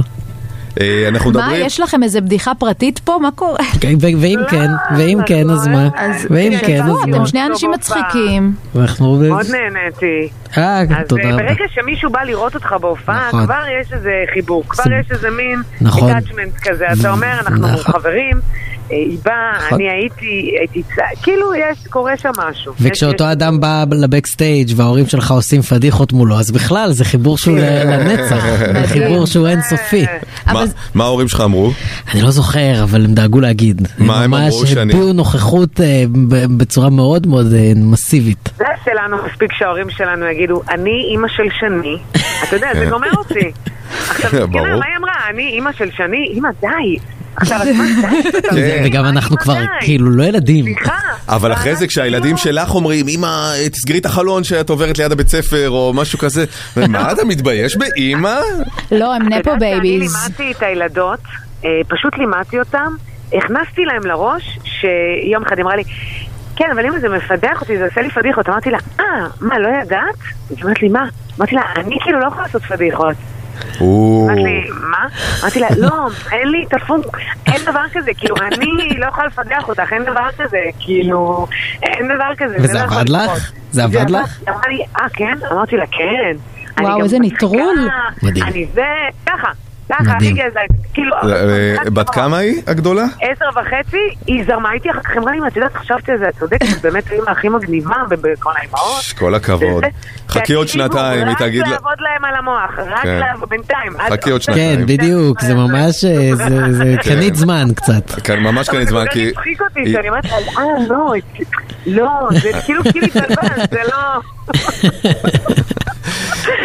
[0.81, 1.65] אה, אנחנו מה, מדברים...
[1.65, 3.17] יש לכם איזה בדיחה פרטית פה?
[3.21, 3.59] מה קורה?
[4.21, 4.67] ואם כן,
[4.97, 5.89] ואם כן, אז מה?
[5.95, 7.17] אז ואם כן, אז מה?
[7.17, 8.53] אתם שני אנשים מצחיקים.
[8.75, 9.15] אנחנו...
[9.15, 10.29] מאוד נהניתי.
[10.57, 11.43] אה, אז תודה אה, רבה.
[11.43, 13.45] ברגע שמישהו בא לראות אותך בהופעה, נכון.
[13.45, 16.11] כבר יש איזה חיבור, כבר יש איזה מין נכון.
[16.61, 16.85] כזה.
[16.99, 17.93] אתה אומר, אנחנו נכון.
[17.93, 18.39] חברים,
[18.89, 19.73] היא באה, נכון.
[19.81, 20.25] אני הייתי,
[20.59, 20.95] הייתי צ...
[21.23, 22.73] כאילו, יש, קורה שם משהו.
[22.81, 27.57] וכשאותו יש- אדם בא לבקסטייג' וההורים שלך עושים פדיחות מולו, אז בכלל זה חיבור שהוא
[27.57, 30.01] ל- לנצח, זה חיבור שהוא אינסופי.
[30.45, 31.71] מה- אבל- מה ההורים שלך אמרו?
[32.13, 33.87] אני לא זוכר, אבל הם דאגו להגיד.
[33.97, 38.49] מה הם אמרו, ממש שאני- הביעו נוכחות אה, ב- בצורה מאוד מאוד אה, מסיבית.
[38.57, 41.97] זה שלנו, מספיק שההורים שלנו יגידו, אני אימא של שני,
[42.47, 43.39] אתה יודע, זה גומר אותי.
[44.09, 44.47] עכשיו.
[44.47, 45.13] מסכנה, מה היא אמרה?
[45.29, 46.27] אני אימא של שני?
[46.33, 46.97] אימא, די.
[47.37, 47.85] עכשיו, אז מה,
[48.51, 48.83] כן.
[48.85, 49.53] וגם אנחנו כבר.
[49.81, 50.65] כאילו לא ילדים.
[50.65, 50.97] סליחה.
[51.29, 55.69] אבל אחרי זה כשהילדים שלך אומרים, אמא, תסגרי את החלון שאת עוברת ליד הבית ספר,
[55.69, 56.45] או משהו כזה,
[56.89, 58.39] מה אתה מתבייש באמא?
[58.91, 60.15] לא, הם את nepo babies.
[60.15, 61.19] לימדתי את הילדות,
[61.65, 62.93] אה, פשוט לימדתי אותם,
[63.33, 65.83] הכנסתי להם לראש שיום אחד אמרה לי,
[66.55, 68.49] כן, אבל אם זה מפדח אותי, זה עושה לי פדיחות.
[68.49, 69.05] אמרתי לה, אה,
[69.41, 70.15] מה, לא ידעת?
[70.49, 71.05] היא אומרת לי, מה?
[71.37, 73.15] אמרתי לה, אני כאילו לא יכולה לעשות פדיחות.
[73.81, 75.07] אמרתי לי, מה?
[75.41, 77.01] אמרתי לה, לא, אין לי טלפון,
[77.45, 81.47] אין דבר כזה, כאילו, אני לא יכולה לפדח אותך, אין דבר כזה, כאילו,
[81.83, 82.55] אין דבר כזה.
[82.59, 83.21] וזה לא יכול עבד לך?
[83.23, 83.41] לקרות.
[83.71, 84.39] זה עבד לך?
[84.39, 85.37] היא אמרה לי, אה, כן?
[85.51, 86.37] אמרתי לה, כן.
[86.77, 87.89] אני וואו, גם איזה משחקה, נטרול.
[88.23, 88.45] מדהים.
[88.45, 88.85] אני זה,
[89.25, 89.51] ככה.
[89.89, 90.35] ככה, הכי מדהים.
[90.49, 90.59] גזע,
[90.93, 91.15] כאילו...
[91.15, 93.03] אה, בת כמה היא, הגדולה?
[93.21, 93.97] עשר וחצי,
[94.27, 97.03] היא זרמה איתי אחר כך, אמרה לי, את יודעת, חשבתי על זה, את צודקת, באמת
[97.11, 99.01] האמא הכי מגניבה בכל האימהות.
[99.01, 99.83] ש- כל הכבוד.
[100.29, 101.67] חכי עוד שנתיים, היא תגיד רק.
[101.71, 103.19] לעבוד להם על המוח, רק כן.
[103.19, 103.91] לעבוד, בינתיים.
[104.11, 104.85] חכי עוד כן, שנתיים.
[104.85, 107.09] בדיוק, זה ממש, אה, זה- זה כן.
[107.15, 108.11] קנית זמן קצת.
[108.23, 109.29] כן, ממש קנית זמן, זה כי...
[109.37, 110.39] הצחיק אותי, היא- שאני אומרת, אה,
[110.89, 111.13] לא,
[111.85, 114.21] לא, זה כאילו כאילו התבלבל, זה לא...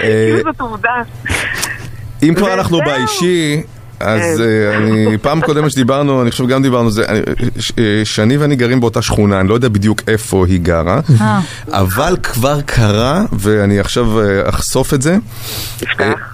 [0.03, 0.95] אה, כאילו זאת עובדה.
[2.23, 2.79] אם כבר אנחנו.
[2.79, 3.63] באישי,
[4.03, 4.43] אז כן.
[4.43, 7.21] אה, אני, פעם קודמת שדיברנו, אני חושב גם דיברנו על זה, אני-
[7.59, 11.41] ש- אה, שני ואני גרים באותה שכונה, אני לא יודע בדיוק איפה היא גרה, אה.
[11.73, 14.07] אבל כבר קרה, ואני עכשיו
[14.49, 15.17] אחשוף את זה,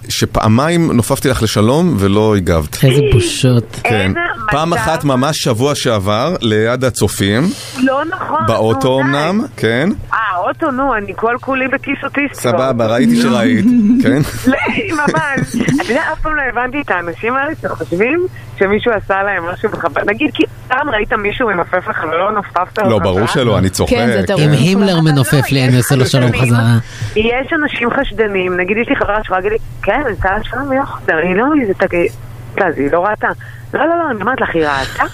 [0.09, 2.85] שפעמיים נופפתי לך לשלום ולא הגבת.
[2.85, 3.81] איזה בושות.
[3.85, 4.13] כן.
[4.51, 4.73] פעם.
[4.73, 7.43] אחת ממש שבוע שעבר, ליד הצופים,
[7.79, 8.47] לא נכון.
[8.47, 9.09] באוטו נו, די.
[9.09, 12.35] אמנם, כן, אה, אוטו, נו, אני כל כולי בכיס אוטיסטי.
[12.43, 13.65] סבבה, ראיתי שראית,
[14.03, 14.23] כן.
[14.47, 14.57] לא,
[14.97, 15.57] ממש.
[15.83, 18.27] אתה יודע, אף פעם לא הבנתי את האנשים האלה שחושבים
[18.59, 20.13] שמישהו עשה להם משהו בכוונה.
[20.13, 23.35] נגיד, כי פעם ראית מישהו מנופף לך ולא נופפת לו לא, ברור חזרה?
[23.35, 23.91] שלא, אני צוחק.
[23.91, 24.43] כן, זה טירוף.
[24.43, 26.33] אם הימלר מנופף לי, אני עושה לו שלום.
[26.33, 26.79] חזרה.
[27.17, 30.87] יש אנשים חשדנים, נגיד יש לי חברה שיכולה להגיד לי, כן, אני עושה לה שלום
[30.87, 31.45] חוזר, היא לא,
[32.77, 33.29] היא לא ראתה.
[33.75, 35.05] לא, לא, לא, אני אומרת לך, היא ראתה?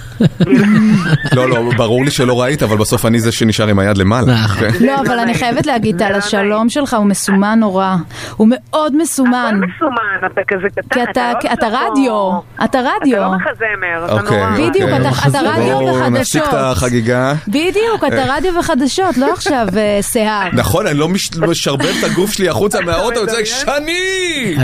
[1.35, 4.33] לא, לא, ברור לי שלא ראית, אבל בסוף אני זה שנשאר עם היד למעלה.
[4.43, 4.71] נכון.
[4.71, 4.85] כן.
[4.85, 7.95] לא, אבל אני חייבת להגיד, לא השלום שלך הוא מסומן נורא.
[8.37, 9.55] הוא מאוד מסומן.
[9.57, 13.17] הכל מסומן, אתה כזה קטן, כי אתה- לא רדיו, אתה רדיו.
[13.17, 14.49] אתה לא מחזמר, אתה אוקיי, נורא...
[14.51, 14.69] אוקיי.
[14.69, 16.59] בדיוק, אתה- רדיו בואו נפסיק את וחדשות.
[16.77, 17.33] החגיגה.
[17.47, 20.47] בדיוק, אתה רדיו וחדשות, לא עכשיו אה, שיער.
[20.61, 24.55] נכון, אני לא מש- משרבב את הגוף שלי החוצה מהאוטו, אני צועק שני!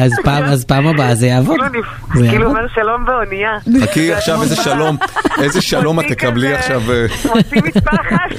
[0.43, 1.57] אז פעם- הבאה זה יעבוד.
[1.59, 1.83] כאילו
[2.29, 2.49] כאילו.
[2.49, 3.51] אומר שלום באונייה.
[3.81, 4.97] חכי עכשיו איזה שלום,
[5.41, 6.81] איזה שלום את תקבלי עכשיו.
[6.91, 7.05] אה,
[7.35, 8.31] מוציא מספר אחת,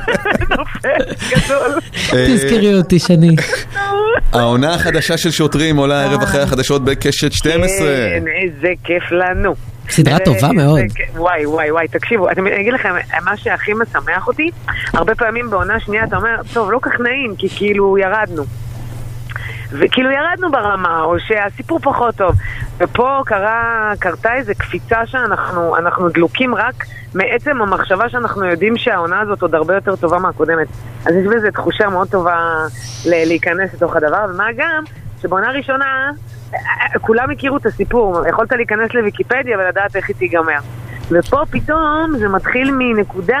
[0.58, 1.78] נופל, גדול.
[2.12, 3.36] אה, תזכרי אותי שאני.
[4.32, 7.86] העונה החדשה של שוטרים עולה ערב אחרי החדשות בקשת 12.
[7.86, 9.54] כן, איזה כיף לנו.
[9.90, 10.80] סדרה טובה מאוד.
[11.16, 12.94] וואי, וואי, וואי, תקשיבו, אני אגיד לכם,
[13.24, 14.50] מה שהכי משמח אותי,
[14.92, 18.44] הרבה פעמים בעונה שנייה אתה אומר, טוב, לא כך נעים, כי כאילו ירדנו.
[19.72, 22.34] וכאילו ירדנו ברמה, או שהסיפור פחות טוב.
[22.78, 26.84] ופה קרה, קרתה איזו קפיצה שאנחנו אנחנו דלוקים רק
[27.14, 30.68] מעצם המחשבה שאנחנו יודעים שהעונה הזאת עוד הרבה יותר טובה מהקודמת.
[31.06, 32.66] אז יש בזה תחושה מאוד טובה
[33.06, 34.84] להיכנס לתוך הדבר, ומה גם,
[35.22, 36.10] שבעונה ראשונה
[36.54, 40.58] אה, כולם הכירו את הסיפור, יכולת להיכנס לוויקיפדיה ולדעת איך היא תיגמר.
[41.10, 43.40] ופה פתאום זה מתחיל מנקודה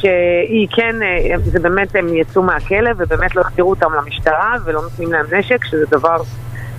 [0.00, 5.12] שהיא כן, אה, זה באמת הם יצאו מהכלא ובאמת לא החזירו אותם למשטרה ולא נותנים
[5.12, 6.16] להם נשק, שזה דבר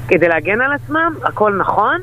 [0.08, 1.98] כדי להגן על עצמם, הכל נכון,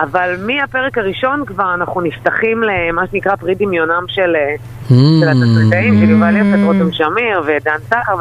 [0.00, 4.54] אבל מהפרק הראשון כבר אנחנו נפתחים למה שנקרא פרי דמיונם של, אה,
[4.88, 8.16] של התסריטאים, של יובל יפת, רותם שמיר ודן סחר,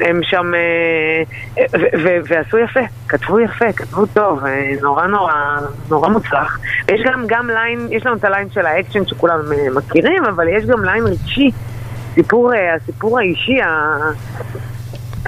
[0.00, 1.22] הם שם, אה,
[1.80, 4.42] ו- ו- ועשו יפה, כתבו יפה, כתבו טוב,
[4.82, 5.32] נורא נורא,
[5.90, 6.58] נורא מוצלח.
[6.88, 9.38] ויש גם, גם line, יש לנו את ה line של האקשן שכולם
[9.76, 11.50] מכירים, אבל יש גם line רגשי,
[12.14, 13.96] סיפור, אה, הסיפור האישי ה...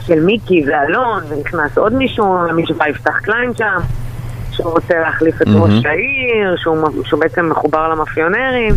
[0.06, 3.78] של מיקי ואלון, ונכנס עוד מישהו, מישהו בא יפתח קליין שם,
[4.50, 5.62] שהוא רוצה להחליף את מהמם.
[5.62, 8.74] ראש העיר, שהוא, שהוא בעצם מחובר למאפיונרים,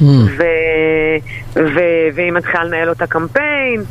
[0.00, 0.42] ו,
[1.56, 1.80] ו,
[2.14, 3.82] והיא מתחילה לנהל אותה קמפיין,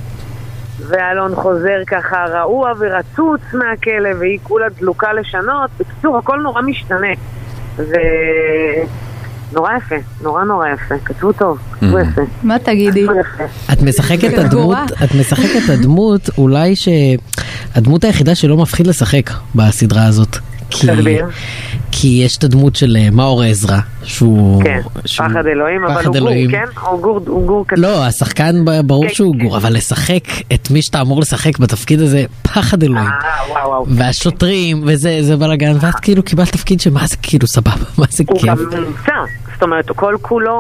[0.88, 5.70] ואלון חוזר ככה רעוע ורצוץ מהכלא, והיא כולה דלוקה לשנות.
[5.80, 7.14] בקיצור, הכל נורא משתנה.
[9.52, 10.96] ונורא יפה, נורא נורא יפה.
[11.06, 12.22] כתבו טוב, כתבו יפה.
[12.44, 13.06] מה תגידי?
[13.74, 14.78] את משחקת את הדמות.
[15.04, 20.38] את משחקת את הדמות אולי שהדמות היחידה שלא מפחיד לשחק בסדרה הזאת.
[20.70, 20.88] כי.
[21.92, 24.64] כי יש את הדמות של אה, מאור עזרא, שהוא...
[24.64, 26.52] כן, שהוא- פחד אלוהים, אבל פחד הוא גור, אלוהים.
[26.52, 26.64] כן?
[26.82, 27.82] הוא גור, הוא גור קטן.
[27.82, 29.44] לא, השחקן ברור כן, שהוא כן.
[29.46, 30.24] גור, אבל לשחק
[30.54, 33.08] את מי שאתה אמור לשחק בתפקיד הזה, פחד אלוהים.
[33.08, 33.12] אה,
[33.50, 33.86] וואו, וואו.
[33.90, 38.40] והשוטרים, וזה זה בלאגן, ואת כאילו קיבלת תפקיד שמה זה כאילו סבבה, מה זה הוא
[38.40, 38.50] כיף.
[38.50, 39.12] גם מומצא,
[39.54, 40.60] זאת אומרת, כל כולו,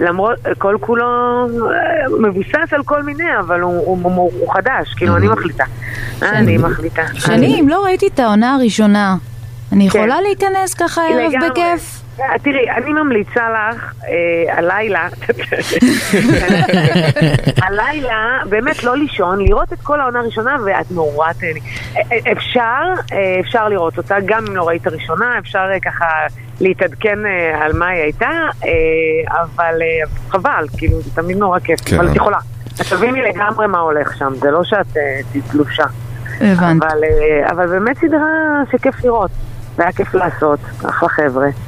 [0.00, 5.16] למרות, כל כולו אה, מבוסס על כל מיני, אבל הוא, הוא, הוא, הוא חדש, כאילו
[5.16, 5.64] אני מחליטה.
[6.22, 7.02] אני מחליטה.
[7.14, 9.16] שני, אם לא ראיתי את העונה הראשונה,
[9.72, 11.50] אני יכולה להיכנס ככה ערב לגמרי.
[11.50, 12.02] בכיף?
[12.20, 15.08] אה, תראי, אני ממליצה לך אה, הלילה,
[17.66, 21.60] הלילה, באמת לא לישון, לראות את כל העונה הראשונה ואת נורא תהני.
[21.96, 22.82] אה, אה, אפשר,
[23.40, 26.06] אפשר לראות אותה, גם אם לא ראית הראשונה, אפשר ככה
[26.60, 28.30] להתעדכן אה, על מה היא הייתה,
[28.64, 28.70] אה,
[29.40, 31.96] אבל אה, חבל, כאילו, זה תמיד נורא כיף, כן.
[31.96, 32.38] אבל את יכולה.
[32.80, 35.84] את תביני לגמרי מה הולך שם, זה לא שאת אה, תתלושה.
[36.40, 36.86] הבנתי.
[36.86, 39.30] אבל, אה, אבל באמת סדרה שכיף לראות,
[39.78, 41.67] והיה כיף לעשות, אחלה חבר'ה.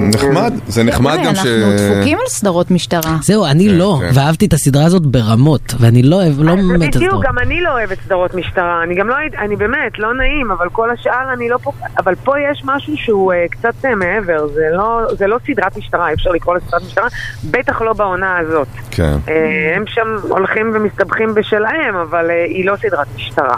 [0.00, 1.38] נחמד, זה נחמד גם ש...
[1.38, 3.16] אנחנו דפוקים על סדרות משטרה.
[3.22, 4.10] זהו, אני כן, לא, כן.
[4.14, 7.24] ואהבתי את הסדרה הזאת ברמות, ואני לא אוהב, לא מת את בדיוק, הסדרות.
[7.24, 8.82] גם אני לא אוהבת סדרות משטרה.
[8.82, 11.72] אני גם לא הייתי, אני באמת, לא נעים, אבל כל השאר אני לא פה...
[11.98, 14.48] אבל פה יש משהו שהוא אה, קצת אה, מעבר.
[14.54, 17.08] זה לא, זה לא סדרת משטרה, אי אפשר לקרוא לסדרת משטרה,
[17.44, 18.68] בטח לא בעונה הזאת.
[18.90, 19.16] כן.
[19.28, 23.56] אה, הם שם הולכים ומסתבכים בשלהם, אבל היא לא סדרת משטרה.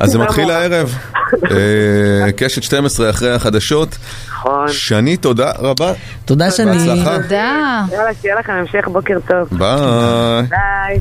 [0.00, 0.94] אז זה מתחיל הערב.
[1.50, 3.98] אה, קשת 12 אחרי החדשות.
[4.38, 4.68] נכון.
[4.68, 5.92] שני, תודה רבה.
[6.24, 6.78] תודה שאני...
[6.78, 7.22] בהצלחה.
[7.22, 7.82] תודה.
[7.92, 9.58] יאללה, שיהיה לכם המשך בוקר טוב.
[9.58, 10.42] ביי.
[10.48, 11.00] ביי.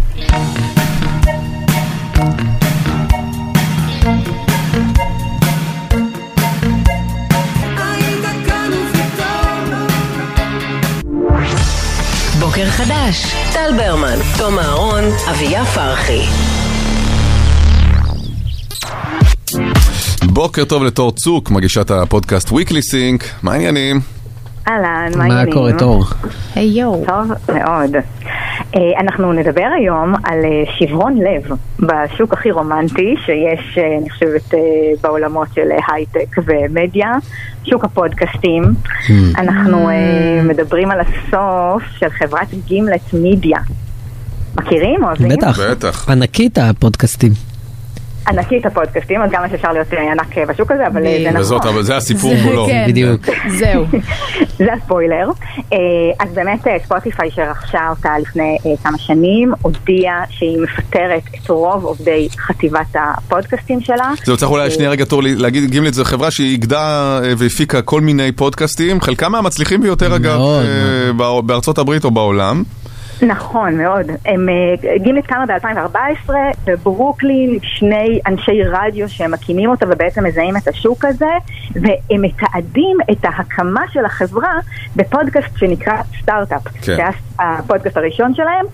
[12.39, 16.46] בוקר חדש, טל ברמן, תום אהרון, אביה פרחי.
[20.37, 23.23] בוקר טוב לתור צוק, מגישת הפודקאסט Weekly Sync.
[23.43, 23.99] מה העניינים?
[24.67, 25.53] אהלן, מה מה העניינים?
[25.53, 26.03] קורה, תור?
[26.55, 27.05] היי יואו.
[27.07, 27.95] טוב מאוד.
[28.75, 34.53] אה, אנחנו נדבר היום על אה, שברון לב בשוק הכי רומנטי שיש, אה, אני חושבת,
[35.01, 37.13] בעולמות של הייטק ומדיה,
[37.63, 38.63] שוק הפודקאסטים.
[39.37, 43.59] אנחנו אה, מדברים על הסוף של חברת גימלט מידיה.
[44.55, 45.03] מכירים?
[45.03, 45.29] אוהבים?
[45.29, 45.59] בטח.
[45.59, 46.09] בטח.
[46.09, 47.56] ענקית הפודקאסטים.
[48.27, 51.41] ענקית הפודקאסטים, אז גם שאפשר להיות אה, ענק אה, בשוק הזה, אבל אה, זה נכון.
[51.41, 52.65] וזאת, אבל זה הסיפור כולו.
[52.67, 52.85] כן.
[52.87, 53.21] בדיוק.
[53.47, 53.85] זהו.
[54.57, 55.29] זה הספוילר.
[56.19, 62.95] אז באמת ספוטיפיי שרכשה אותה לפני כמה שנים, הודיעה שהיא מפטרת את רוב עובדי חטיבת
[62.95, 64.11] הפודקאסטים שלה.
[64.23, 69.01] זהו, צריך אולי שנייה רגע תור להגיד, גימלט זו חברה שאיגדה והפיקה כל מיני פודקאסטים,
[69.01, 70.39] חלקם מהמצליחים ביותר אגב,
[71.45, 72.63] בארצות הברית או בעולם.
[73.21, 74.05] נכון, מאוד.
[74.25, 76.29] הם, אה, גימלט קמה ב-2014
[76.65, 81.31] בברוקלין, שני אנשי רדיו שהם מקימים אותה ובעצם מזהים את השוק הזה,
[81.75, 84.53] והם מתעדים את ההקמה של החברה
[84.95, 86.67] בפודקאסט שנקרא סטארט-אפ.
[86.67, 86.95] כן.
[86.95, 87.03] זה
[87.39, 88.65] הפודקאסט הראשון שלהם,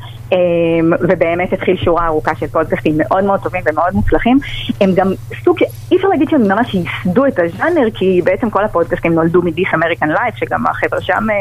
[1.00, 4.40] ובאמת התחיל שורה ארוכה של פודקאסטים מאוד מאוד טובים ומאוד מוצלחים.
[4.82, 5.08] הם גם
[5.44, 5.58] סוג,
[5.92, 10.10] אי אפשר להגיד שהם ממש ייסדו את הז'אנר, כי בעצם כל הפודקאסטים נולדו מדיס אמריקן
[10.10, 11.36] לייף, שגם החבר'ה שם אה,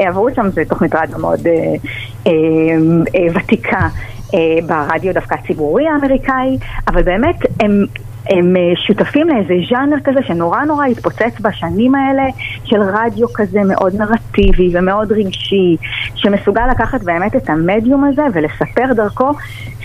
[0.00, 1.46] אה, עברו שם, זה תוכנית רדיו מאוד
[2.26, 2.32] אה,
[3.34, 3.88] ותיקה.
[4.66, 6.58] ברדיו דווקא הציבורי האמריקאי,
[6.88, 7.84] אבל באמת הם,
[8.28, 12.22] הם אה, שותפים לאיזה ז'אנר כזה שנורא נורא התפוצץ בשנים האלה,
[12.64, 15.76] של רדיו כזה מאוד נרטיבי ומאוד רגשי,
[16.14, 19.30] שמסוגל לקחת באמת את המדיום הזה ולספר דרכו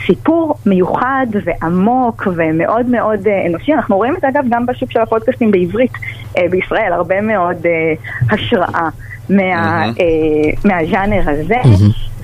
[0.06, 3.74] סיפור מיוחד ועמוק ומאוד מאוד אה, אנושי.
[3.74, 5.94] אנחנו רואים את זה אגב גם בשוק של הפודקאסטים בעברית
[6.38, 7.94] אה, בישראל, הרבה מאוד אה,
[8.30, 8.90] השראה.
[9.30, 9.92] מה, אה,
[10.66, 11.56] מהז'אנר הזה.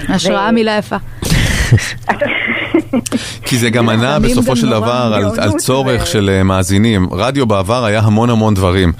[0.09, 0.95] השראה מילה יפה.
[3.45, 7.07] כי זה גם ענה בסופו של דבר על, על צורך של אה, מאזינים.
[7.11, 8.93] רדיו בעבר היה המון המון דברים,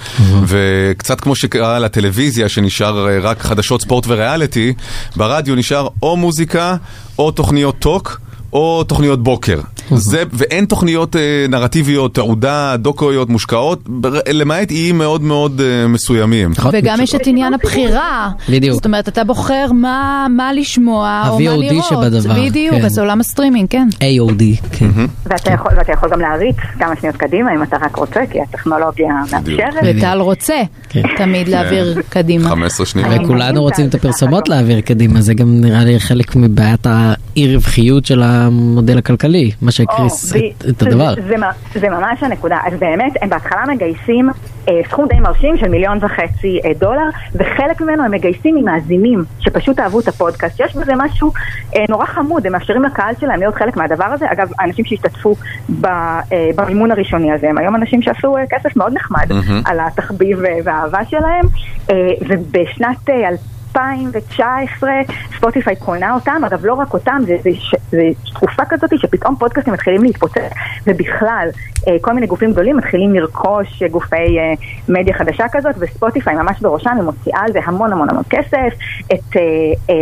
[0.46, 4.74] וקצת כמו שקרה לטלוויזיה שנשאר אה, רק חדשות ספורט וריאליטי,
[5.16, 6.76] ברדיו נשאר או מוזיקה
[7.20, 8.20] או תוכניות talk.
[8.54, 9.60] או תוכניות בוקר,
[9.96, 16.52] זה, ואין תוכניות אה, נרטיביות, תעודה, דוקויות מושקעות, בר- למעט איים מאוד מאוד אה, מסוימים.
[16.52, 16.72] נכון?
[16.74, 18.30] וגם יש את עניין הבחירה.
[18.50, 18.74] בדיוק.
[18.76, 21.86] זאת אומרת, אתה בוחר מה, מה לשמוע או מה ה-VOD לראות.
[21.90, 22.86] שבדבר, בדיוק, כן.
[22.86, 23.88] אז עולם הסטרימינג, כן.
[23.94, 24.90] AOD, כן.
[25.26, 29.08] ואתה יכול, ואתה יכול גם להריץ כמה שניות קדימה אם אתה רק רוצה, כי הטכנולוגיה.
[29.32, 29.84] מאפשרת.
[29.98, 30.56] וטל רוצה
[30.90, 31.02] כן.
[31.18, 32.50] תמיד להעביר קדימה.
[32.50, 33.08] 15 שניות.
[33.24, 34.50] וכולנו רוצים את הפרסומות.
[34.50, 40.34] להעביר קדימה, זה גם נראה לי חלק מבעיית האי רווחיות של המודל הכלכלי, מה שהקריס
[40.34, 41.16] או, את- ב- את הדבר.
[41.16, 41.36] זה, זה,
[41.80, 42.58] זה ממש הנקודה.
[42.66, 44.30] אז באמת, הם בהתחלה מגייסים
[44.70, 49.80] אה, סכום די מרשים של מיליון וחצי אה, דולר, וחלק ממנו הם מגייסים ממאזינים שפשוט
[49.80, 50.60] אהבו את הפודקאסט.
[50.60, 51.32] יש בזה משהו
[51.76, 54.32] אה, נורא חמוד, הם מאפשרים לקהל שלהם להיות חלק מהדבר הזה.
[54.32, 55.36] אגב, האנשים שהשתתפו
[55.82, 56.22] ב, אה,
[56.56, 59.62] במימון הראשוני הזה, הם היום אנשים שעשו אה, כסף מאוד נחמד מהמם.
[59.66, 61.46] על התחביב אה, והאהבה שלהם,
[61.92, 61.96] אה,
[62.28, 63.10] ובשנת...
[63.10, 63.30] אה,
[63.76, 64.90] 2019
[65.38, 68.02] ספוטיפיי קונה אותם, אגב לא רק אותם, זה, זה, ש- זה
[68.34, 70.42] תקופה כזאת שפתאום פודקאסטים מתחילים להתפוצץ,
[70.88, 71.48] ובכלל
[71.88, 74.54] אה, כל מיני גופים גדולים מתחילים לרכוש גופי אה,
[74.90, 79.36] מדיה חדשה כזאת, וספוטיפיי ממש בראשם, היא מוציאה על זה המון המון המון כסף, את,
[79.36, 79.42] אה,
[79.90, 79.96] אה,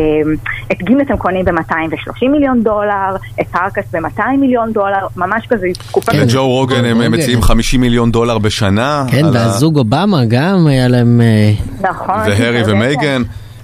[0.72, 6.12] את גימלט הם קונים ב-230 מיליון דולר, את פארקס ב-200 מיליון דולר, ממש כזה תקופה
[6.12, 6.24] כזאת.
[6.28, 7.12] לג'ו רוגן הם.
[7.12, 9.06] מציעים 50 מיליון דולר בשנה.
[9.12, 11.22] כן, על ה- והזוג אובמה גם היה להם...
[11.22, 11.52] אה,
[11.90, 12.16] נכון.
[12.16, 13.22] והרי זה ומייגן.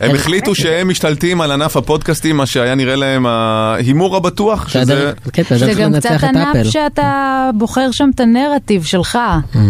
[0.10, 4.94] הם החליטו שהם משתלטים על ענף הפודקאסטים, מה שהיה נראה להם ההימור הבטוח, שזה...
[4.94, 6.64] יודע- כן, אתה יודע גם קצת את ענף אפל.
[6.70, 7.12] שאתה
[7.56, 9.20] בוחר שם את הנרטיב שלך.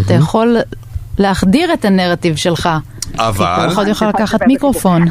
[0.05, 0.57] אתה יכול
[1.18, 2.69] להחדיר את הנרטיב שלך.
[3.18, 3.45] אבל...
[3.56, 5.02] כל אחד יכול לקחת מיקרופון.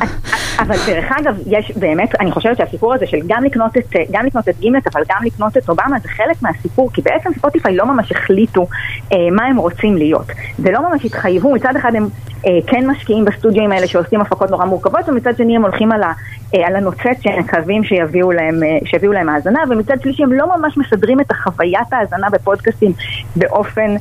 [0.58, 4.48] אבל דרך אגב, יש באמת, אני חושבת שהסיפור הזה של גם לקנות את, גם לקנות
[4.48, 8.12] את גימלט, אבל גם לקנות את אובמה, זה חלק מהסיפור, כי בעצם ספוטיפיי לא ממש
[8.12, 8.66] החליטו
[9.12, 10.26] אה, מה הם רוצים להיות.
[10.58, 12.08] ולא ממש התחייבו, מצד אחד הם
[12.46, 16.12] אה, כן משקיעים בסטודיואים האלה שעושים הפקות נורא מורכבות, ומצד שני הם הולכים על, ה,
[16.54, 20.46] אה, על הנוצץ שהם מקווים שיביאו להם, אה, שיביאו להם האזנה, ומצד שלישי הם לא
[20.56, 22.92] ממש מסדרים את החוויית ההאזנה בפודקאסטים
[23.36, 23.96] באופן אה,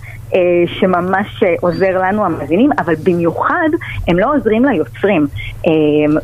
[0.65, 3.69] שממש אה, עוזר לנו המאזינים, אבל במיוחד
[4.07, 5.27] הם לא עוזרים ליוצרים.
[5.67, 5.71] אה,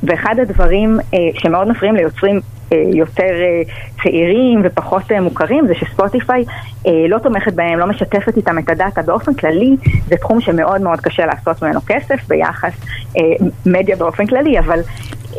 [0.04, 3.62] ואחד הדברים אה, שמאוד מפריעים ליוצרים אה, יותר אה,
[4.04, 6.46] צעירים ופחות אה, מוכרים זה שספוטיפיי
[6.88, 9.02] אה, לא תומכת בהם, לא משתפת איתם את הדאטה.
[9.02, 9.76] באופן כללי
[10.08, 12.74] זה תחום שמאוד מאוד קשה לעשות ממנו כסף ביחס
[13.18, 13.22] אה,
[13.66, 14.80] מדיה באופן כללי, אבל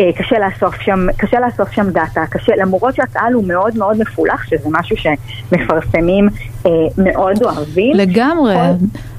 [0.00, 4.46] אה, קשה לאסוף שם, קשה לאסוף שם דאטה, קשה, למרות שהקהל הוא מאוד מאוד מפולח,
[4.46, 6.28] שזה משהו שמפרסמים
[6.66, 7.96] אה, מאוד אוהבים.
[7.96, 8.56] לגמרי,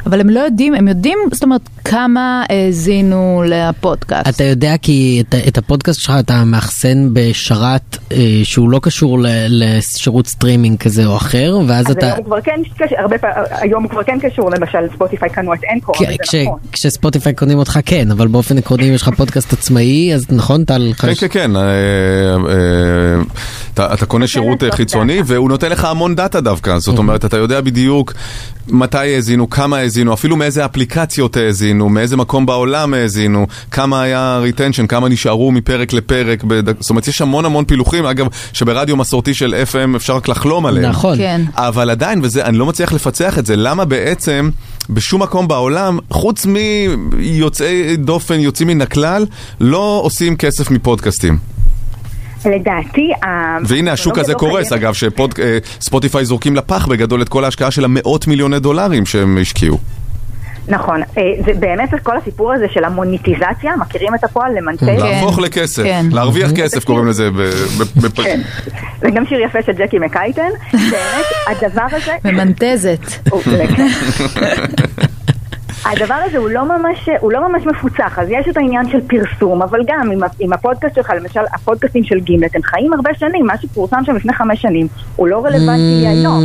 [0.10, 4.28] אבל הם לא יודעים, הם יודעים, זאת אומרת, כמה האזינו לפודקאסט.
[4.30, 9.28] אתה יודע כי את, את הפודקאסט שלך אתה מאחסן בשרת אה, שהוא לא קשור ל,
[9.50, 12.06] לשירות סטרימינג כזה או אחר, ואז אז אתה...
[12.06, 12.62] היום הוא כבר כן,
[12.98, 16.60] הרבה פעמים, היום הוא כבר כן קשור, למשל ספוטיפיי קנו את Anchor, כ- כש, נכון.
[16.72, 20.92] כשספוטיפיי קונים אותך כן, אבל באופן עקרוני אם יש לך פודקאסט עצמאי, אז נכון טל?
[20.98, 23.22] כן, כן, כן, אה, אה,
[23.86, 27.38] אתה אתה קונה שירות אה, חיצוני והוא נותן לך המון דאטה דווקא, זאת אומרת, אתה
[27.38, 28.14] יודע בדיוק
[28.68, 34.88] מתי האזינו, כמה האזינו, אפילו מאיזה אפליקציות האזינו, מאיזה מקום בעולם האזינו, כמה היה retention,
[34.88, 39.56] כמה נשארו מפרק לפרק, בד- זאת אומרת, יש המון המון פילוחים, אגב, שברדיו מסורתי של
[39.74, 40.90] FM אפשר רק לחלום עליהם.
[40.90, 41.18] נכון.
[41.18, 41.42] כן.
[41.56, 44.50] אבל עדיין, וזה, אני לא מצליח לפצח את זה, למה בעצם
[44.90, 49.26] בשום מקום בעולם, חוץ מיוצאי דופן, יוצאים מן הכלל,
[49.62, 51.38] לא עושים כסף מפודקאסטים.
[52.46, 53.12] לדעתי,
[53.66, 54.72] והנה השוק הזה לא קורס.
[54.72, 59.78] אגב, שספוטיפיי זורקים לפח בגדול את כל ההשקעה של המאות מיליוני דולרים שהם השקיעו.
[60.70, 64.88] נכון, אה, זה באמת כל הסיפור הזה של המוניטיזציה, מכירים את הפועל למנטז?
[64.88, 66.06] להפוך לכסף, כן.
[66.12, 67.30] להרוויח כסף קוראים לזה.
[68.16, 68.42] כן,
[69.02, 70.50] זה גם שיר יפה של ג'קי מקייטן,
[70.92, 73.00] באמת הדבר הזה, ממנטזת.
[75.86, 79.62] הדבר הזה הוא לא ממש, הוא לא ממש מפוצח, אז יש את העניין של פרסום,
[79.62, 83.58] אבל גם עם, עם הפודקאסט שלך, למשל הפודקאסטים של גימלט, הם חיים הרבה שנים, מה
[83.58, 86.44] שפורסם שם לפני חמש שנים, הוא לא רלוונטי היום.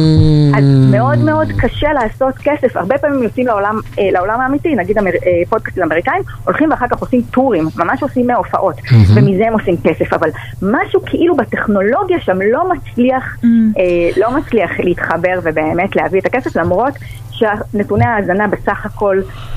[0.56, 5.10] אז מאוד מאוד קשה לעשות כסף, הרבה פעמים יוצאים לעולם, אה, לעולם האמיתי, נגיד אמר,
[5.10, 8.76] אה, פודקאסטים אמריקאים, הולכים ואחר כך עושים טורים, ממש עושים מהופעות,
[9.14, 10.30] ומזה הם עושים כסף, אבל
[10.62, 13.36] משהו כאילו בטכנולוגיה שם לא מצליח,
[13.78, 16.94] אה, לא מצליח להתחבר ובאמת להביא את הכסף, למרות
[17.34, 18.86] שנתוני ההאזנה בסך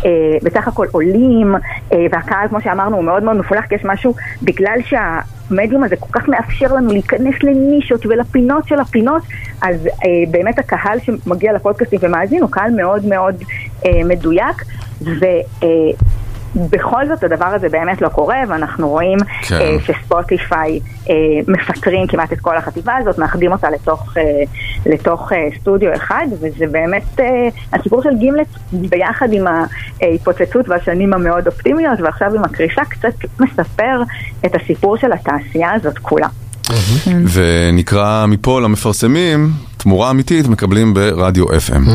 [0.05, 0.11] אה,
[0.43, 1.55] בסך הכל עולים,
[1.93, 6.19] אה, והקהל, כמו שאמרנו, הוא מאוד מאוד מפולח, כי יש משהו, בגלל שהמדיום הזה כל
[6.19, 9.21] כך מאפשר לנו להיכנס לנישות ולפינות של הפינות,
[9.61, 13.43] אז אה, באמת הקהל שמגיע לפודקאסטים ומאזין הוא קהל מאוד מאוד
[13.85, 14.63] אה, מדויק,
[15.01, 15.25] ו...
[15.63, 15.67] אה,
[16.55, 19.55] בכל זאת הדבר הזה באמת לא קורה, ואנחנו רואים כן.
[19.55, 20.79] אה, שספוטיפיי
[21.09, 21.15] אה,
[21.47, 24.23] מפטרים כמעט את כל החטיבה הזאת, מאחדים אותה לתוך, אה,
[24.85, 27.25] לתוך אה, סטודיו אחד, וזה באמת אה,
[27.73, 29.45] הסיפור של גימלט ביחד עם
[30.01, 34.01] ההתפוצצות והשנים המאוד אופטימיות, ועכשיו עם הקריסה קצת מספר
[34.45, 36.27] את הסיפור של התעשייה הזאת כולה.
[37.33, 41.89] ונקרא מפה למפרסמים, תמורה אמיתית מקבלים ברדיו FM.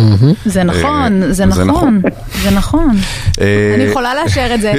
[0.45, 2.01] זה אה, נכון, אה, נכון, נכון, זה נכון,
[2.43, 2.97] זה נכון.
[3.75, 4.73] אני יכולה לאשר את זה.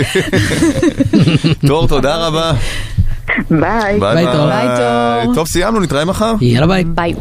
[1.68, 2.52] טוב, תודה רבה.
[3.52, 4.00] ביי.
[4.00, 4.26] ביי
[5.26, 5.36] טוב.
[5.36, 6.34] טוב, סיימנו, נתראה מחר.
[6.42, 6.84] יאללה ביי.
[6.84, 7.14] ביי.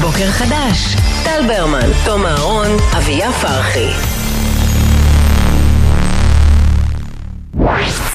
[0.00, 2.66] בוקר חדש, טל ברמן, תום אהרון,
[2.98, 3.90] אביה פרחי.